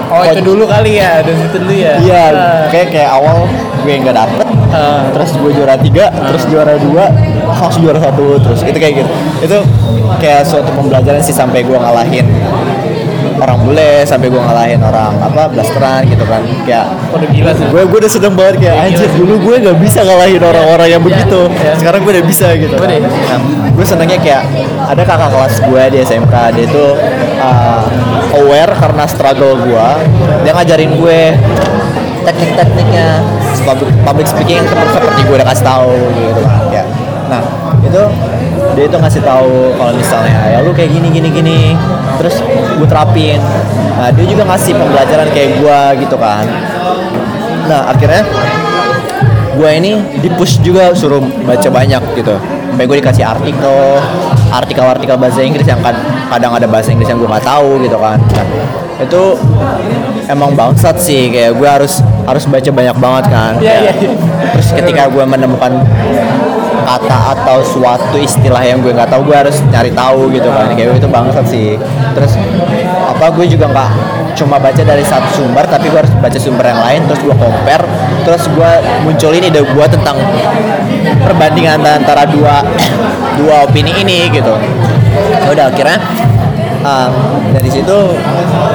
[0.08, 2.00] Oh itu dulu kali ya, dari situ dulu ya?
[2.00, 2.24] Iya,
[2.72, 3.44] kayak kayak awal
[3.84, 5.04] gue nggak dapet, Ah.
[5.12, 7.12] terus gue juara tiga, terus juara dua,
[7.60, 9.10] langsung juara satu, terus itu kayak gitu.
[9.42, 9.58] Itu
[10.18, 12.26] kayak suatu pembelajaran sih sampai gue ngalahin
[13.38, 16.42] orang bule, sampai gue ngalahin orang apa blasteran gitu kan.
[16.66, 17.66] Kayak Udah gila sih.
[17.66, 21.06] gue gue udah seneng banget kayak anjir dulu gue nggak bisa ngalahin orang-orang yang Iya,
[21.06, 21.40] begitu.
[21.46, 21.72] iya.
[21.78, 22.74] Sekarang gue udah bisa gitu.
[22.74, 22.98] Gue deh.
[22.98, 23.40] Nah,
[23.70, 24.42] gue senengnya kayak
[24.90, 26.84] ada kakak kelas gue di SMK dia itu
[27.38, 27.84] uh,
[28.34, 29.86] aware karena struggle gue
[30.42, 31.20] dia ngajarin gue
[32.26, 33.06] teknik-tekniknya
[33.64, 36.84] public, public speaking seperti, seperti gue udah kasih tahu gitu kan ya
[37.28, 37.42] nah
[37.78, 38.02] itu
[38.74, 41.58] dia itu ngasih tahu kalau misalnya ya lu kayak gini gini gini.
[42.18, 42.42] Terus
[42.74, 43.38] gue terapin.
[43.94, 46.44] Nah dia juga ngasih pembelajaran kayak gue gitu kan.
[47.68, 48.22] Nah akhirnya
[49.54, 52.34] gue ini di push juga suruh baca banyak gitu.
[52.68, 53.78] Sampai gue dikasih artikel
[54.48, 55.98] artikel-artikel bahasa Inggris yang kad-
[56.30, 58.18] kadang ada bahasa Inggris yang gue nggak tahu gitu kan.
[58.22, 58.46] Nah,
[59.02, 59.22] itu
[60.28, 63.52] emang bangsat sih kayak gue harus harus baca banyak banget kan.
[63.58, 64.10] Kayak- iya.
[64.54, 65.72] terus ketika gue menemukan
[66.84, 70.70] kata atau suatu istilah yang gue nggak tahu gue harus nyari tahu gitu kan.
[70.74, 71.74] Kayak itu bangsat sih.
[72.14, 72.32] Terus
[73.08, 73.90] apa gue juga nggak
[74.38, 77.82] cuma baca dari satu sumber tapi gue harus baca sumber yang lain terus gue compare
[78.22, 78.70] terus gue
[79.02, 80.14] munculin ide gue tentang
[81.26, 82.62] perbandingan antara dua
[83.42, 84.54] dua opini ini gitu.
[85.42, 85.98] Ya udah akhirnya
[86.84, 87.12] um,
[87.50, 87.98] dari situ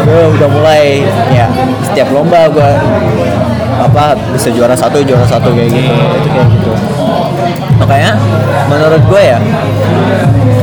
[0.04, 1.48] gue udah mulai ya
[1.88, 2.72] setiap lomba gue
[3.80, 6.72] apa bisa juara satu juara satu kayak gitu itu kayak gitu
[7.78, 8.16] makanya
[8.70, 9.40] menurut gue ya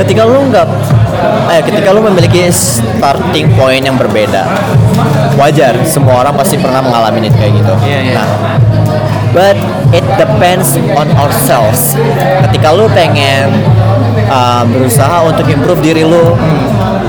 [0.01, 0.67] ketika lu nggak
[1.51, 4.47] eh ketika lu memiliki starting point yang berbeda
[5.37, 7.73] wajar semua orang pasti pernah mengalami itu kayak gitu.
[7.85, 8.13] Iya, iya.
[8.17, 8.27] nah
[9.31, 9.55] but
[9.95, 11.95] it depends on ourselves.
[12.47, 13.51] Ketika lu pengen
[14.27, 16.35] uh, berusaha untuk improve diri lu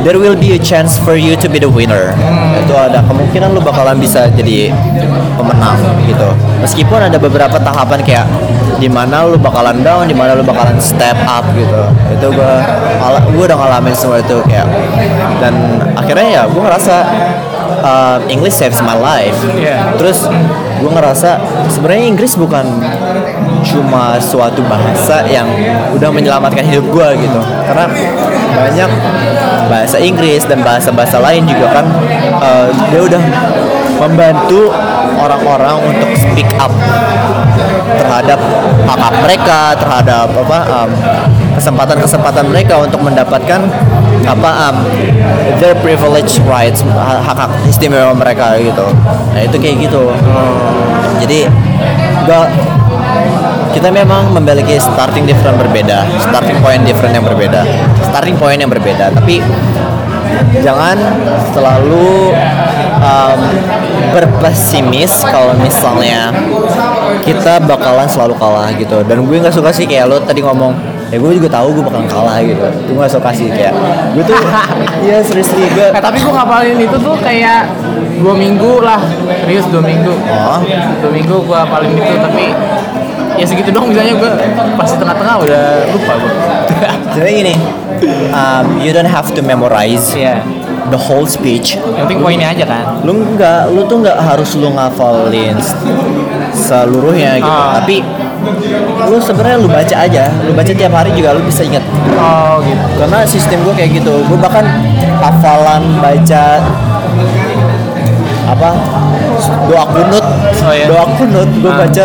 [0.02, 2.14] there will be a chance for you to be the winner.
[2.62, 4.70] Itu ada kemungkinan lu bakalan bisa jadi
[5.38, 6.30] pemenang gitu.
[6.62, 8.26] Meskipun ada beberapa tahapan kayak
[8.82, 11.82] di mana lu bakalan down di mana lu bakalan step up gitu.
[12.10, 12.54] Itu gue
[13.30, 14.66] gue udah ngalamin semua itu kayak
[15.38, 15.54] dan
[15.94, 16.96] akhirnya ya gue ngerasa
[17.86, 19.38] uh, English saves my life.
[19.54, 19.94] Iya.
[19.94, 20.26] terus
[20.82, 21.38] gue ngerasa
[21.70, 22.66] sebenarnya Inggris bukan
[23.62, 25.46] cuma suatu bahasa yang
[25.94, 27.38] udah menyelamatkan hidup gue gitu.
[27.38, 27.86] Karena
[28.58, 28.90] banyak
[29.70, 31.86] bahasa Inggris dan bahasa-bahasa lain juga kan
[32.42, 33.22] uh, dia udah
[34.02, 34.74] membantu
[35.22, 36.74] orang-orang untuk speak up
[37.98, 38.38] terhadap
[38.88, 40.90] hak-hak mereka terhadap apa um,
[41.56, 43.60] kesempatan-kesempatan mereka untuk mendapatkan
[44.26, 44.76] apa um,
[45.58, 46.82] their privilege rights
[47.26, 48.86] hak-hak istimewa mereka gitu.
[49.32, 50.12] Nah itu kayak gitu.
[51.22, 51.46] Jadi
[52.26, 52.46] gak
[53.72, 57.64] kita memang memiliki starting different berbeda starting point different yang berbeda
[58.04, 59.10] starting point yang berbeda.
[59.16, 59.40] Tapi
[60.60, 60.96] jangan
[61.56, 62.36] selalu
[63.02, 63.38] um,
[64.14, 66.30] berpesimis kalau misalnya
[67.26, 69.02] kita bakalan selalu kalah gitu.
[69.04, 70.72] Dan gue nggak suka sih kayak lo tadi ngomong
[71.12, 72.66] ya gue juga tahu gue bakalan kalah gitu.
[72.88, 73.74] Gue nggak suka sih kayak
[74.14, 74.38] gue tuh
[75.06, 77.68] iya seriously gue Eh, tapi gue ngapalin itu tuh kayak
[78.22, 79.02] dua minggu lah.
[79.44, 80.14] Serius dua minggu.
[80.30, 80.58] Oh.
[81.02, 82.46] Dua minggu gue ngapalin itu tapi
[83.36, 84.32] ya segitu dong misalnya gue
[84.76, 86.32] pas di tengah-tengah udah lupa gue
[87.16, 87.54] sebenarnya gini
[88.32, 90.44] um, you don't have to memorize Iya.
[90.90, 91.78] The whole speech.
[91.78, 92.84] Yang penting poinnya aja kan?
[93.06, 95.56] Lu nggak lu tuh nggak harus lu ngafalin
[96.52, 97.48] seluruhnya gitu.
[97.48, 97.80] Ah.
[97.80, 98.04] tapi
[99.08, 100.24] lu sebenarnya lu baca aja.
[100.42, 101.84] Lu baca tiap hari juga lu bisa ingat.
[102.18, 102.82] Oh gitu.
[102.98, 104.14] Karena sistem gue kayak gitu.
[104.26, 104.64] Gue bahkan
[105.22, 106.44] hafalan baca
[108.42, 108.70] apa
[109.70, 110.24] doa kunut.
[110.62, 110.86] Oh, iya?
[110.90, 111.78] doa kunut gue Ah.
[111.86, 112.04] baca.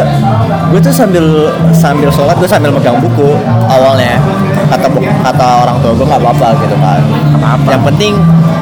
[0.68, 1.24] Gue tuh sambil
[1.72, 3.36] sambil sholat gue sambil megang buku
[3.68, 4.20] awalnya.
[4.68, 4.88] Kata
[5.24, 7.02] kata orang tua gue nggak apa-apa gitu kan.
[7.40, 7.68] Apa-apa.
[7.72, 8.14] yang penting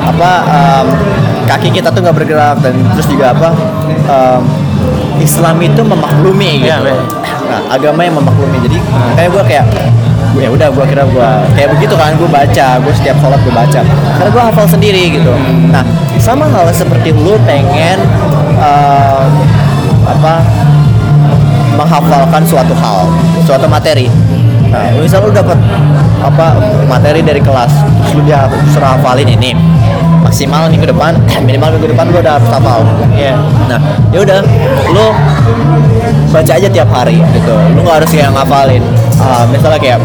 [0.06, 0.88] apa em,
[1.46, 3.50] kaki kita tuh nggak bergerak dan terus juga apa
[4.10, 4.42] em,
[5.20, 6.68] Islam itu memaklumi gitu.
[6.68, 7.00] Iya, bener.
[7.48, 8.58] nah, agama yang memaklumi.
[8.68, 8.78] Jadi
[9.16, 9.66] kayak gue kayak
[10.36, 13.54] gue ya udah gue kira gue kayak begitu kan gue baca gue setiap sholat gue
[13.56, 13.80] baca.
[14.20, 15.32] Karena gue hafal sendiri gitu.
[15.72, 15.84] Nah
[16.20, 18.00] sama hal seperti lu pengen
[18.60, 19.32] em,
[20.06, 20.34] apa
[21.76, 23.08] menghafalkan suatu hal
[23.48, 24.12] suatu materi.
[24.72, 25.56] Nah misal lu dapat
[26.26, 26.58] apa
[26.90, 27.72] materi dari kelas.
[27.72, 29.54] Terus lu dia suruh hafalin ini.
[30.26, 31.14] Maksimal minggu depan
[31.48, 32.82] minimal minggu depan lu udah harus hafal.
[33.14, 33.38] Iya.
[33.70, 33.80] nah
[34.10, 34.40] ya udah
[34.92, 35.06] lu
[36.34, 37.54] baca aja tiap hari gitu.
[37.78, 38.84] Lu nggak harus yang ngafalin.
[39.22, 40.00] Ah, misalnya kayak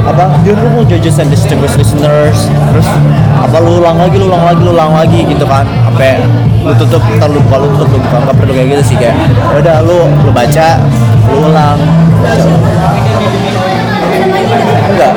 [0.00, 2.48] apa beautiful judges and distinguished listeners?
[2.72, 2.88] Terus
[3.36, 5.68] apa lu ulang lagi lu ulang lagi lu ulang lagi gitu kan.
[5.86, 6.24] Sampai
[6.64, 8.16] lu tutup ntar lu buka lu tutup lu buka.
[8.24, 10.68] Nggak perlu kayak gitu sih kayak ya udah lu lu baca
[11.30, 11.78] lu ulang.
[12.20, 12.42] Baca.
[12.44, 12.99] ulang.
[14.90, 15.10] Enggak.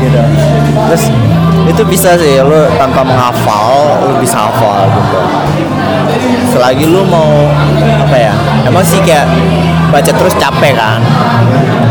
[0.00, 0.20] Gitu
[0.90, 1.04] terus
[1.70, 5.18] itu bisa sih lu tanpa menghafal lu bisa hafal gitu.
[6.50, 7.46] Selagi lu mau
[8.00, 8.32] apa ya
[8.66, 9.28] emang sih kayak
[9.92, 10.98] baca terus capek kan.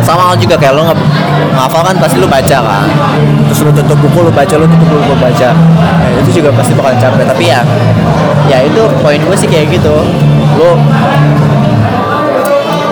[0.03, 1.07] Sama hal juga kayak nge-
[1.53, 2.83] ngafal kan pasti lu baca kan.
[3.51, 5.49] Terus lu tutup buku lu baca lu tutup buku lu baca.
[5.53, 7.23] Nah, itu juga pasti bakal capek.
[7.29, 7.61] Tapi ya
[8.49, 9.95] ya itu poin gue sih kayak gitu.
[10.59, 10.69] Lu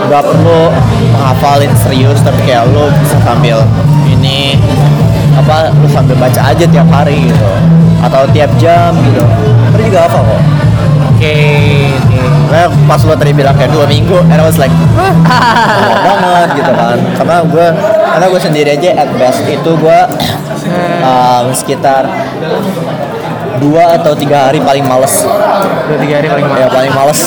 [0.07, 0.71] nggak perlu
[1.13, 3.61] menghafalin serius tapi kayak lu bisa sambil
[4.07, 4.55] ini
[5.38, 7.49] apa lu sambil baca aja tiap hari gitu.
[7.97, 9.25] Atau tiap jam gitu.
[9.73, 10.41] Terus juga hafal kok.
[11.17, 11.34] Oke,
[11.97, 12.21] oke.
[12.47, 14.73] Kayak pas lu tadi bilang kayak dua minggu and I was like
[16.05, 16.97] lama banget gitu kan.
[17.17, 17.67] Karena gue
[18.05, 19.99] karena gue sendiri aja at best itu gue
[21.01, 22.05] um, sekitar
[23.59, 25.25] dua atau tiga hari paling males
[25.88, 26.75] Dua tiga hari paling ya mantap.
[26.77, 27.21] paling males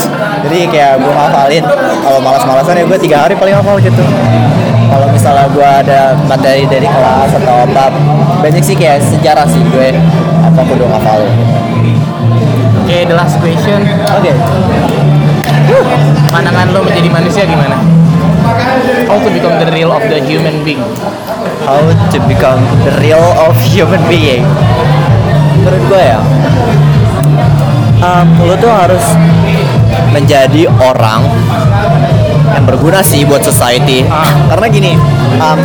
[0.47, 1.65] jadi kayak gue ngafalin
[2.01, 4.05] kalau malas-malasan ya gue tiga hari paling hafal gitu
[4.91, 7.95] kalau misalnya gue ada materi dari kelas atau apa
[8.43, 9.95] banyak sih kayak sejarah sih gue
[10.45, 11.35] apa gue udah ngafalin
[12.91, 13.87] Oke, the last question.
[14.11, 14.33] oke
[16.35, 17.79] Pandangan lo menjadi manusia gimana?
[19.07, 20.83] How to become the real of the human being?
[21.65, 21.81] how
[22.11, 24.45] to become the real of human being
[25.61, 26.21] menurut gue ya
[28.01, 29.05] um, lo tuh harus
[30.11, 31.23] menjadi orang
[32.51, 34.03] yang berguna sih buat society.
[34.51, 34.93] Karena gini
[35.39, 35.61] um,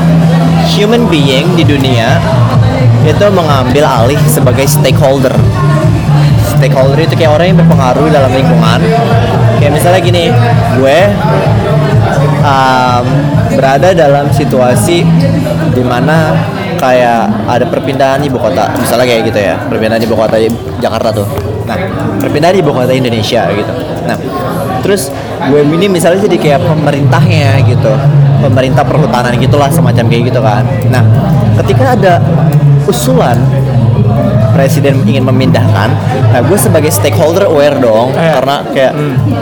[0.76, 2.22] human being di dunia
[3.06, 5.34] itu mengambil alih sebagai stakeholder.
[6.56, 8.80] Stakeholder itu kayak orang yang berpengaruh dalam lingkungan.
[9.60, 10.24] Kayak misalnya gini
[10.78, 11.00] gue
[12.46, 13.06] um,
[13.56, 15.02] berada dalam situasi
[15.74, 16.38] di mana
[16.78, 18.72] kayak ada perpindahan ibu kota.
[18.78, 20.36] Misalnya kayak gitu ya perpindahan ibu kota
[20.80, 21.28] Jakarta tuh.
[21.66, 21.78] Nah
[22.22, 23.74] perpindahan ibu kota Indonesia gitu.
[24.06, 24.18] Nah
[24.86, 25.10] terus
[25.50, 27.92] gue ini misalnya jadi kayak pemerintahnya gitu
[28.44, 30.64] pemerintah perhutanan gitulah semacam kayak gitu kan.
[30.94, 31.04] Nah
[31.64, 32.14] ketika ada
[32.86, 33.38] usulan
[34.56, 35.92] presiden ingin memindahkan
[36.26, 38.32] nah gue sebagai stakeholder aware dong Eh.
[38.32, 38.94] karena kayak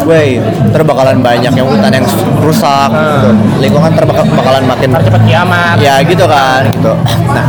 [0.02, 0.20] gue
[0.68, 2.06] ntar bakalan banyak yang hutan yang
[2.42, 3.30] rusak gitu.
[3.62, 5.78] lingkungan ntar bakal- bakalan makin cepet kiamat.
[5.78, 6.92] ya gitu kan gitu
[7.30, 7.46] nah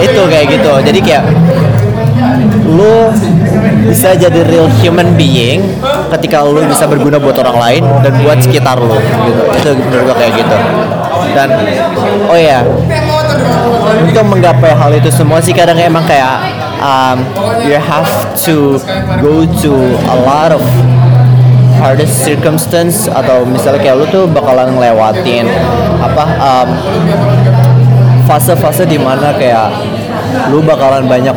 [0.00, 1.24] itu kayak gitu jadi kayak
[2.66, 3.12] lu
[3.84, 5.60] bisa jadi real human being
[6.10, 10.32] ketika lu bisa berguna buat orang lain dan buat sekitar lu gitu itu menurut kayak
[10.34, 10.56] gitu
[11.32, 11.48] dan
[12.26, 12.64] oh ya
[14.00, 16.40] untuk menggapai hal itu semua sih kadang emang kayak
[16.84, 17.24] um,
[17.64, 18.06] you have
[18.36, 18.76] to
[19.18, 19.72] go to
[20.04, 20.60] a lot of
[21.80, 25.48] hardest circumstance atau misalnya kayak lu tuh bakalan ngelewatin
[26.00, 26.68] apa um,
[28.24, 29.68] fase-fase di mana kayak
[30.48, 31.36] lu bakalan banyak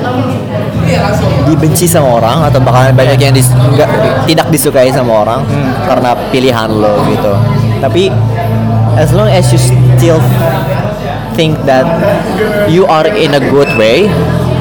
[1.43, 5.41] dibenci sama orang atau bakalan banyak yang dis- nggak- tidak disukai sama orang
[5.83, 7.33] karena pilihan lo gitu.
[7.83, 8.07] Tapi
[8.95, 10.19] as long as you still
[11.35, 11.83] think that
[12.71, 14.07] you are in a good way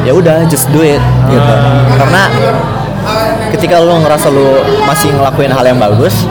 [0.06, 1.54] ya udah just do it gitu.
[1.98, 2.30] Karena
[3.50, 6.26] ketika lo ngerasa lo masih ngelakuin hal yang bagus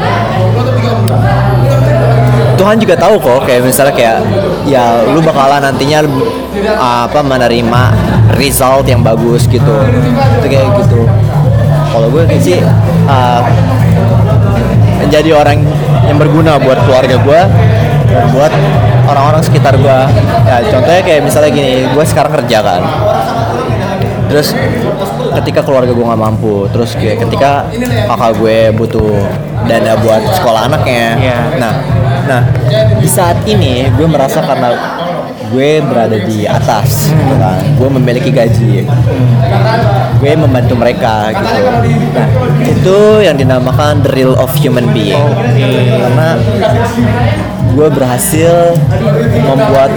[2.56, 4.18] Tuhan juga tahu kok kayak misalnya kayak
[4.65, 6.07] ya lu bakalan nantinya
[6.80, 7.81] apa menerima
[8.39, 9.76] result yang bagus gitu.
[10.39, 11.03] Itu kayak gitu.
[11.91, 12.60] Kalau gue sih
[13.06, 13.41] uh,
[15.03, 15.61] menjadi orang
[16.07, 17.41] yang berguna buat keluarga gue
[18.34, 18.52] buat
[19.11, 19.99] orang-orang sekitar gue.
[20.47, 22.81] Ya contohnya kayak misalnya gini gue sekarang kerja kan
[24.27, 24.53] terus
[25.41, 27.68] ketika keluarga gue nggak mampu terus kayak ketika
[28.10, 29.11] kakak gue butuh
[29.65, 31.07] dana buat sekolah anaknya.
[31.18, 31.39] Iya.
[31.61, 31.73] nah
[32.26, 32.41] nah
[32.97, 34.73] di saat ini gue merasa karena
[35.45, 37.61] gue berada di atas gitu kan.
[37.77, 38.84] Gue memiliki gaji.
[40.19, 41.45] Gue membantu mereka gitu.
[41.45, 45.22] Nah itu yang dinamakan the real of human being.
[46.02, 46.39] Karena
[47.76, 48.73] gue berhasil
[49.45, 49.91] membuat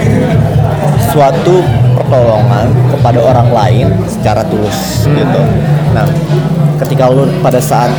[1.09, 1.63] suatu
[2.09, 5.41] pertolongan kepada orang lain secara tulus gitu.
[5.93, 6.09] Nah,
[6.81, 7.93] ketika lu pada saat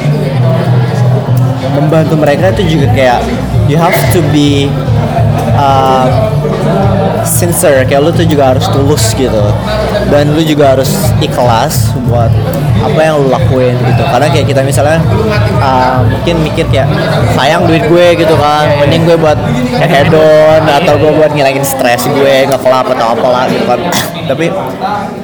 [1.78, 3.22] membantu mereka itu juga kayak
[3.70, 4.66] you have to be
[5.54, 6.10] uh,
[7.22, 9.44] sincere kayak lu tuh juga harus tulus gitu
[10.10, 10.90] dan lu juga harus
[11.22, 12.28] ikhlas buat
[12.82, 14.02] apa yang lu lakuin gitu.
[14.02, 14.98] Karena kayak kita misalnya
[15.62, 16.90] um, mungkin mikir kayak
[17.38, 18.66] sayang duit gue gitu kan.
[18.82, 19.38] Mending gue buat
[19.78, 23.78] hedon atau gue buat ngilangin stres gue ngeklap atau apalah gitu kan.
[24.30, 24.50] Tapi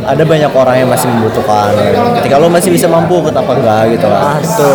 [0.07, 1.75] ada banyak orang yang masih membutuhkan.
[2.23, 4.39] Ketika lo masih bisa mampu kenapa enggak gitu kan.
[4.39, 4.71] Itu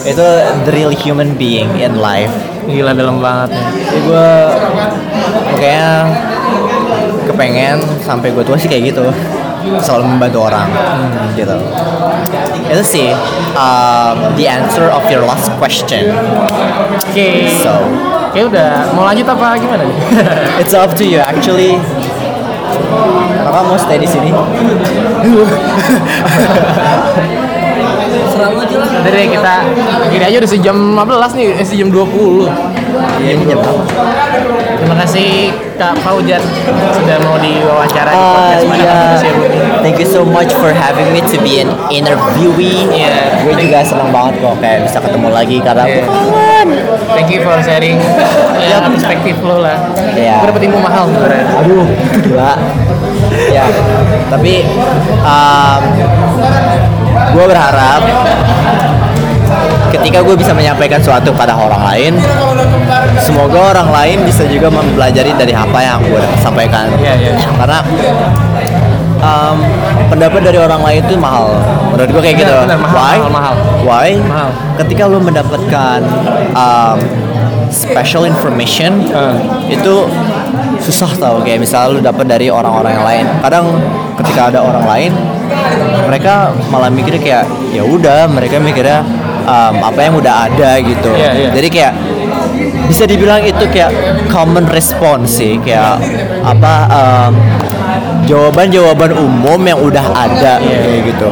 [0.00, 0.26] itu
[0.64, 2.32] the real human being in life.
[2.70, 3.66] Gila dalam banget ya.
[4.00, 4.28] gue
[5.50, 5.88] makanya
[7.30, 9.06] kepengen sampai gue tua sih kayak gitu.
[9.80, 10.68] Selalu membantu orang
[11.38, 11.56] gitu.
[12.70, 13.08] Itu sih
[13.54, 16.10] um, the answer of your last question.
[17.10, 17.50] Oke.
[17.62, 17.74] so.
[18.30, 18.94] Oke udah.
[18.94, 19.58] Mau lanjut apa?
[19.58, 19.98] Gimana nih?
[20.62, 21.18] it's up to you.
[21.18, 21.78] Actually
[23.50, 24.30] Kakak mau stay di sini?
[29.00, 29.54] Udah deh kita
[30.12, 32.46] gini aja udah sejam 15 nih, eh, sejam 20
[33.20, 33.82] Iya, ini jam berapa?
[34.80, 35.28] Terima kasih
[35.76, 36.40] Kak Faujan
[36.92, 38.80] sudah mau diwawancara di Ah, podcast bumi.
[39.80, 42.84] Thank you so much for having me to be an interviewee.
[42.90, 43.40] Iya.
[43.40, 46.04] Gue juga senang banget kok kayak bisa ketemu lagi karena Iya.
[47.10, 47.96] Thank you for sharing
[48.60, 49.76] ya, perspektif lo lah.
[50.12, 50.40] Iya.
[50.40, 51.44] Gue dapet ilmu mahal sebenarnya.
[51.60, 51.86] aduh
[52.20, 52.52] gila
[53.30, 53.62] ya
[54.26, 54.66] tapi
[55.22, 55.80] um,
[57.30, 58.02] gue berharap
[59.90, 62.12] ketika gue bisa menyampaikan suatu pada orang lain
[63.18, 67.32] semoga orang lain bisa juga mempelajari dari apa yang gue sampaikan Iya, iya.
[67.54, 67.78] karena
[69.20, 69.56] um,
[70.08, 71.54] pendapat dari orang lain itu mahal
[71.90, 73.54] menurut gue kayak gitu Benar, benar, mahal, why mahal, mahal.
[73.82, 74.50] why Mahal.
[74.78, 75.98] ketika lo mendapatkan
[76.54, 76.98] um,
[77.70, 79.34] special information Ah.
[79.66, 80.06] itu
[80.80, 83.66] susah tau kayak misalnya lu dapat dari orang-orang yang lain kadang
[84.16, 85.12] ketika ada orang lain
[86.02, 89.04] mereka malah mikirnya kayak ya udah mereka mikirnya
[89.44, 91.50] um, apa yang udah ada gitu Iya, iya.
[91.54, 91.92] jadi kayak
[92.90, 93.92] bisa dibilang itu kayak
[94.32, 96.02] common response sih kayak
[96.42, 97.32] apa um,
[98.26, 101.28] jawaban-jawaban umum yang udah ada kayak gitu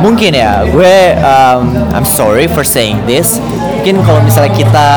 [0.00, 3.40] mungkin ya gue um, I'm sorry for saying this
[3.84, 4.88] mungkin kalau misalnya kita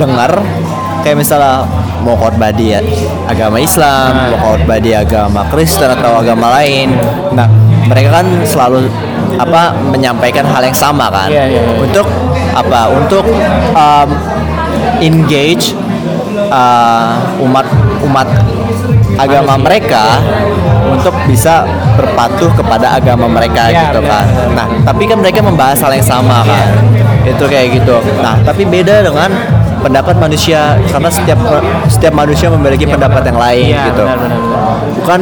[0.00, 0.40] dengar
[1.04, 1.68] kayak misalnya
[2.00, 2.72] mau khotbah di
[3.28, 6.94] agama Islam, mau khotbah di agama Kristen atau agama lain.
[7.34, 7.50] Nah,
[7.84, 8.88] mereka kan selalu
[9.36, 11.28] apa menyampaikan hal yang sama kan.
[11.28, 11.76] Iya, iya, iya.
[11.80, 12.06] Untuk
[12.56, 12.80] apa?
[12.92, 13.24] Untuk
[13.76, 14.08] um,
[15.00, 15.76] engage
[16.48, 17.66] uh, umat
[18.06, 18.28] umat
[19.16, 20.20] agama mereka
[20.86, 21.64] untuk bisa
[21.96, 24.26] berpatuh kepada agama mereka Iya, gitu benar, kan.
[24.54, 26.66] Nah, tapi kan mereka membahas hal yang sama kan.
[27.26, 27.96] Itu kayak gitu.
[28.22, 29.32] Nah, tapi beda dengan
[29.82, 31.38] pendapat manusia karena setiap
[31.86, 34.02] setiap manusia memiliki pendapat yang lain Iya, gitu.
[34.04, 34.76] benar, benar, benar.
[35.00, 35.20] Bukan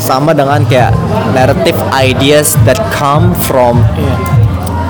[0.00, 0.90] sama dengan kayak
[1.36, 4.16] narrative ideas that come from Iya.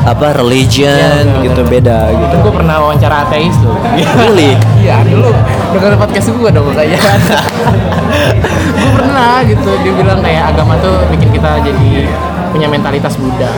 [0.01, 2.35] apa religion benar, gitu beda gitu.
[2.41, 3.77] Gue pernah wawancara ateis loh.
[4.01, 4.57] Really?
[4.81, 5.28] Iya, dulu
[5.77, 6.97] dengar podcast gue dong kayaknya.
[8.81, 12.09] gue pernah gitu, dia bilang kayak agama tuh bikin kita jadi
[12.49, 13.53] punya mentalitas Buddha.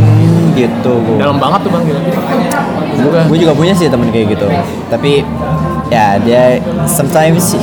[0.00, 0.92] Hmm, gitu.
[0.96, 1.16] gua.
[1.20, 2.00] Dalam banget tuh bang gitu.
[3.28, 4.48] Gue juga punya sih temen kayak gitu
[4.90, 5.22] tapi
[5.88, 7.54] ya dia sometimes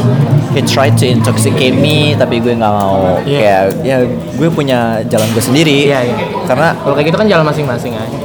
[0.58, 3.38] he try to intoxicate me tapi gue nggak mau Iya.
[3.38, 3.98] kayak ya
[4.34, 6.18] gue punya jalan gue sendiri Iya, iya.
[6.44, 8.18] karena Kalau kayak gitu kan jalan masing-masing aja.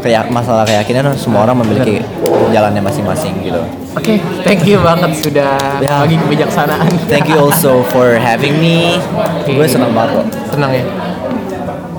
[0.00, 2.02] kayak masalah keyakinan semua orang memiliki
[2.50, 3.60] jalannya masing-masing gitu
[3.90, 5.98] Oke, thank you banget sudah Ya.
[6.00, 6.86] bagi kebijaksanaan.
[7.06, 8.98] thank you also for having me
[9.40, 9.54] Oke.
[9.54, 10.84] gue senang banget kok Tenang ya.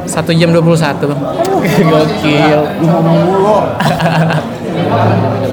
[0.04, 0.68] Satu jam 21
[1.08, 1.22] bang.
[1.88, 2.60] Gokil.
[2.78, 3.58] lu ngomong mulu